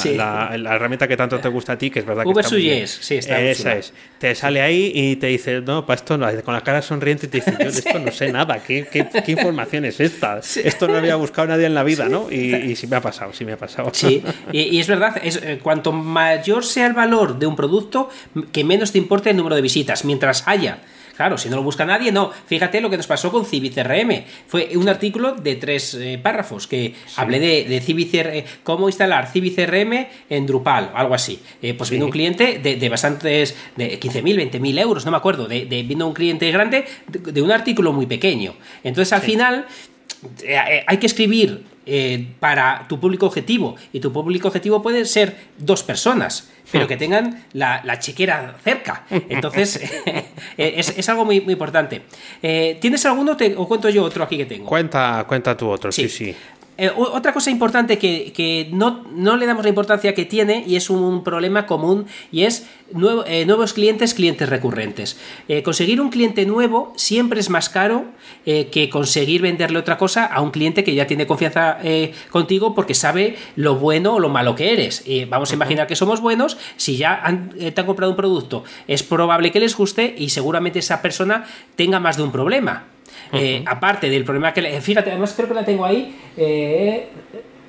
la, 0.57 0.75
herramienta 0.75 1.07
que 1.07 1.17
tanto 1.17 1.39
te 1.39 1.49
gusta 1.49 1.73
a 1.73 1.77
ti, 1.77 1.89
que 1.89 1.99
es 1.99 2.05
verdad 2.05 2.23
que 2.23 2.29
está 2.29 2.49
sí, 2.87 3.15
está 3.15 3.41
Esa 3.41 3.77
es 3.77 3.93
te 4.19 4.33
sale 4.35 4.61
ahí 4.61 4.91
y 4.93 5.15
te 5.17 5.27
dice, 5.27 5.61
no, 5.61 5.85
para 5.85 5.95
esto 5.95 6.17
no, 6.17 6.27
con 6.43 6.53
la 6.53 6.61
cara 6.61 6.81
sonriente 6.81 7.27
y 7.27 7.29
te 7.29 7.37
dice, 7.37 7.51
yo 7.51 7.71
de 7.71 7.79
esto 7.79 7.99
no 7.99 8.11
sé 8.11 8.31
nada, 8.31 8.59
¿qué, 8.63 8.87
qué, 8.91 9.07
qué 9.25 9.31
información 9.31 9.85
es 9.85 9.99
esta? 9.99 10.39
Esto 10.39 10.87
no 10.87 10.97
había 10.97 11.15
buscado 11.15 11.47
nadie 11.47 11.65
en 11.65 11.73
la 11.73 11.83
vida, 11.83 11.96
¿no? 12.05 12.31
Y, 12.31 12.55
y, 12.71 12.75
sí 12.75 12.87
me 12.87 12.95
ha 12.95 13.01
pasado, 13.01 13.33
sí 13.33 13.45
me 13.45 13.53
ha 13.53 13.57
pasado. 13.57 13.89
Sí, 13.93 14.23
y, 14.51 14.79
es 14.79 14.87
verdad, 14.87 15.19
es, 15.23 15.37
eh, 15.37 15.59
cuanto 15.61 15.91
mayor 15.91 16.63
sea 16.63 16.87
el 16.87 16.93
valor 16.93 17.39
de 17.39 17.47
un 17.47 17.55
producto, 17.55 18.09
que 18.51 18.63
menos 18.63 18.91
te 18.91 18.97
importe 18.97 19.29
el 19.31 19.37
número 19.37 19.55
de 19.55 19.61
visitas, 19.61 20.05
mientras 20.05 20.47
haya 20.47 20.79
Claro, 21.17 21.35
si 21.39 21.49
no 21.49 21.55
lo 21.55 21.63
busca 21.63 21.83
nadie, 21.83 22.11
no. 22.11 22.29
Fíjate 22.45 22.79
lo 22.79 22.91
que 22.91 22.97
nos 22.97 23.07
pasó 23.07 23.31
con 23.31 23.43
CibicRM. 23.43 24.23
Fue 24.45 24.69
un 24.75 24.87
artículo 24.87 25.33
de 25.33 25.55
tres 25.55 25.95
eh, 25.95 26.19
párrafos 26.21 26.67
que 26.67 26.93
hablé 27.15 27.39
de, 27.39 27.63
de 27.63 27.77
eh, 27.77 28.45
cómo 28.61 28.87
instalar 28.87 29.27
CibicRM 29.27 30.07
en 30.29 30.45
Drupal, 30.45 30.91
algo 30.93 31.15
así. 31.15 31.41
Eh, 31.63 31.73
pues 31.73 31.89
vino 31.89 32.05
un 32.05 32.11
cliente 32.11 32.59
de, 32.59 32.89
bastantes, 32.89 33.55
de 33.75 33.99
15.000, 33.99 34.51
20.000 34.51 34.79
euros, 34.79 35.05
no 35.05 35.11
me 35.11 35.17
acuerdo, 35.17 35.47
de, 35.47 35.65
vino 35.87 36.05
un 36.05 36.13
cliente 36.13 36.51
grande 36.51 36.85
de, 37.07 37.41
un 37.41 37.51
artículo 37.51 37.93
muy 37.93 38.05
pequeño. 38.05 38.53
Entonces 38.83 39.11
al 39.11 39.21
final 39.21 39.65
hay 40.87 40.97
que 40.97 41.05
escribir 41.05 41.63
para 42.39 42.85
tu 42.89 42.99
público 42.99 43.25
objetivo 43.25 43.75
y 43.93 43.99
tu 43.99 44.11
público 44.11 44.47
objetivo 44.47 44.81
puede 44.81 45.05
ser 45.05 45.35
dos 45.57 45.83
personas 45.83 46.49
pero 46.71 46.87
que 46.87 46.97
tengan 46.97 47.45
la, 47.53 47.81
la 47.83 47.99
chequera 47.99 48.55
cerca. 48.63 49.05
Entonces, 49.09 49.79
es, 50.57 51.09
algo 51.09 51.25
muy, 51.25 51.41
muy 51.41 51.53
importante. 51.53 52.03
Eh, 52.41 52.77
¿Tienes 52.81 53.05
alguno 53.05 53.37
o 53.57 53.67
cuento 53.67 53.89
yo 53.89 54.03
otro 54.03 54.23
aquí 54.23 54.37
que 54.37 54.45
tengo? 54.45 54.65
Cuenta, 54.65 55.25
cuenta 55.27 55.55
tú 55.55 55.69
otro, 55.69 55.91
sí, 55.91 56.09
sí. 56.09 56.35
Eh, 56.77 56.91
otra 56.95 57.33
cosa 57.33 57.49
importante 57.49 57.97
que, 57.97 58.69
no, 58.71 59.03
no, 59.11 59.35
le 59.35 59.47
damos 59.47 59.63
la 59.63 59.69
importancia 59.69 60.13
que 60.13 60.25
tiene 60.25 60.63
y 60.67 60.75
es 60.75 60.89
un 60.89 61.23
problema 61.23 61.65
común 61.65 62.05
y 62.31 62.43
es 62.43 62.67
eh, 63.25 63.45
nuevos 63.45 63.73
clientes, 63.73 64.13
clientes 64.13 64.47
recurrentes. 64.47 65.17
Eh, 65.47 65.63
conseguir 65.63 65.99
un 65.99 66.09
cliente 66.09 66.45
nuevo 66.45 66.93
siempre 66.95 67.39
es 67.39 67.49
más 67.49 67.69
caro 67.69 68.05
que 68.45 68.89
conseguir 68.89 69.41
venderle 69.41 69.79
otra 69.79 69.97
cosa 69.97 70.25
a 70.25 70.41
un 70.41 70.51
cliente 70.51 70.83
que 70.83 70.95
ya 70.95 71.07
tiene 71.07 71.27
confianza 71.27 71.77
contigo 72.29 72.73
porque 72.73 72.93
sabe 72.93 73.35
lo 73.55 73.75
bueno 73.75 74.15
o 74.15 74.19
lo 74.19 74.29
malo 74.29 74.55
que 74.55 74.71
eres. 74.71 75.03
vamos 75.29 75.51
a 75.51 75.55
imaginar 75.55 75.87
que 75.87 75.95
somos 75.95 76.21
buenos, 76.21 76.57
si 76.77 76.97
ya 76.97 77.21
te 77.57 77.81
han 77.81 77.85
comprado 77.85 78.11
un 78.11 78.17
producto, 78.17 78.63
es 78.87 79.03
probable 79.03 79.51
que 79.51 79.59
les 79.59 79.75
guste 79.75 80.15
y 80.17 80.29
seguramente 80.29 80.79
esa 80.79 81.01
persona 81.01 81.45
tenga 81.75 81.99
más 81.99 82.17
de 82.17 82.23
un 82.23 82.31
problema. 82.31 82.85
Eh, 83.31 83.63
aparte 83.65 84.09
del 84.09 84.23
problema 84.23 84.53
que... 84.53 84.61
Le, 84.61 84.81
fíjate, 84.81 85.11
además 85.11 85.33
creo 85.35 85.47
que 85.47 85.53
la 85.53 85.65
tengo 85.65 85.85
ahí. 85.85 86.15
Eh, 86.35 87.07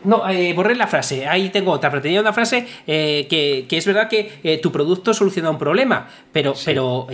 no, 0.05 0.29
eh, 0.29 0.53
borré 0.55 0.77
la 0.77 0.87
frase. 0.87 1.27
Ahí 1.27 1.51
tengo 1.51 1.73
otra, 1.73 1.91
pero 1.91 2.01
tenía 2.01 2.21
una 2.21 2.33
frase 2.33 2.65
que, 2.87 3.67
es 3.69 3.87
verdad 3.87 4.09
que 4.09 4.61
tu 4.63 4.71
producto 4.71 5.13
soluciona 5.13 5.51
un 5.51 5.59
problema, 5.59 6.09
pero, 6.33 6.55
pero 6.65 7.09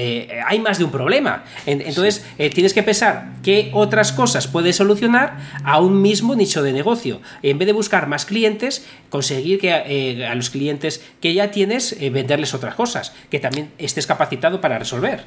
hay 0.47 0.61
más 0.61 0.79
de 0.79 0.85
un 0.85 0.91
problema. 0.91 1.45
entonces, 1.65 2.27
tienes 2.53 2.75
que 2.75 2.83
pensar 2.83 3.37
qué 3.43 3.71
otras 3.73 4.13
cosas 4.13 4.47
puedes 4.47 4.77
solucionar 4.77 5.39
a 5.65 5.81
un 5.81 6.03
mismo 6.03 6.37
nicho 6.37 6.63
de 6.63 6.75
negocio. 6.75 7.23
En 7.43 7.57
vez 7.59 7.67
de 7.67 7.73
buscar 7.73 8.07
más 8.07 8.27
clientes, 8.27 8.87
conseguir 9.09 9.59
que 9.59 10.27
a 10.29 10.35
los 10.35 10.51
clientes 10.51 11.03
que 11.23 11.33
ya 11.33 11.51
tienes, 11.51 11.97
venderles 12.13 12.53
otras 12.53 12.75
cosas, 12.75 13.15
que 13.31 13.41
también 13.41 13.71
estés 13.79 14.07
capacitado 14.07 14.61
para 14.61 14.79
resolver. 14.79 15.25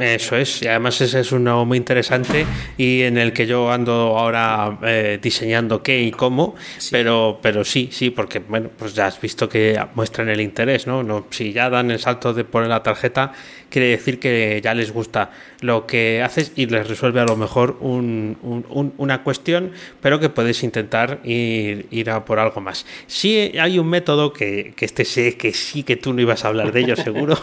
Eso 0.00 0.36
es, 0.36 0.62
y 0.62 0.68
además 0.68 0.98
ese 1.02 1.20
es 1.20 1.32
uno 1.32 1.66
muy 1.66 1.76
interesante 1.76 2.46
y 2.78 3.02
en 3.02 3.18
el 3.18 3.34
que 3.34 3.46
yo 3.46 3.70
ando 3.70 4.18
ahora 4.18 4.78
eh, 4.82 5.18
diseñando 5.20 5.82
qué 5.82 6.00
y 6.00 6.10
cómo, 6.10 6.54
pero 6.90 7.38
pero 7.42 7.62
sí, 7.62 7.90
sí, 7.92 8.08
porque 8.08 8.38
bueno, 8.38 8.70
pues 8.78 8.94
ya 8.94 9.06
has 9.06 9.20
visto 9.20 9.50
que 9.50 9.78
muestran 9.94 10.30
el 10.30 10.40
interés, 10.40 10.86
¿no? 10.86 11.02
no 11.02 11.26
si 11.30 11.52
ya 11.52 11.68
dan 11.68 11.90
el 11.90 11.98
salto 11.98 12.32
de 12.32 12.44
poner 12.44 12.70
la 12.70 12.82
tarjeta, 12.82 13.32
quiere 13.72 13.88
decir 13.88 14.20
que 14.20 14.60
ya 14.62 14.74
les 14.74 14.92
gusta 14.92 15.30
lo 15.60 15.86
que 15.86 16.22
haces 16.22 16.52
y 16.54 16.66
les 16.66 16.86
resuelve 16.86 17.20
a 17.20 17.24
lo 17.24 17.36
mejor 17.36 17.78
una 17.80 19.22
cuestión, 19.24 19.72
pero 20.00 20.20
que 20.20 20.28
puedes 20.28 20.62
intentar 20.62 21.20
ir, 21.24 21.86
ir, 21.90 22.10
a 22.10 22.24
por 22.24 22.38
algo 22.38 22.60
más. 22.60 22.84
Sí 23.06 23.52
hay 23.58 23.78
un 23.78 23.88
método 23.88 24.32
que, 24.32 24.74
que 24.76 24.84
este 24.84 25.04
sé 25.04 25.36
que 25.36 25.52
sí 25.54 25.82
que 25.82 25.96
tú 25.96 26.12
no 26.12 26.20
ibas 26.20 26.44
a 26.44 26.48
hablar 26.48 26.72
de 26.72 26.80
ello 26.80 26.96
seguro, 26.96 27.38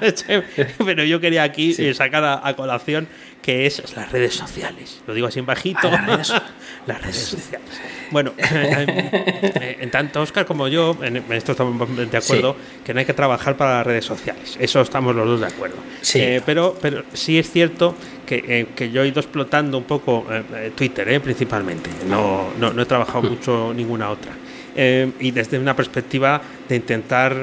pero 0.84 1.04
yo 1.04 1.20
quería 1.20 1.42
aquí 1.42 1.74
sacar 1.92 2.24
a, 2.42 2.56
colación 2.56 3.06
que 3.42 3.66
es 3.66 3.94
las 3.94 4.10
redes 4.10 4.34
sociales. 4.34 5.00
Lo 5.06 5.14
digo 5.14 5.26
así 5.26 5.38
en 5.38 5.46
bajito. 5.46 5.90
las 5.90 7.02
redes 7.02 7.18
sociales. 7.18 7.68
Bueno, 8.10 8.32
eh, 8.38 9.78
en 9.80 9.90
tanto 9.90 10.20
Oscar 10.20 10.46
como 10.46 10.68
yo, 10.68 10.96
en, 11.02 11.16
esto 11.32 11.52
estamos 11.52 11.96
de 11.96 12.16
acuerdo, 12.16 12.56
que 12.84 12.92
no 12.92 13.00
hay 13.00 13.06
que 13.06 13.14
trabajar 13.14 13.56
para 13.56 13.78
las 13.78 13.86
redes 13.86 14.04
sociales. 14.04 14.56
Eso 14.60 14.80
estamos 14.80 15.14
los 15.14 15.26
dos 15.26 15.40
de 15.40 15.46
acuerdo. 15.46 15.76
Eh, 16.14 16.40
pero, 16.44 16.76
pero 16.80 17.04
sí 17.12 17.38
es 17.38 17.50
cierto 17.50 17.94
que, 18.24 18.44
eh, 18.46 18.66
que, 18.74 18.90
yo 18.90 19.02
he 19.02 19.08
ido 19.08 19.20
explotando 19.20 19.78
un 19.78 19.84
poco 19.84 20.26
Twitter, 20.74 21.20
principalmente. 21.20 21.90
No, 22.08 22.48
no, 22.58 22.72
no 22.72 22.82
he 22.82 22.86
trabajado 22.86 23.22
hmm. 23.22 23.28
mucho 23.28 23.72
ninguna 23.74 24.10
otra. 24.10 24.32
Y 24.76 25.30
desde 25.30 25.58
una 25.58 25.74
perspectiva 25.74 26.42
de 26.68 26.76
intentar 26.76 27.34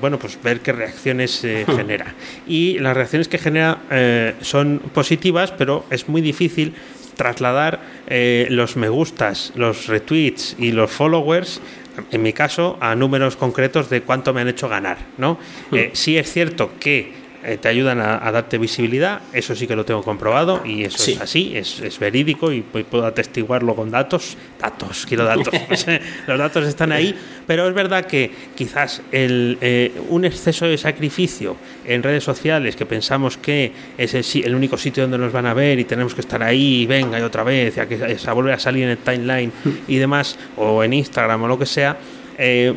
bueno 0.00 0.18
pues 0.18 0.38
ver 0.42 0.60
qué 0.60 0.72
reacciones 0.72 1.42
hmm. 1.42 1.74
genera 1.74 2.14
y 2.46 2.78
las 2.78 2.94
reacciones 2.94 3.28
que 3.28 3.38
genera 3.38 3.78
son 4.42 4.80
positivas 4.92 5.52
pero 5.52 5.86
es 5.90 6.08
muy 6.08 6.20
difícil 6.20 6.74
trasladar 7.16 7.80
eh, 8.08 8.46
los 8.50 8.76
me 8.76 8.88
gustas, 8.88 9.52
los 9.54 9.86
retweets 9.86 10.56
y 10.58 10.72
los 10.72 10.90
followers 10.90 11.60
en 12.10 12.22
mi 12.22 12.32
caso, 12.32 12.78
a 12.80 12.94
números 12.94 13.36
concretos 13.36 13.90
de 13.90 14.00
cuánto 14.00 14.32
me 14.32 14.40
han 14.40 14.48
hecho 14.48 14.66
ganar. 14.66 14.96
¿no? 15.18 15.38
Eh, 15.72 15.90
sí 15.92 16.16
es 16.16 16.32
cierto 16.32 16.72
que 16.80 17.12
eh, 17.44 17.58
te 17.60 17.66
ayudan 17.66 18.00
a, 18.00 18.30
darte 18.30 18.56
visibilidad, 18.56 19.20
eso 19.32 19.56
sí 19.56 19.66
que 19.66 19.74
lo 19.74 19.84
tengo 19.84 20.04
comprobado 20.04 20.62
y 20.64 20.84
eso 20.84 21.10
es 21.10 21.20
así, 21.20 21.56
es, 21.56 21.98
verídico 21.98 22.52
y 22.52 22.60
puedo 22.60 23.04
atestiguarlo 23.04 23.74
con 23.74 23.90
datos, 23.90 24.36
datos, 24.60 25.06
quiero 25.06 25.24
datos, 25.24 25.52
pues, 25.66 25.88
eh, 25.88 26.00
los 26.28 26.38
datos 26.38 26.68
están 26.68 26.92
ahí, 26.92 27.12
pero 27.44 27.66
es 27.66 27.74
verdad 27.74 28.06
que 28.06 28.30
quizás 28.54 29.02
el, 29.10 29.58
eh, 29.60 29.92
un 30.08 30.24
exceso 30.24 30.66
de 30.66 30.78
sacrificio 30.78 31.56
en 31.84 32.04
redes 32.04 32.22
sociales 32.22 32.76
que 32.76 32.86
pensamos 32.86 33.38
que 33.38 33.72
es 33.98 34.14
el, 34.36 34.54
único 34.54 34.78
sitio 34.78 35.02
donde 35.02 35.18
nos 35.18 35.32
van 35.32 35.46
a 35.46 35.54
ver 35.54 35.80
y 35.80 35.84
tenemos 35.84 36.14
que 36.14 36.20
estar 36.20 36.44
ahí 36.44 36.82
y 36.82 36.86
venga 36.86 37.18
y 37.18 37.22
otra 37.22 37.42
vez, 37.42 37.76
a 37.76 37.88
que 37.88 38.18
a 38.24 38.32
volver 38.34 38.54
a 38.54 38.58
salir 38.60 38.84
en 38.84 38.90
el 38.90 38.98
timeline 38.98 39.50
y 39.88 39.96
demás, 39.96 40.38
o 40.56 40.84
en 40.84 40.92
Instagram 40.92 41.42
o 41.42 41.48
lo 41.48 41.58
que 41.58 41.66
sea, 41.66 41.96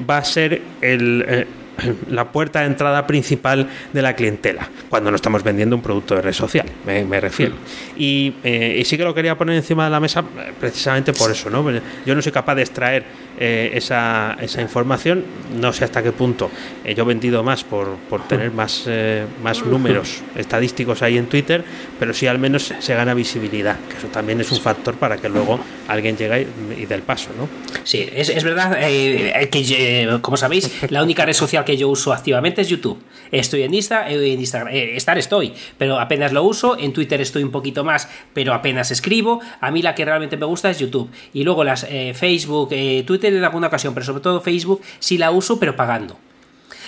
va 0.09 0.18
a 0.18 0.24
ser 0.24 0.63
el 0.82 1.45
la 2.09 2.32
puerta 2.32 2.61
de 2.61 2.67
entrada 2.67 3.07
principal 3.07 3.69
de 3.93 4.01
la 4.01 4.15
clientela, 4.15 4.69
cuando 4.89 5.11
no 5.11 5.15
estamos 5.15 5.43
vendiendo 5.43 5.76
un 5.76 5.82
producto 5.82 6.15
de 6.15 6.21
red 6.21 6.34
social, 6.34 6.67
me, 6.86 7.19
refiero. 7.19 7.55
Y, 7.97 8.36
y, 8.43 8.84
sí 8.86 8.97
que 8.97 9.03
lo 9.03 9.13
quería 9.13 9.38
poner 9.38 9.55
encima 9.55 9.86
de 9.86 9.91
la 9.91 9.99
mesa 9.99 10.23
precisamente 10.59 11.13
por 11.13 11.32
eso, 11.32 11.49
¿no? 11.49 11.65
Yo 12.05 12.15
no 12.15 12.21
soy 12.21 12.32
capaz 12.32 12.55
de 12.55 12.61
extraer 12.61 13.05
eh, 13.38 13.71
esa, 13.73 14.38
esa, 14.39 14.61
información. 14.61 15.25
No 15.59 15.73
sé 15.73 15.83
hasta 15.83 16.01
qué 16.01 16.13
punto 16.13 16.49
eh, 16.86 16.95
yo 16.95 17.03
he 17.03 17.05
vendido 17.05 17.43
más 17.43 17.65
por, 17.65 17.95
por 18.09 18.25
tener 18.29 18.51
más, 18.51 18.83
eh, 18.88 19.25
más 19.43 19.65
números 19.65 20.21
estadísticos 20.38 21.01
ahí 21.01 21.17
en 21.17 21.27
Twitter, 21.27 21.61
pero 21.99 22.13
sí 22.13 22.27
al 22.27 22.39
menos 22.39 22.73
se 22.79 22.95
gana 22.95 23.13
visibilidad, 23.13 23.77
que 23.89 23.97
eso 23.97 24.07
también 24.07 24.39
es 24.39 24.51
un 24.53 24.61
factor 24.61 24.95
para 24.95 25.17
que 25.17 25.27
luego 25.27 25.59
alguien 25.89 26.15
llegue 26.15 26.47
y, 26.77 26.86
dé 26.86 26.95
el 26.95 27.01
paso, 27.01 27.29
¿no? 27.38 27.49
Sí, 27.83 28.07
es, 28.13 28.29
es 28.29 28.43
verdad 28.45 28.79
que, 28.79 30.17
como 30.21 30.38
sabéis, 30.38 30.71
la 30.89 31.03
única 31.03 31.25
red 31.25 31.33
social 31.33 31.65
que 31.65 31.75
yo 31.75 31.89
uso 31.89 32.13
activamente 32.13 32.61
es 32.61 32.69
YouTube. 32.69 33.03
Estoy 33.31 33.63
en 33.63 33.73
Insta, 33.73 34.09
en 34.09 34.39
Instagram, 34.39 34.73
estar 34.73 35.17
estoy, 35.17 35.53
pero 35.77 35.99
apenas 35.99 36.31
lo 36.31 36.43
uso. 36.43 36.77
En 36.79 36.93
Twitter 36.93 37.19
estoy 37.19 37.43
un 37.43 37.51
poquito 37.51 37.83
más, 37.83 38.07
pero 38.33 38.53
apenas 38.53 38.91
escribo. 38.91 39.41
A 39.59 39.71
mí 39.71 39.81
la 39.81 39.93
que 39.93 40.05
realmente 40.05 40.38
me 40.38 40.45
gusta 40.45 40.69
es 40.69 40.79
YouTube. 40.79 41.09
Y 41.33 41.43
luego 41.43 41.63
las 41.63 41.86
Facebook, 42.13 42.69
Twitter 43.05 43.24
en 43.34 43.43
alguna 43.43 43.67
ocasión, 43.67 43.93
pero 43.93 44.05
sobre 44.05 44.21
todo 44.21 44.41
Facebook 44.41 44.82
sí 44.99 45.17
la 45.17 45.32
uso, 45.32 45.59
pero 45.59 45.76
pagando. 45.76 46.17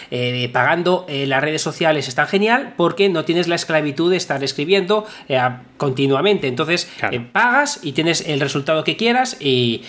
Eh, 0.09 0.49
pagando 0.53 1.05
eh, 1.09 1.27
las 1.27 1.41
redes 1.41 1.61
sociales 1.61 2.07
está 2.07 2.25
genial 2.25 2.73
porque 2.77 3.09
no 3.09 3.25
tienes 3.25 3.47
la 3.47 3.55
esclavitud 3.55 4.09
de 4.09 4.17
estar 4.17 4.41
escribiendo 4.43 5.05
eh, 5.27 5.39
continuamente. 5.77 6.47
Entonces 6.47 6.89
pagas 7.33 7.79
y 7.83 7.91
tienes 7.91 8.25
el 8.27 8.39
resultado 8.39 8.83
que 8.83 8.95
quieras 8.95 9.37
y, 9.39 9.83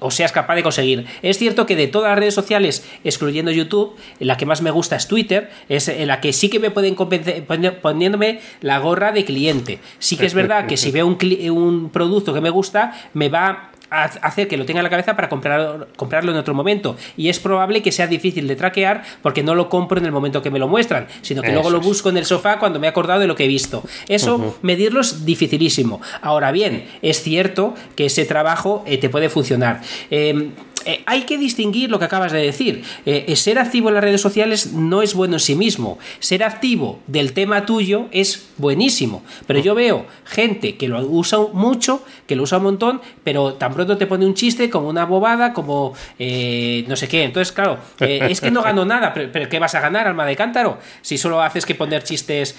o 0.00 0.10
seas 0.10 0.32
capaz 0.32 0.54
de 0.54 0.62
conseguir. 0.62 1.06
Es 1.22 1.38
cierto 1.38 1.66
que 1.66 1.76
de 1.76 1.88
todas 1.88 2.10
las 2.10 2.18
redes 2.18 2.34
sociales, 2.34 2.86
excluyendo 3.04 3.50
YouTube, 3.50 3.96
la 4.20 4.36
que 4.36 4.46
más 4.46 4.62
me 4.62 4.70
gusta 4.70 4.96
es 4.96 5.08
Twitter, 5.08 5.50
es 5.68 5.90
la 6.06 6.20
que 6.20 6.32
sí 6.32 6.48
que 6.48 6.60
me 6.60 6.70
pueden 6.70 6.94
convencer 6.94 7.44
poniéndome 7.82 8.40
la 8.60 8.78
gorra 8.78 9.12
de 9.12 9.24
cliente. 9.24 9.80
Sí 9.98 10.16
que 10.16 10.26
es 10.26 10.34
verdad 10.34 10.66
que 10.66 10.76
si 10.76 10.90
veo 10.92 11.06
un, 11.06 11.18
un 11.50 11.90
producto 11.90 12.32
que 12.32 12.40
me 12.40 12.50
gusta, 12.50 12.92
me 13.14 13.28
va 13.28 13.72
hacer 13.90 14.48
que 14.48 14.56
lo 14.56 14.64
tenga 14.64 14.80
en 14.80 14.84
la 14.84 14.90
cabeza 14.90 15.16
para 15.16 15.28
comprar, 15.28 15.88
comprarlo 15.96 16.32
en 16.32 16.38
otro 16.38 16.54
momento. 16.54 16.96
Y 17.16 17.28
es 17.28 17.38
probable 17.38 17.82
que 17.82 17.92
sea 17.92 18.06
difícil 18.06 18.48
de 18.48 18.56
traquear 18.56 19.02
porque 19.22 19.42
no 19.42 19.54
lo 19.54 19.68
compro 19.68 19.98
en 19.98 20.06
el 20.06 20.12
momento 20.12 20.42
que 20.42 20.50
me 20.50 20.58
lo 20.58 20.68
muestran, 20.68 21.06
sino 21.22 21.42
que 21.42 21.52
luego 21.52 21.70
lo 21.70 21.80
busco 21.80 22.08
en 22.08 22.16
el 22.16 22.24
sofá 22.24 22.58
cuando 22.58 22.80
me 22.80 22.86
he 22.86 22.90
acordado 22.90 23.20
de 23.20 23.26
lo 23.26 23.34
que 23.34 23.44
he 23.44 23.48
visto. 23.48 23.82
Eso, 24.08 24.56
medirlo 24.62 25.00
es 25.00 25.24
dificilísimo. 25.24 26.00
Ahora 26.22 26.52
bien, 26.52 26.86
es 27.02 27.22
cierto 27.22 27.74
que 27.96 28.06
ese 28.06 28.24
trabajo 28.24 28.82
eh, 28.86 28.98
te 28.98 29.08
puede 29.08 29.28
funcionar. 29.28 29.80
Em, 30.10 30.52
eh, 30.84 31.02
hay 31.06 31.22
que 31.22 31.38
distinguir 31.38 31.90
lo 31.90 31.98
que 31.98 32.04
acabas 32.04 32.32
de 32.32 32.40
decir. 32.40 32.84
Eh, 33.06 33.34
ser 33.36 33.58
activo 33.58 33.88
en 33.88 33.94
las 33.94 34.04
redes 34.04 34.20
sociales 34.20 34.72
no 34.72 35.02
es 35.02 35.14
bueno 35.14 35.36
en 35.36 35.40
sí 35.40 35.54
mismo. 35.54 35.98
Ser 36.18 36.42
activo 36.42 37.00
del 37.06 37.32
tema 37.32 37.66
tuyo 37.66 38.06
es 38.10 38.48
buenísimo. 38.56 39.22
Pero 39.46 39.60
yo 39.60 39.74
veo 39.74 40.06
gente 40.24 40.76
que 40.76 40.88
lo 40.88 41.00
usa 41.00 41.38
mucho, 41.52 42.04
que 42.26 42.36
lo 42.36 42.44
usa 42.44 42.58
un 42.58 42.64
montón, 42.64 43.00
pero 43.24 43.54
tan 43.54 43.74
pronto 43.74 43.96
te 43.96 44.06
pone 44.06 44.26
un 44.26 44.34
chiste 44.34 44.70
como 44.70 44.88
una 44.88 45.04
bobada, 45.04 45.52
como 45.52 45.94
eh, 46.18 46.84
no 46.88 46.96
sé 46.96 47.08
qué. 47.08 47.24
Entonces, 47.24 47.52
claro, 47.52 47.78
es 48.00 48.40
que 48.40 48.50
no 48.50 48.62
gano 48.62 48.84
nada. 48.84 49.12
Pero, 49.14 49.48
¿qué 49.48 49.58
vas 49.58 49.74
a 49.74 49.80
ganar, 49.80 50.06
alma 50.06 50.26
de 50.26 50.36
cántaro? 50.36 50.78
Si 51.02 51.18
solo 51.18 51.42
haces 51.42 51.66
que 51.66 51.74
poner 51.74 52.02
chistes. 52.02 52.56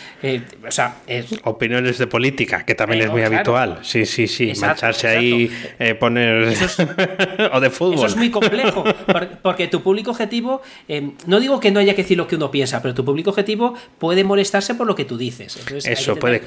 o 0.67 0.71
sea, 0.71 0.95
opiniones 1.43 1.97
de 1.97 2.07
política, 2.07 2.65
que 2.65 2.75
también 2.75 3.03
es 3.03 3.11
muy 3.11 3.23
habitual. 3.23 3.79
Sí, 3.81 4.05
sí, 4.05 4.27
sí. 4.27 4.53
Mancharse 4.59 5.07
ahí, 5.07 5.51
poner. 5.99 6.53
o 7.53 7.59
de 7.59 7.69
fútbol 7.69 8.08
es 8.09 8.15
muy 8.17 8.29
complejo, 8.29 8.83
porque 9.41 9.67
tu 9.67 9.81
público 9.81 10.11
objetivo, 10.11 10.61
eh, 10.87 11.11
no 11.25 11.39
digo 11.39 11.59
que 11.59 11.71
no 11.71 11.79
haya 11.79 11.95
que 11.95 12.03
decir 12.03 12.17
lo 12.17 12.27
que 12.27 12.35
uno 12.35 12.51
piensa, 12.51 12.81
pero 12.81 12.93
tu 12.93 13.05
público 13.05 13.29
objetivo 13.29 13.73
puede 13.97 14.23
molestarse 14.23 14.75
por 14.75 14.87
lo 14.87 14.95
que 14.95 15.05
tú 15.05 15.17
dices. 15.17 15.57
Eso 15.85 16.15
puede. 16.15 16.43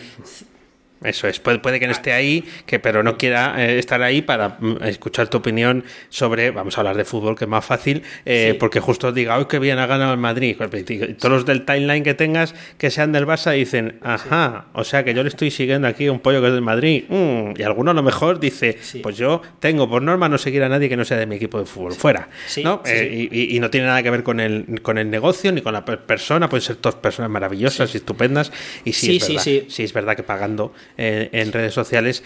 Eso 1.04 1.28
es, 1.28 1.40
puede, 1.40 1.58
puede 1.58 1.80
que 1.80 1.86
no 1.86 1.92
esté 1.92 2.12
ahí, 2.12 2.44
que 2.66 2.78
pero 2.78 3.02
no 3.02 3.16
quiera 3.16 3.54
eh, 3.58 3.78
estar 3.78 4.02
ahí 4.02 4.22
para 4.22 4.56
mm, 4.60 4.84
escuchar 4.84 5.28
tu 5.28 5.38
opinión 5.38 5.84
sobre, 6.08 6.50
vamos 6.50 6.76
a 6.76 6.80
hablar 6.80 6.96
de 6.96 7.04
fútbol, 7.04 7.36
que 7.36 7.44
es 7.44 7.48
más 7.48 7.64
fácil, 7.64 8.02
eh, 8.24 8.56
porque 8.58 8.80
justo 8.80 9.12
diga, 9.12 9.38
hoy 9.38 9.46
que 9.46 9.58
bien 9.58 9.78
ha 9.78 9.86
ganado 9.86 10.12
el 10.12 10.18
Madrid. 10.18 10.56
Y 10.88 11.14
todos 11.14 11.32
los 11.32 11.46
del 11.46 11.64
timeline 11.64 12.02
que 12.02 12.14
tengas 12.14 12.54
que 12.78 12.90
sean 12.90 13.12
del 13.12 13.26
Barça 13.26 13.52
dicen, 13.52 13.98
ajá, 14.02 14.66
o 14.72 14.84
sea 14.84 15.04
que 15.04 15.14
yo 15.14 15.22
le 15.22 15.28
estoy 15.28 15.50
siguiendo 15.50 15.88
aquí 15.88 16.08
un 16.08 16.20
pollo 16.20 16.40
que 16.40 16.48
es 16.48 16.52
del 16.52 16.62
Madrid. 16.62 17.04
Mm", 17.08 17.54
y 17.56 17.62
alguno 17.62 17.90
a 17.90 17.94
lo 17.94 18.02
mejor 18.02 18.40
dice, 18.40 18.78
pues 19.02 19.16
yo 19.16 19.42
tengo 19.60 19.88
por 19.88 20.02
norma 20.02 20.28
no 20.28 20.38
seguir 20.38 20.62
a 20.62 20.68
nadie 20.68 20.88
que 20.88 20.96
no 20.96 21.04
sea 21.04 21.16
de 21.16 21.26
mi 21.26 21.36
equipo 21.36 21.58
de 21.58 21.66
fútbol, 21.66 21.92
fuera. 21.94 22.28
¿no? 22.62 22.82
Eh, 22.86 23.28
y, 23.30 23.60
no 23.60 23.70
tiene 23.70 23.86
nada 23.86 24.02
que 24.02 24.10
ver 24.10 24.24
con 24.24 24.40
el, 24.40 24.80
con 24.82 24.98
el 24.98 25.08
negocio 25.08 25.52
ni 25.52 25.60
con 25.60 25.72
la 25.72 25.84
persona, 25.84 26.48
pueden 26.48 26.62
ser 26.62 26.76
todas 26.76 26.96
personas 26.96 27.30
maravillosas 27.30 27.94
y 27.94 27.98
estupendas. 27.98 28.52
Y 28.84 28.92
sí, 28.92 29.16
es 29.16 29.28
verdad, 29.28 29.42
sí, 29.42 29.82
es 29.82 29.92
verdad 29.92 30.16
que 30.16 30.22
pagando 30.22 30.72
en, 30.96 31.52
redes 31.52 31.74
sociales, 31.74 32.22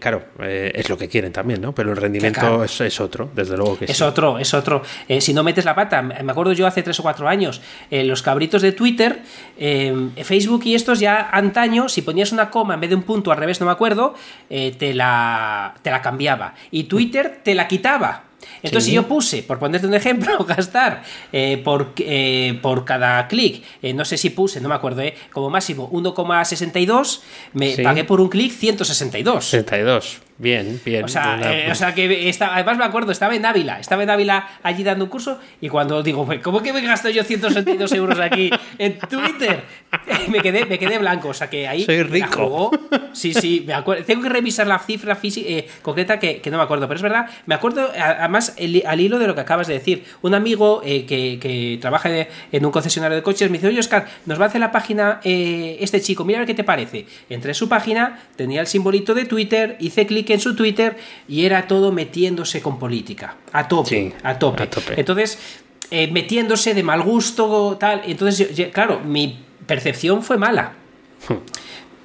claro, 0.00 0.24
eh, 0.40 0.72
es 0.74 0.88
lo 0.88 0.98
que 0.98 1.08
quieren 1.08 1.32
también, 1.32 1.60
¿no? 1.60 1.74
Pero 1.74 1.90
el 1.90 1.96
rendimiento 1.96 2.64
es, 2.64 3.00
otro, 3.00 3.30
desde 3.34 3.56
luego 3.56 3.78
que 3.78 3.84
es 3.86 4.00
otro, 4.00 4.38
es 4.38 4.52
otro. 4.54 4.82
Eh, 5.08 5.20
si 5.20 5.32
no 5.32 5.42
metes 5.42 5.64
la 5.64 5.74
pata, 5.74 6.02
me 6.02 6.30
acuerdo 6.30 6.52
yo 6.52 6.66
hace 6.66 6.82
tres 6.82 6.98
o 7.00 7.02
cuatro 7.02 7.28
años, 7.28 7.60
eh, 7.90 8.04
los 8.04 8.22
cabritos 8.22 8.62
de 8.62 8.72
Twitter, 8.72 9.20
Facebook 10.24 10.62
y 10.64 10.74
estos 10.74 11.00
ya 11.00 11.30
antaño, 11.30 11.88
si 11.88 12.02
ponías 12.02 12.32
una 12.32 12.50
coma 12.50 12.74
en 12.74 12.80
vez 12.80 12.90
de 12.90 12.96
un 12.96 13.02
punto 13.02 13.32
al 13.32 13.38
revés, 13.38 13.60
no 13.60 13.66
me 13.66 13.72
acuerdo, 13.72 14.14
te, 14.48 14.94
la, 14.94 15.74
te 15.82 15.90
la 15.90 16.02
cambiaba. 16.02 16.54
Y 16.70 16.84
Twitter 16.84 17.40
te 17.42 17.54
la 17.54 17.68
quitaba. 17.68 18.29
Entonces, 18.62 18.84
si 18.84 18.92
yo 18.92 19.06
puse, 19.06 19.42
por 19.42 19.58
ponerte 19.58 19.86
un 19.86 19.94
ejemplo, 19.94 20.44
gastar 20.48 21.02
eh, 21.32 21.60
por, 21.62 21.92
eh, 21.98 22.58
por 22.62 22.84
cada 22.84 23.26
clic, 23.28 23.62
eh, 23.82 23.92
no 23.92 24.04
sé 24.04 24.16
si 24.16 24.30
puse, 24.30 24.60
no 24.60 24.68
me 24.68 24.74
acuerdo, 24.74 25.02
como 25.32 25.50
máximo 25.50 25.90
1,62, 25.90 27.20
me 27.54 27.76
pagué 27.78 28.04
por 28.04 28.20
un 28.20 28.28
clic 28.28 28.52
162. 28.52 29.44
62. 29.44 30.29
Bien, 30.40 30.80
bien. 30.82 31.04
O 31.04 31.08
sea, 31.08 31.38
eh, 31.52 31.70
o 31.70 31.74
sea 31.74 31.94
que 31.94 32.34
además 32.40 32.78
me 32.78 32.84
acuerdo, 32.84 33.12
estaba 33.12 33.36
en 33.36 33.44
Ávila, 33.44 33.78
estaba 33.78 34.04
en 34.04 34.08
Ávila 34.08 34.48
allí 34.62 34.82
dando 34.82 35.04
un 35.04 35.10
curso 35.10 35.38
y 35.60 35.68
cuando 35.68 36.02
digo, 36.02 36.26
¿cómo 36.42 36.62
que 36.62 36.72
me 36.72 36.80
gasto 36.80 37.10
yo 37.10 37.22
162 37.24 37.92
euros 37.92 38.18
aquí 38.18 38.50
en 38.78 38.98
Twitter? 39.00 39.62
me 40.30 40.40
quedé, 40.40 40.64
me 40.64 40.78
quedé 40.78 40.96
blanco, 40.96 41.28
o 41.28 41.34
sea 41.34 41.50
que 41.50 41.68
ahí... 41.68 41.84
Soy 41.84 42.04
rico. 42.04 42.70
Sí, 43.12 43.34
sí, 43.34 43.64
me 43.66 43.74
acuerdo. 43.74 44.02
Tengo 44.04 44.22
que 44.22 44.30
revisar 44.30 44.66
la 44.66 44.78
cifra 44.78 45.18
eh, 45.22 45.68
concreta 45.82 46.18
que, 46.18 46.40
no 46.50 46.56
me 46.56 46.62
acuerdo, 46.62 46.88
pero 46.88 46.96
es 46.96 47.02
verdad, 47.02 47.28
me 47.44 47.54
acuerdo 47.54 47.90
además 47.94 48.56
al 48.86 49.00
hilo 49.00 49.18
de 49.18 49.26
lo 49.26 49.34
que 49.34 49.42
acabas 49.42 49.66
de 49.66 49.74
decir. 49.74 50.04
Un 50.22 50.34
amigo 50.34 50.80
eh, 50.86 51.04
que, 51.04 51.78
trabaja 51.82 52.08
en 52.50 52.64
un 52.64 52.72
concesionario 52.72 53.14
de 53.14 53.22
coches 53.22 53.50
me 53.50 53.58
dice, 53.58 53.68
oye 53.68 53.80
Oscar, 53.80 54.06
nos 54.24 54.40
va 54.40 54.44
a 54.44 54.48
hacer 54.48 54.60
la 54.62 54.72
página 54.72 55.20
este 55.22 56.00
chico, 56.00 56.24
mira 56.24 56.38
a 56.38 56.40
ver 56.40 56.46
qué 56.46 56.54
te 56.54 56.64
parece. 56.64 57.04
Entré 57.28 57.50
en 57.50 57.54
su 57.54 57.68
página, 57.68 58.20
tenía 58.36 58.62
el 58.62 58.66
simbolito 58.66 59.12
de 59.12 59.26
Twitter, 59.26 59.76
hice 59.80 60.06
clic 60.06 60.29
en 60.34 60.40
su 60.40 60.54
Twitter 60.54 60.96
y 61.28 61.44
era 61.44 61.66
todo 61.66 61.92
metiéndose 61.92 62.60
con 62.60 62.78
política. 62.78 63.36
A 63.52 63.68
tope, 63.68 64.14
a, 64.22 64.38
tope. 64.38 64.68
Entonces, 64.96 65.38
eh, 65.90 66.08
metiéndose 66.10 66.74
de 66.74 66.82
mal 66.82 67.02
gusto, 67.02 67.76
tal. 67.78 68.02
Entonces, 68.06 68.70
claro, 68.72 69.00
mi 69.00 69.38
percepción 69.66 70.22
fue 70.22 70.38
mala. 70.38 70.74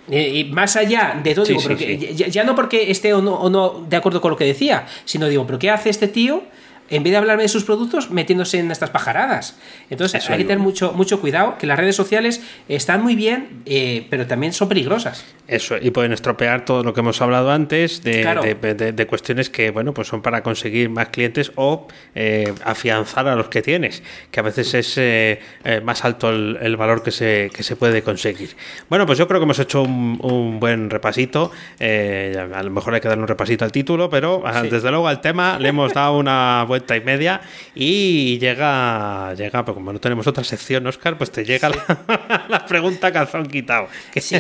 Eh, 0.08 0.30
y 0.36 0.44
más 0.46 0.76
allá 0.76 1.20
de 1.24 1.34
todo, 1.34 1.46
Ya, 1.48 2.44
no 2.44 2.56
porque 2.56 2.92
esté 2.92 3.14
o 3.14 3.22
no, 3.22 3.34
o 3.36 3.50
no 3.50 3.86
de 3.90 3.98
acuerdo 3.98 4.22
con 4.22 4.32
lo 4.32 4.38
que 4.38 4.46
decía, 4.46 4.86
sino 5.04 5.28
digo, 5.28 5.46
¿pero 5.48 5.58
qué 5.58 5.72
hace 5.72 5.90
este 5.90 6.08
tío? 6.08 6.44
En 6.90 7.04
vez 7.04 7.12
de 7.12 7.18
hablarme 7.18 7.44
de 7.44 7.50
sus 7.50 7.64
productos, 7.64 8.12
metiéndose 8.12 8.60
en 8.60 8.70
estas 8.72 8.92
pajaradas. 8.92 9.58
Entonces 9.90 10.30
hay 10.30 10.38
que 10.38 10.44
tener 10.44 10.60
mucho, 10.60 10.94
mucho 10.94 11.20
cuidado, 11.20 11.58
que 11.58 11.66
las 11.66 11.80
redes 11.80 11.96
sociales 11.96 12.42
están 12.70 13.02
muy 13.02 13.16
bien, 13.16 13.64
eh, 13.66 14.06
pero 14.10 14.28
también 14.28 14.54
son 14.54 14.70
peligrosas. 14.70 15.26
Eso, 15.48 15.78
y 15.80 15.92
pueden 15.92 16.12
estropear 16.12 16.66
todo 16.66 16.84
lo 16.84 16.94
que 16.94 17.00
hemos 17.00 17.22
hablado 17.22 17.52
antes 17.52 18.04
de, 18.04 19.08
cuestiones 19.10 19.50
que, 19.50 19.72
bueno, 19.72 19.94
pues 19.94 20.08
son 20.08 20.22
para 20.22 20.44
conseguir 20.44 20.90
más 20.90 21.10
clientes 21.10 21.52
o 21.56 21.88
eh, 22.14 22.54
afianzar 22.64 23.28
a 23.28 23.36
los 23.36 23.50
que 23.50 23.62
tienes, 23.62 24.04
que 24.32 24.40
a 24.40 24.44
veces 24.44 24.74
es 24.74 24.94
eh, 24.98 25.40
más 25.84 26.04
alto 26.06 26.30
el, 26.30 26.78
valor 26.78 27.04
que 27.04 27.12
se, 27.12 27.50
que 27.54 27.64
se 27.64 27.76
puede 27.76 28.02
conseguir. 28.04 28.56
Bueno, 28.90 29.06
pues 29.06 29.18
yo 29.18 29.28
creo 29.28 29.40
que 29.40 29.46
hemos 29.46 29.60
hecho 29.60 29.82
un, 29.84 30.60
buen 30.60 30.90
repasito, 30.90 31.52
a 31.80 32.64
lo 32.64 32.72
mejor 32.72 32.94
hay 32.94 33.02
que 33.02 33.08
darle 33.08 33.24
un 33.24 33.28
repasito 33.28 33.66
al 33.66 33.72
título, 33.72 34.10
pero 34.10 34.44
ah, 34.46 34.64
desde 34.64 34.90
luego 34.90 35.08
al 35.08 35.22
tema 35.22 35.58
le 35.60 35.70
hemos 35.70 35.94
dado 35.94 36.18
una 36.18 36.64
buena 36.68 36.75
vuelta 36.76 36.96
y 36.98 37.02
media 37.02 37.42
y 37.74 38.38
llega, 38.40 39.34
llega, 39.34 39.64
pero 39.64 39.76
como 39.76 39.94
no 39.94 40.00
tenemos 40.00 40.28
otra 40.28 40.44
sección, 40.44 40.86
Oscar, 40.88 41.18
pues 41.18 41.32
te 41.32 41.46
llega 41.46 41.70
la, 42.50 42.66
pregunta 42.66 43.12
calzón 43.12 43.48
quitado. 43.48 43.88
Sí. 44.16 44.38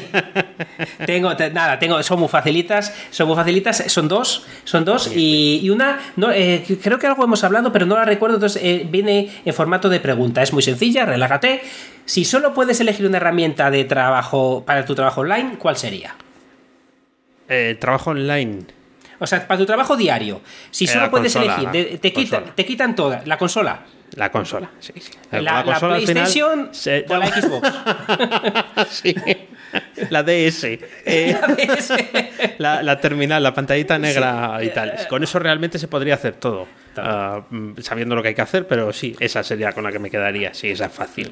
tengo, 1.05 1.33
nada, 1.33 1.79
tengo, 1.79 2.01
son 2.03 2.19
muy 2.19 2.27
facilitas, 2.27 2.93
son 3.09 3.27
muy 3.27 3.35
facilitas, 3.35 3.83
son 3.87 4.07
dos, 4.07 4.45
son 4.65 4.83
dos 4.83 5.11
y, 5.15 5.69
una, 5.69 5.99
no, 6.15 6.31
eh, 6.31 6.63
creo 6.81 6.99
que 6.99 7.07
algo 7.07 7.23
hemos 7.23 7.43
hablado, 7.43 7.71
pero 7.71 7.85
no 7.85 7.95
la 7.95 8.05
recuerdo, 8.05 8.35
entonces 8.35 8.61
eh, 8.63 8.85
viene 8.89 9.29
en 9.45 9.53
formato 9.53 9.89
de 9.89 9.99
pregunta, 9.99 10.41
es 10.41 10.51
muy 10.51 10.63
sencilla, 10.63 11.05
relájate. 11.05 11.61
Si 12.05 12.23
solo 12.23 12.53
puedes 12.53 12.79
elegir 12.81 13.07
una 13.07 13.17
herramienta 13.17 13.71
de 13.71 13.83
trabajo 13.85 14.63
para 14.65 14.85
tu 14.85 14.93
trabajo 14.93 15.21
online, 15.21 15.55
¿cuál 15.57 15.75
sería? 15.75 16.15
Eh, 17.47 17.77
trabajo 17.79 18.11
online. 18.11 18.65
O 19.19 19.27
sea, 19.27 19.47
para 19.47 19.57
tu 19.57 19.65
trabajo 19.65 19.95
diario, 19.95 20.41
si 20.71 20.87
solo 20.87 21.09
puedes 21.11 21.35
elegir, 21.35 21.99
te, 21.99 22.13
quitan, 22.13 22.43
te 22.55 22.65
quitan 22.65 22.95
toda, 22.95 23.21
la 23.25 23.37
consola. 23.37 23.81
La 24.15 24.31
consola, 24.31 24.69
sí, 24.79 24.93
sí. 24.99 25.11
La, 25.31 25.41
la 25.41 25.63
consola 25.63 25.95
PlayStation 25.97 26.69
se- 26.71 27.05
o 27.09 27.17
la 27.17 27.27
Xbox. 27.27 27.69
Sí. 28.89 29.15
La 30.09 30.23
DS. 30.23 30.63
eh, 30.63 31.37
la, 32.59 32.81
la 32.83 32.99
terminal, 33.01 33.43
la 33.43 33.53
pantallita 33.53 33.97
negra 33.99 34.59
y 34.63 34.69
tal. 34.69 34.93
Con 35.09 35.23
eso 35.23 35.39
realmente 35.39 35.79
se 35.79 35.87
podría 35.87 36.13
hacer 36.13 36.35
todo. 36.35 36.67
Ah, 36.97 37.41
mm, 37.49 37.79
sabiendo 37.81 38.15
lo 38.15 38.21
que 38.21 38.29
hay 38.29 38.35
que 38.35 38.41
hacer, 38.41 38.67
pero 38.67 38.93
sí, 38.93 39.15
esa 39.19 39.43
sería 39.43 39.73
con 39.73 39.83
la 39.83 39.91
que 39.91 39.99
me 39.99 40.09
quedaría. 40.09 40.53
Sí, 40.53 40.69
esa 40.69 40.85
es 40.85 40.93
fácil. 40.93 41.31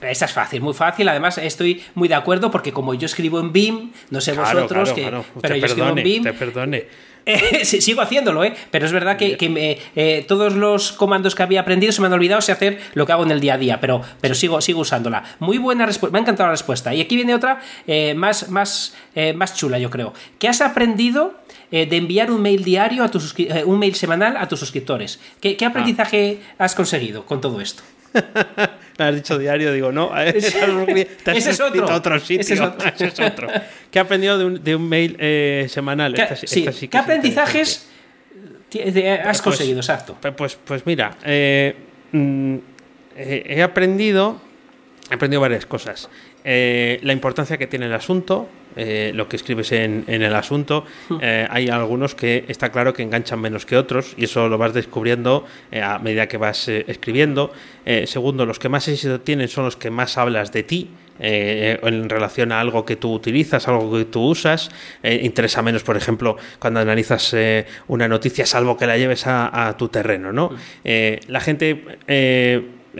Esa 0.00 0.24
es 0.24 0.32
fácil, 0.32 0.62
muy 0.62 0.72
fácil. 0.74 1.06
Además, 1.08 1.36
estoy 1.38 1.84
muy 1.94 2.08
de 2.08 2.14
acuerdo 2.14 2.50
porque 2.50 2.72
como 2.72 2.94
yo 2.94 3.06
escribo 3.06 3.38
en 3.40 3.52
BIM, 3.52 3.92
no 4.10 4.20
sé 4.20 4.32
Claro, 4.32 4.62
vosotros, 4.62 4.92
claro, 4.92 4.94
que, 4.94 5.02
claro. 5.02 5.24
pero 5.42 5.54
te 5.54 5.60
yo 5.60 5.66
escribo 5.66 5.88
en 5.90 5.94
BIM. 5.96 6.22
te 6.24 6.32
perdone. 6.32 6.86
Eh, 7.26 7.64
sí, 7.64 7.80
sigo 7.80 8.00
haciéndolo, 8.00 8.44
¿eh? 8.44 8.54
Pero 8.70 8.86
es 8.86 8.92
verdad 8.92 9.16
que, 9.16 9.36
que 9.36 9.48
me- 9.48 9.78
eh, 9.96 10.24
todos 10.26 10.54
los 10.54 10.92
comandos 10.92 11.34
que 11.34 11.42
había 11.42 11.60
aprendido 11.60 11.92
se 11.92 12.00
me 12.00 12.06
han 12.08 12.12
olvidado 12.12 12.40
sé 12.40 12.52
hacer 12.52 12.80
lo 12.94 13.06
que 13.06 13.12
hago 13.12 13.22
en 13.24 13.30
el 13.30 13.40
día 13.40 13.54
a 13.54 13.58
día, 13.58 13.80
pero, 13.80 14.02
pero 14.20 14.34
sigo, 14.34 14.60
sigo 14.60 14.80
usándola. 14.80 15.22
Muy 15.38 15.58
buena 15.58 15.86
respuesta, 15.86 16.12
me 16.12 16.18
ha 16.18 16.22
encantado 16.22 16.48
la 16.48 16.52
respuesta. 16.52 16.94
Y 16.94 17.00
aquí 17.00 17.16
viene 17.16 17.34
otra 17.34 17.60
eh, 17.86 18.14
más, 18.14 18.48
más, 18.48 18.94
más 19.34 19.54
chula, 19.56 19.78
yo 19.78 19.90
creo. 19.90 20.12
¿Qué 20.38 20.48
has 20.48 20.60
aprendido 20.60 21.34
de 21.70 21.96
enviar 21.96 22.30
un 22.30 22.42
mail 22.42 22.64
diario 22.64 23.02
a 23.04 23.10
eh, 23.38 23.64
un 23.64 23.78
mail 23.78 23.94
semanal 23.94 24.36
a 24.36 24.46
tus 24.48 24.60
suscriptores? 24.60 25.20
¿Qué, 25.40 25.56
qué 25.56 25.64
aprendizaje 25.64 26.40
has 26.58 26.74
conseguido 26.74 27.24
con 27.24 27.40
todo 27.40 27.60
esto? 27.60 27.82
Has 28.98 29.14
dicho 29.14 29.38
diario, 29.38 29.72
digo, 29.72 29.90
no, 29.90 30.16
eh, 30.20 30.34
Ese 30.36 30.48
es 31.50 31.60
otro. 31.60 31.86
otro 31.94 32.20
sitio. 32.20 32.40
Ese 32.40 32.54
es 32.54 32.60
otro. 32.60 32.88
Ese 32.94 33.06
es 33.06 33.20
otro. 33.20 33.48
¿Qué 33.90 33.98
he 33.98 34.02
aprendido 34.02 34.38
de 34.38 34.44
un, 34.44 34.62
de 34.64 34.76
un 34.76 34.88
mail 34.88 35.16
eh, 35.18 35.66
semanal? 35.68 36.14
¿Qué, 36.14 36.22
Esta 36.22 36.36
sí- 36.36 36.46
esta 36.60 36.72
sí 36.72 36.86
que 36.86 36.90
¿qué 36.90 36.96
es 36.98 37.02
aprendizajes 37.02 37.88
has 39.24 39.40
Pues- 39.40 39.42
conseguido? 39.42 39.78
Exacto. 39.80 40.16
Pues, 40.20 40.34
pues, 40.34 40.58
pues 40.64 40.86
mira, 40.86 41.16
eh, 41.24 41.74
mm, 42.12 42.54
eh, 43.16 43.44
he 43.48 43.62
aprendido, 43.62 44.40
he 45.10 45.14
aprendido 45.14 45.40
varias 45.40 45.66
cosas. 45.66 46.08
Eh, 46.44 46.98
la 47.02 47.12
importancia 47.12 47.56
que 47.58 47.66
tiene 47.66 47.86
el 47.86 47.94
asunto, 47.94 48.48
eh, 48.76 49.12
lo 49.14 49.28
que 49.28 49.36
escribes 49.36 49.72
en, 49.72 50.04
en 50.06 50.22
el 50.22 50.34
asunto. 50.34 50.84
Eh, 51.20 51.46
hay 51.50 51.68
algunos 51.68 52.14
que 52.14 52.44
está 52.48 52.70
claro 52.70 52.92
que 52.92 53.02
enganchan 53.02 53.40
menos 53.40 53.66
que 53.66 53.76
otros 53.76 54.14
y 54.16 54.24
eso 54.24 54.48
lo 54.48 54.58
vas 54.58 54.74
descubriendo 54.74 55.44
eh, 55.70 55.82
a 55.82 55.98
medida 55.98 56.26
que 56.28 56.36
vas 56.36 56.68
escribiendo. 56.68 57.52
Segundo, 58.06 58.46
los 58.46 58.58
que 58.58 58.68
más 58.68 58.86
éxito 58.88 59.20
tienen 59.20 59.48
son 59.48 59.64
los 59.64 59.76
que 59.76 59.90
más 59.90 60.16
hablas 60.18 60.52
de 60.52 60.62
ti. 60.62 60.90
eh, 61.22 61.78
en 61.82 62.08
relación 62.08 62.52
a 62.52 62.60
algo 62.60 62.84
que 62.84 62.96
tú 62.96 63.12
utilizas, 63.12 63.68
algo 63.68 63.96
que 63.96 64.04
tú 64.06 64.22
usas. 64.22 64.70
Eh, 65.02 65.20
interesa 65.22 65.62
menos, 65.62 65.82
por 65.84 65.96
ejemplo, 65.96 66.36
cuando 66.58 66.80
analizas 66.80 67.32
eh, 67.34 67.66
una 67.88 68.08
noticia, 68.08 68.44
salvo 68.44 68.76
que 68.76 68.86
la 68.86 68.96
lleves 68.98 69.26
a, 69.26 69.68
a 69.68 69.76
tu 69.76 69.88
terreno. 69.88 70.32
¿no? 70.32 70.50
Eh, 70.84 71.20
la 71.28 71.40
gente 71.40 71.84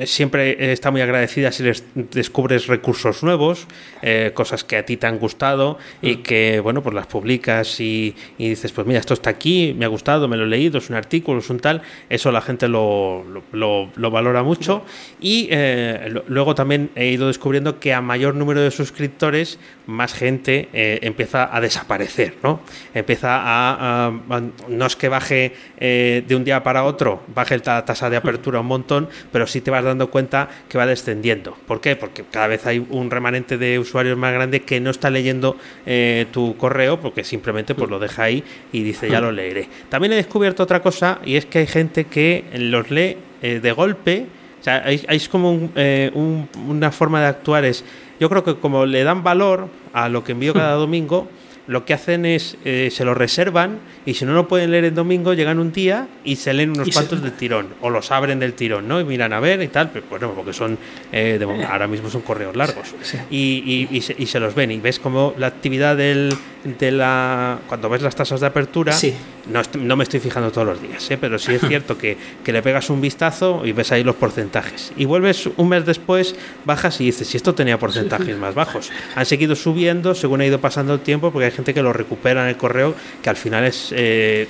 siempre 0.04 0.72
está 0.72 0.90
muy 0.90 1.00
agradecida 1.00 1.52
si 1.52 1.62
les 1.62 1.84
descubres 1.94 2.66
recursos 2.66 3.22
nuevos, 3.22 3.66
eh, 4.00 4.30
cosas 4.34 4.64
que 4.64 4.76
a 4.76 4.84
ti 4.84 4.96
te 4.96 5.06
han 5.06 5.18
gustado 5.18 5.78
y 6.00 6.16
que, 6.16 6.60
bueno, 6.60 6.82
pues 6.82 6.94
las 6.94 7.06
publicas 7.06 7.78
y, 7.80 8.14
y 8.38 8.48
dices, 8.48 8.72
pues 8.72 8.86
mira, 8.86 8.98
esto 9.00 9.14
está 9.14 9.30
aquí, 9.30 9.74
me 9.78 9.84
ha 9.84 9.88
gustado, 9.88 10.28
me 10.28 10.36
lo 10.36 10.44
he 10.44 10.48
leído, 10.48 10.78
es 10.78 10.88
un 10.90 10.96
artículo, 10.96 11.40
es 11.40 11.50
un 11.50 11.60
tal. 11.60 11.82
Eso 12.08 12.32
la 12.32 12.40
gente 12.40 12.68
lo, 12.68 13.24
lo- 13.24 13.42
lo- 13.52 13.90
lo 13.94 14.10
valora 14.10 14.42
mucho. 14.42 14.84
Y 15.20 15.48
eh, 15.50 16.08
lo- 16.10 16.24
luego 16.26 16.54
también 16.54 16.90
he 16.94 17.08
ido 17.08 17.26
descubriendo 17.26 17.78
que 17.78 17.92
a 17.92 18.00
mayor 18.00 18.34
número 18.34 18.60
de 18.62 18.70
suscriptores, 18.70 19.58
más 19.86 20.14
gente 20.14 20.68
eh, 20.72 21.00
empieza 21.02 21.54
a 21.54 21.60
desaparecer, 21.60 22.34
¿no? 22.42 22.60
Empieza 22.94 23.36
a, 23.36 24.06
a- 24.06 24.06
a- 24.30 24.42
no 24.68 24.86
es 24.86 24.96
que 24.96 25.08
baje 25.08 25.52
eh, 25.78 26.22
de 26.26 26.36
un 26.36 26.44
día 26.44 26.62
para 26.62 26.84
otro, 26.84 27.22
baje 27.34 27.58
la 27.64 27.84
tasa 27.84 28.08
de 28.08 28.16
apertura 28.16 28.60
un 28.60 28.66
montón, 28.66 29.08
pero 29.32 29.46
sí 29.46 29.60
te 29.60 29.70
vas 29.70 29.81
dando 29.84 30.10
cuenta 30.10 30.48
que 30.68 30.78
va 30.78 30.86
descendiendo. 30.86 31.56
¿Por 31.66 31.80
qué? 31.80 31.96
Porque 31.96 32.24
cada 32.30 32.46
vez 32.46 32.66
hay 32.66 32.84
un 32.90 33.10
remanente 33.10 33.58
de 33.58 33.78
usuarios 33.78 34.16
más 34.18 34.32
grande 34.32 34.62
que 34.62 34.80
no 34.80 34.90
está 34.90 35.10
leyendo 35.10 35.56
eh, 35.86 36.26
tu 36.32 36.56
correo 36.56 37.00
porque 37.00 37.24
simplemente 37.24 37.74
pues 37.74 37.90
lo 37.90 37.98
deja 37.98 38.24
ahí 38.24 38.42
y 38.72 38.82
dice 38.82 39.08
ya 39.10 39.20
lo 39.20 39.32
leeré. 39.32 39.68
También 39.88 40.12
he 40.12 40.16
descubierto 40.16 40.62
otra 40.62 40.80
cosa 40.82 41.18
y 41.24 41.36
es 41.36 41.46
que 41.46 41.58
hay 41.60 41.66
gente 41.66 42.04
que 42.04 42.44
los 42.54 42.90
lee 42.90 43.16
eh, 43.42 43.60
de 43.62 43.72
golpe. 43.72 44.26
O 44.60 44.64
sea, 44.64 44.82
hay, 44.84 45.04
hay 45.08 45.18
como 45.30 45.50
un, 45.52 45.72
eh, 45.74 46.10
un- 46.14 46.48
una 46.68 46.92
forma 46.92 47.20
de 47.20 47.26
actuar 47.26 47.64
es, 47.64 47.84
yo 48.20 48.28
creo 48.28 48.44
que 48.44 48.54
como 48.56 48.86
le 48.86 49.02
dan 49.02 49.24
valor 49.24 49.68
a 49.92 50.08
lo 50.08 50.22
que 50.22 50.32
envío 50.32 50.54
cada 50.54 50.74
domingo, 50.76 51.28
lo 51.72 51.84
que 51.84 51.94
hacen 51.94 52.24
es, 52.26 52.56
eh, 52.64 52.90
se 52.92 53.04
lo 53.04 53.14
reservan 53.14 53.78
y 54.06 54.14
si 54.14 54.24
no 54.24 54.32
lo 54.34 54.46
pueden 54.46 54.70
leer 54.70 54.84
el 54.84 54.94
domingo, 54.94 55.32
llegan 55.34 55.58
un 55.58 55.72
día 55.72 56.06
y 56.24 56.36
se 56.36 56.52
leen 56.52 56.70
unos 56.70 56.86
se- 56.86 56.92
cuantos 56.92 57.22
del 57.22 57.32
tirón 57.32 57.68
o 57.80 57.90
los 57.90 58.10
abren 58.12 58.38
del 58.38 58.52
tirón, 58.54 58.86
¿no? 58.86 59.00
Y 59.00 59.04
miran 59.04 59.32
a 59.32 59.40
ver 59.40 59.62
y 59.62 59.68
tal, 59.68 59.90
pero 59.90 60.04
bueno, 60.10 60.32
porque 60.36 60.52
son, 60.52 60.78
eh, 61.10 61.38
de 61.40 61.64
ahora 61.66 61.88
mismo 61.88 62.10
son 62.10 62.20
correos 62.22 62.54
largos 62.54 62.94
y, 63.30 63.88
y- 63.90 63.96
y 63.96 64.00
se, 64.02 64.14
y 64.18 64.26
se 64.26 64.38
los 64.38 64.54
ven 64.54 64.70
y 64.70 64.78
ves 64.78 64.98
como 64.98 65.34
la 65.38 65.48
actividad 65.48 65.96
del, 65.96 66.32
de 66.78 66.90
la, 66.92 67.58
cuando 67.68 67.88
ves 67.88 68.02
las 68.02 68.14
tasas 68.14 68.40
de 68.40 68.46
apertura, 68.46 68.92
Sí. 68.92 69.14
No, 69.46 69.62
no 69.78 69.96
me 69.96 70.04
estoy 70.04 70.20
fijando 70.20 70.50
todos 70.50 70.66
los 70.66 70.82
días, 70.82 71.10
¿eh? 71.10 71.18
pero 71.18 71.38
sí 71.38 71.52
es 71.54 71.60
cierto 71.68 71.98
que, 71.98 72.16
que 72.44 72.52
le 72.52 72.62
pegas 72.62 72.90
un 72.90 73.00
vistazo 73.00 73.62
y 73.64 73.72
ves 73.72 73.92
ahí 73.92 74.04
los 74.04 74.16
porcentajes. 74.16 74.92
Y 74.96 75.04
vuelves 75.04 75.48
un 75.56 75.68
mes 75.68 75.84
después, 75.84 76.34
bajas 76.64 77.00
y 77.00 77.06
dices, 77.06 77.28
si 77.28 77.36
esto 77.36 77.54
tenía 77.54 77.78
porcentajes 77.78 78.36
más 78.36 78.54
bajos. 78.54 78.90
Han 79.16 79.26
seguido 79.26 79.54
subiendo 79.56 80.14
según 80.14 80.40
ha 80.40 80.46
ido 80.46 80.60
pasando 80.60 80.94
el 80.94 81.00
tiempo, 81.00 81.30
porque 81.32 81.46
hay 81.46 81.52
gente 81.52 81.74
que 81.74 81.82
lo 81.82 81.92
recupera 81.92 82.42
en 82.42 82.48
el 82.48 82.56
correo, 82.56 82.94
que 83.22 83.30
al 83.30 83.36
final 83.36 83.64
es 83.64 83.88
eh, 83.92 84.48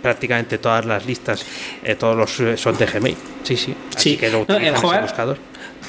prácticamente 0.00 0.58
todas 0.58 0.84
las 0.86 1.06
listas, 1.06 1.44
eh, 1.84 1.94
todos 1.94 2.16
los 2.16 2.40
eh, 2.40 2.56
son 2.56 2.76
de 2.78 2.86
Gmail. 2.86 3.16
Sí, 3.42 3.56
sí. 3.56 3.74
Así 3.94 4.10
Sí. 4.12 4.16
que 4.16 4.30
lo 4.30 4.44
No, 4.48 4.56
ese 4.56 4.72
joder, 4.76 5.02
buscador. 5.02 5.38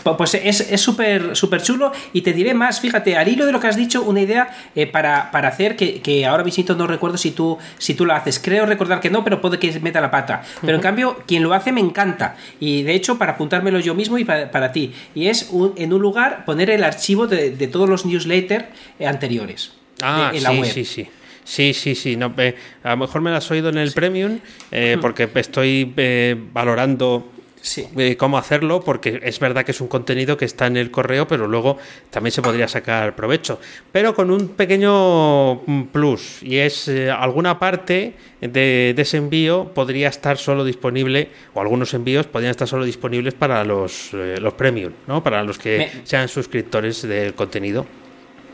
Pu- 0.04 0.16
Pues 0.18 0.34
es 0.36 0.62
es 0.62 0.82
súper 0.82 1.36
súper 1.36 1.62
chulo 1.62 1.92
y 2.14 2.22
te 2.22 2.34
diré 2.34 2.54
más, 2.54 2.80
fíjate, 2.80 3.16
al 3.18 3.28
hilo 3.28 3.46
de 3.46 3.52
lo 3.52 3.60
que 3.60 3.68
has 3.68 3.76
dicho, 3.76 4.02
una 4.04 4.22
idea 4.22 4.50
eh, 4.76 4.88
para, 4.88 5.32
para 5.32 5.50
hacer 5.50 5.76
que, 5.76 6.02
que 6.02 6.26
ahora 6.26 6.44
mismo 6.44 6.54
no 6.76 6.88
recuerdo 6.88 7.18
si 7.18 7.32
tú, 7.32 7.58
si 7.78 7.94
tú 7.96 8.06
lo 8.06 8.14
haces. 8.14 8.40
Creo 8.40 8.66
recordar 8.66 9.00
que 9.00 9.10
no, 9.10 9.24
pero 9.24 9.42
puede 9.42 9.60
que 9.60 9.80
meta 9.80 10.00
la 10.02 10.12
pata. 10.12 10.44
Pero 10.62 10.76
en 10.76 10.82
cambio, 10.82 11.18
quien 11.28 11.44
lo 11.44 11.54
hace 11.54 11.72
me 11.72 11.82
encanta. 11.82 12.36
Y 12.60 12.84
de 12.84 12.94
hecho, 12.94 13.18
para 13.18 13.34
apuntármelo 13.34 13.80
yo 13.80 13.96
mismo 13.96 14.18
y 14.18 14.24
para, 14.24 14.52
para 14.52 14.72
ti. 14.72 14.94
Y 15.16 15.28
es 15.28 15.50
un- 15.52 15.74
en 15.78 15.92
un 15.94 16.02
lugar 16.02 16.46
poner 16.46 16.70
el 16.70 16.84
archivo 16.84 17.26
de, 17.28 17.52
de 17.52 17.68
todos 17.68 17.90
los 17.90 18.06
newsletters 18.06 18.66
eh, 19.00 19.08
anteriores. 19.08 19.74
Ah, 20.02 20.30
de- 20.32 20.38
en 20.38 20.44
la 20.44 20.50
sí, 20.52 20.60
web. 20.60 20.72
sí, 20.72 20.86
sí. 20.86 21.08
Sí, 21.44 21.74
sí, 21.74 21.96
sí. 21.96 22.16
No, 22.16 22.34
eh, 22.38 22.56
a 22.84 22.92
lo 22.92 22.98
mejor 22.98 23.22
me 23.22 23.30
las 23.32 23.44
has 23.44 23.52
oído 23.52 23.68
en 23.70 23.78
el 23.78 23.92
Premium 23.92 24.40
eh, 24.72 24.98
porque 25.02 25.28
estoy 25.36 25.92
eh, 25.98 26.38
valorando 26.54 27.33
Sí. 27.66 27.88
eh, 27.98 28.18
cómo 28.18 28.38
hacerlo, 28.38 28.82
porque 28.82 29.22
es 29.24 29.40
verdad 29.40 29.64
que 29.64 29.72
es 29.72 29.80
un 29.80 29.88
contenido 29.88 30.36
que 30.36 30.44
está 30.44 30.68
en 30.68 30.76
el 30.76 30.92
correo, 30.92 31.26
pero 31.30 31.48
luego 31.48 31.78
también 32.10 32.34
se 32.34 32.42
podría 32.42 32.68
sacar 32.68 33.16
provecho. 33.16 33.58
Pero 33.94 34.14
con 34.14 34.32
un 34.32 34.50
pequeño 34.50 35.56
mm, 35.66 35.84
plus, 35.92 36.44
y 36.44 36.58
es 36.58 36.90
eh, 36.90 37.10
alguna 37.10 37.60
parte 37.60 38.16
de, 38.42 38.94
de 38.94 39.02
ese 39.02 39.16
envío 39.16 39.72
podría 39.74 40.10
estar 40.10 40.38
solo 40.38 40.66
disponible, 40.66 41.30
o 41.54 41.62
algunos 41.62 41.94
envíos 41.94 42.28
podrían 42.28 42.52
estar 42.52 42.68
solo 42.68 42.84
disponibles 42.84 43.34
para 43.34 43.64
los, 43.64 44.10
eh, 44.14 44.38
los 44.42 44.54
premium, 44.56 44.92
¿no? 45.08 45.24
para 45.24 45.42
los 45.42 45.58
que 45.58 45.78
Me- 45.78 46.06
sean 46.06 46.28
suscriptores 46.28 47.02
del 47.04 47.34
contenido. 47.34 47.86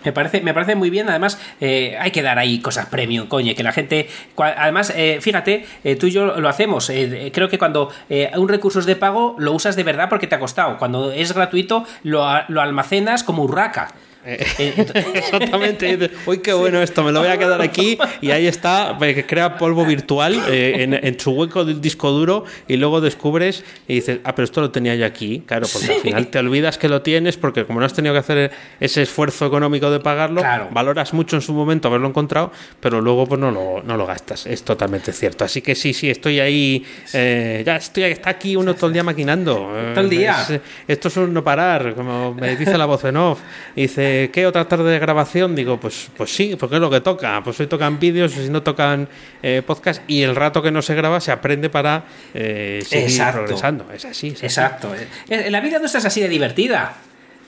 Me 0.03 0.13
parece, 0.13 0.41
me 0.41 0.53
parece 0.53 0.75
muy 0.75 0.89
bien, 0.89 1.09
además 1.09 1.39
eh, 1.59 1.97
hay 1.99 2.11
que 2.11 2.21
dar 2.21 2.39
ahí 2.39 2.59
cosas 2.59 2.85
premium, 2.87 3.27
coño, 3.27 3.53
que 3.55 3.63
la 3.63 3.71
gente... 3.71 4.07
Además, 4.37 4.93
eh, 4.95 5.19
fíjate, 5.21 5.65
eh, 5.83 5.95
tú 5.95 6.07
y 6.07 6.11
yo 6.11 6.39
lo 6.39 6.49
hacemos, 6.49 6.89
eh, 6.89 7.31
creo 7.33 7.49
que 7.49 7.57
cuando 7.57 7.91
eh, 8.09 8.31
un 8.35 8.47
recurso 8.47 8.79
es 8.79 8.85
de 8.85 8.95
pago 8.95 9.35
lo 9.37 9.53
usas 9.53 9.75
de 9.75 9.83
verdad 9.83 10.09
porque 10.09 10.27
te 10.27 10.35
ha 10.35 10.39
costado, 10.39 10.77
cuando 10.77 11.11
es 11.11 11.33
gratuito 11.33 11.85
lo, 12.03 12.25
lo 12.47 12.61
almacenas 12.61 13.23
como 13.23 13.43
urraca. 13.43 13.93
Eh, 14.25 14.45
ent- 14.75 14.91
Exactamente. 15.15 15.95
Dices, 15.97 16.11
Uy, 16.25 16.39
qué 16.39 16.53
bueno 16.53 16.81
esto, 16.81 17.03
me 17.03 17.11
lo 17.11 17.19
voy 17.21 17.29
a 17.29 17.37
quedar 17.37 17.61
aquí 17.61 17.97
y 18.21 18.31
ahí 18.31 18.47
está, 18.47 18.97
eh, 19.01 19.15
que 19.15 19.25
crea 19.25 19.57
polvo 19.57 19.85
virtual 19.85 20.41
eh, 20.49 20.75
en, 20.83 20.93
en 20.93 21.19
su 21.19 21.31
hueco 21.31 21.63
del 21.65 21.79
disco 21.81 22.11
duro 22.11 22.43
y 22.67 22.75
luego 22.77 22.99
descubres 23.01 23.63
y 23.87 23.95
dices, 23.95 24.19
ah, 24.25 24.35
pero 24.35 24.43
esto 24.45 24.61
lo 24.61 24.71
tenía 24.71 24.95
yo 24.95 25.05
aquí. 25.05 25.43
Claro, 25.45 25.67
porque 25.71 25.93
al 25.93 25.99
final 26.01 26.27
te 26.27 26.39
olvidas 26.39 26.77
que 26.77 26.89
lo 26.89 27.01
tienes 27.01 27.37
porque 27.37 27.65
como 27.65 27.79
no 27.79 27.85
has 27.85 27.93
tenido 27.93 28.13
que 28.13 28.19
hacer 28.19 28.51
ese 28.79 29.01
esfuerzo 29.03 29.45
económico 29.45 29.89
de 29.89 29.99
pagarlo, 29.99 30.41
Claro. 30.41 30.67
valoras 30.71 31.13
mucho 31.13 31.35
en 31.37 31.41
su 31.41 31.53
momento 31.53 31.87
haberlo 31.87 32.07
encontrado, 32.09 32.51
pero 32.79 33.01
luego 33.01 33.25
pues 33.25 33.39
no 33.39 33.51
lo, 33.51 33.81
no 33.83 33.95
lo 33.97 34.05
gastas. 34.05 34.45
Es 34.45 34.63
totalmente 34.63 35.13
cierto. 35.13 35.45
Así 35.45 35.61
que 35.61 35.75
sí, 35.75 35.93
sí, 35.93 36.09
estoy 36.09 36.39
ahí, 36.39 36.85
eh, 37.13 37.63
ya 37.65 37.77
estoy, 37.77 38.03
está 38.03 38.31
aquí 38.31 38.55
uno 38.55 38.75
todo 38.75 38.87
el 38.87 38.93
día 38.93 39.03
maquinando. 39.03 39.71
eh, 39.75 39.91
Todo 39.93 40.03
el 40.03 40.09
día. 40.09 40.35
es- 40.49 40.59
esto 40.87 41.07
es 41.07 41.17
un 41.17 41.33
no 41.33 41.43
parar, 41.43 41.95
como 41.95 42.33
me 42.33 42.55
dice 42.55 42.77
la 42.77 42.85
voz 42.85 43.03
en 43.05 43.17
off. 43.17 43.39
Y 43.75 43.87
¿qué 44.33 44.45
otra 44.47 44.67
tarde 44.67 44.91
de 44.91 44.99
grabación? 44.99 45.55
Digo, 45.55 45.79
pues, 45.79 46.09
pues 46.15 46.33
sí, 46.33 46.55
porque 46.59 46.75
es 46.75 46.81
lo 46.81 46.89
que 46.89 47.01
toca. 47.01 47.41
Pues 47.43 47.59
hoy 47.59 47.67
tocan 47.67 47.99
vídeos, 47.99 48.31
si 48.31 48.49
no 48.49 48.63
tocan 48.63 49.07
eh, 49.43 49.61
podcast, 49.65 50.01
y 50.07 50.23
el 50.23 50.35
rato 50.35 50.61
que 50.61 50.71
no 50.71 50.81
se 50.81 50.95
graba 50.95 51.19
se 51.19 51.31
aprende 51.31 51.69
para 51.69 52.03
eh, 52.33 52.83
seguir 52.85 53.09
Exacto. 53.09 53.39
progresando. 53.39 53.91
Es 53.91 54.05
así. 54.05 54.29
es. 54.29 54.43
Exacto. 54.43 54.93
eh. 54.95 55.07
Eh, 55.29 55.51
La 55.51 55.61
vida 55.61 55.79
nuestra 55.79 55.99
es 55.99 56.05
así 56.05 56.21
de 56.21 56.29
divertida. 56.29 56.95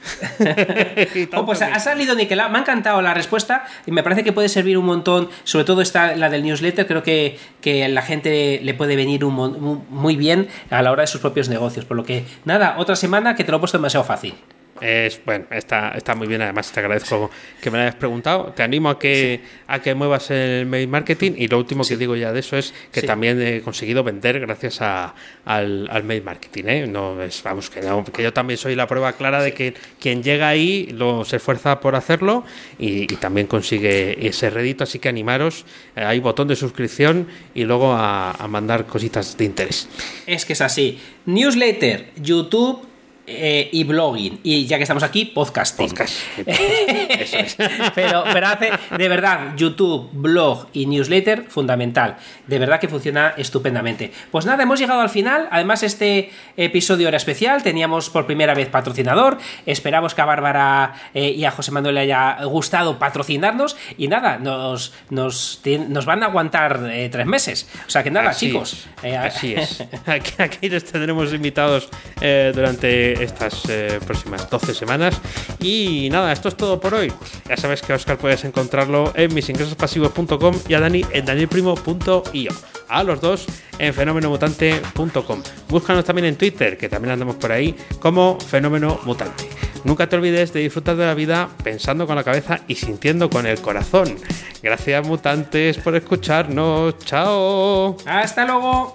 oh, 1.36 1.46
pues 1.46 1.62
ha 1.62 1.80
salido 1.80 2.16
Niquelao. 2.16 2.50
Me 2.50 2.58
ha 2.58 2.62
encantado 2.62 3.02
la 3.02 3.14
respuesta 3.14 3.66
y 3.86 3.92
me 3.92 4.04
parece 4.04 4.24
que 4.24 4.34
puede 4.34 4.50
servir 4.50 4.78
un 4.78 4.86
montón. 4.86 5.30
Sobre 5.44 5.66
todo 5.66 5.82
esta, 5.82 6.16
la 6.16 6.30
del 6.30 6.44
newsletter, 6.44 6.88
creo 6.88 7.04
que, 7.04 7.38
que 7.62 7.88
la 7.88 8.02
gente 8.02 8.60
le 8.64 8.74
puede 8.74 8.96
venir 8.96 9.24
un, 9.24 9.86
muy 9.90 10.16
bien 10.16 10.48
a 10.70 10.82
la 10.82 10.92
hora 10.92 11.02
de 11.02 11.08
sus 11.08 11.22
propios 11.22 11.50
negocios. 11.50 11.86
Por 11.86 11.98
lo 11.98 12.04
que, 12.04 12.26
nada, 12.46 12.76
otra 12.78 12.96
semana 12.96 13.36
que 13.36 13.44
te 13.44 13.52
lo 13.52 13.58
he 13.58 13.60
puesto 13.60 13.78
demasiado 13.78 14.04
fácil. 14.04 14.34
Es, 14.82 15.22
bueno, 15.24 15.46
está, 15.52 15.90
está 15.90 16.16
muy 16.16 16.28
bien. 16.28 16.42
Además, 16.42 16.72
te 16.72 16.80
agradezco 16.80 17.30
que 17.62 17.70
me 17.70 17.78
lo 17.78 17.84
hayas 17.84 17.96
preguntado. 17.96 18.52
Te 18.56 18.64
animo 18.64 18.90
a 18.90 18.98
que, 18.98 19.42
a 19.68 19.80
que 19.80 19.94
muevas 19.94 20.32
el 20.32 20.66
mail 20.66 20.88
marketing. 20.88 21.34
Y 21.38 21.48
lo 21.48 21.60
último 21.60 21.84
que 21.84 21.98
digo 21.98 22.16
ya 22.16 22.34
de 22.34 22.40
eso 22.40 22.58
es 22.58 22.74
que 22.92 23.04
también 23.04 23.42
he 23.42 23.62
conseguido 23.62 24.04
vender 24.04 24.40
gracias 24.40 24.82
a, 24.82 25.14
al, 25.46 25.88
al, 25.92 26.04
mail 26.04 26.24
marketing. 26.24 26.64
¿eh? 26.66 26.88
No 26.88 27.22
es, 27.22 27.42
vamos, 27.44 27.70
que, 27.70 27.82
que, 28.12 28.24
yo 28.24 28.34
también 28.34 28.58
soy 28.58 28.76
la 28.76 28.88
prueba 28.88 29.14
clara 29.14 29.42
de 29.44 29.54
que 29.54 29.74
quien 30.00 30.24
llega 30.24 30.48
ahí 30.48 30.88
lo, 30.92 31.24
se 31.26 31.36
esfuerza 31.38 31.80
por 31.80 31.96
hacerlo 31.96 32.44
y, 32.80 33.06
también 33.22 33.46
consigue 33.46 34.28
ese 34.28 34.50
rédito. 34.50 34.84
Así 34.84 34.98
que 34.98 35.10
animaros. 35.10 35.66
Eh, 35.96 36.04
hay 36.04 36.20
botón 36.20 36.48
de 36.48 36.56
suscripción 36.56 37.28
y 37.54 37.66
luego 37.66 37.94
a, 37.94 38.32
a 38.32 38.48
mandar 38.48 38.88
cositas 38.88 39.38
de 39.38 39.46
interés. 39.46 39.88
Es 40.26 40.46
que 40.46 40.54
es 40.54 40.62
así. 40.62 41.00
Newsletter, 41.26 42.08
YouTube 42.16 42.91
eh, 43.34 43.70
y 43.72 43.84
blogging. 43.84 44.40
Y 44.44 44.66
ya 44.66 44.78
que 44.78 44.84
estamos 44.84 45.04
aquí, 45.04 45.26
podcasting. 45.26 45.88
Podcast. 45.88 46.16
pero, 47.96 48.24
pero 48.32 48.48
hace, 48.48 48.72
de 48.98 49.10
verdad, 49.10 49.56
YouTube, 49.56 50.10
blog 50.12 50.68
y 50.74 50.86
newsletter, 50.86 51.46
fundamental. 51.48 52.18
De 52.48 52.60
verdad 52.60 52.80
que 52.80 52.88
funciona 52.88 53.34
estupendamente. 53.38 54.12
Pues 54.32 54.46
nada, 54.46 54.64
hemos 54.64 54.80
llegado 54.80 55.02
al 55.02 55.10
final. 55.10 55.48
Además, 55.52 55.84
este 55.84 56.32
episodio 56.58 57.08
era 57.08 57.18
especial. 57.18 57.64
Teníamos 57.64 58.10
por 58.10 58.26
primera 58.26 58.54
vez 58.54 58.70
patrocinador. 58.70 59.38
Esperamos 59.66 60.14
que 60.14 60.22
a 60.22 60.26
Bárbara 60.26 60.94
eh, 61.14 61.30
y 61.30 61.46
a 61.46 61.52
José 61.52 61.72
Manuel 61.72 61.96
le 61.96 62.02
haya 62.02 62.44
gustado 62.44 63.00
patrocinarnos. 63.00 63.78
Y 63.98 64.08
nada, 64.08 64.38
nos, 64.38 64.94
nos, 65.10 65.62
nos 65.88 66.06
van 66.06 66.24
a 66.24 66.28
aguantar 66.28 66.90
eh, 66.92 67.10
tres 67.10 67.26
meses. 67.26 67.70
O 67.88 67.90
sea 67.90 68.04
que 68.04 68.12
nada, 68.12 68.34
chicos. 68.34 68.88
así 69.20 69.54
es. 69.54 69.82
Aquí, 70.06 70.34
aquí 70.38 70.70
les 70.70 70.84
tendremos 70.84 71.34
invitados 71.34 71.90
durante 72.54 73.21
estas 73.24 73.64
eh, 73.70 74.00
próximas 74.06 74.50
12 74.50 74.74
semanas. 74.74 75.20
Y 75.60 76.10
nada, 76.12 76.32
esto 76.32 76.50
es 76.50 76.58
todo 76.58 76.80
por 76.80 76.94
hoy. 76.94 77.12
Ya 77.48 77.58
sabes 77.58 77.82
que 77.82 77.94
Oscar 77.94 78.18
puedes 78.18 78.44
encontrarlo 78.44 79.12
en 79.16 79.34
misingresospasivos.com 79.34 80.56
y 80.68 80.74
a 80.74 80.80
Dani 80.80 81.06
en 81.12 81.26
danielprimo.io. 81.26 82.52
A 82.90 83.04
los 83.04 83.22
dos 83.22 83.46
en 83.80 83.94
fenomenomutante.com. 83.94 85.44
Búscanos 85.70 86.04
también 86.04 86.26
en 86.26 86.36
Twitter, 86.36 86.78
que 86.78 86.90
también 86.90 87.14
andamos 87.14 87.36
por 87.36 87.52
ahí, 87.52 87.76
como 88.00 88.38
Fenómeno 88.40 89.00
Mutante. 89.06 89.48
Nunca 89.84 90.08
te 90.08 90.16
olvides 90.16 90.54
de 90.54 90.60
disfrutar 90.60 90.96
de 90.96 91.06
la 91.06 91.14
vida 91.14 91.50
pensando 91.64 92.06
con 92.06 92.16
la 92.16 92.24
cabeza 92.24 92.60
y 92.68 92.76
sintiendo 92.76 93.30
con 93.30 93.48
el 93.48 93.60
corazón. 93.62 94.16
Gracias 94.62 95.08
mutantes 95.08 95.78
por 95.78 95.96
escucharnos. 95.96 96.98
Chao. 97.00 97.98
Hasta 98.06 98.46
luego. 98.46 98.94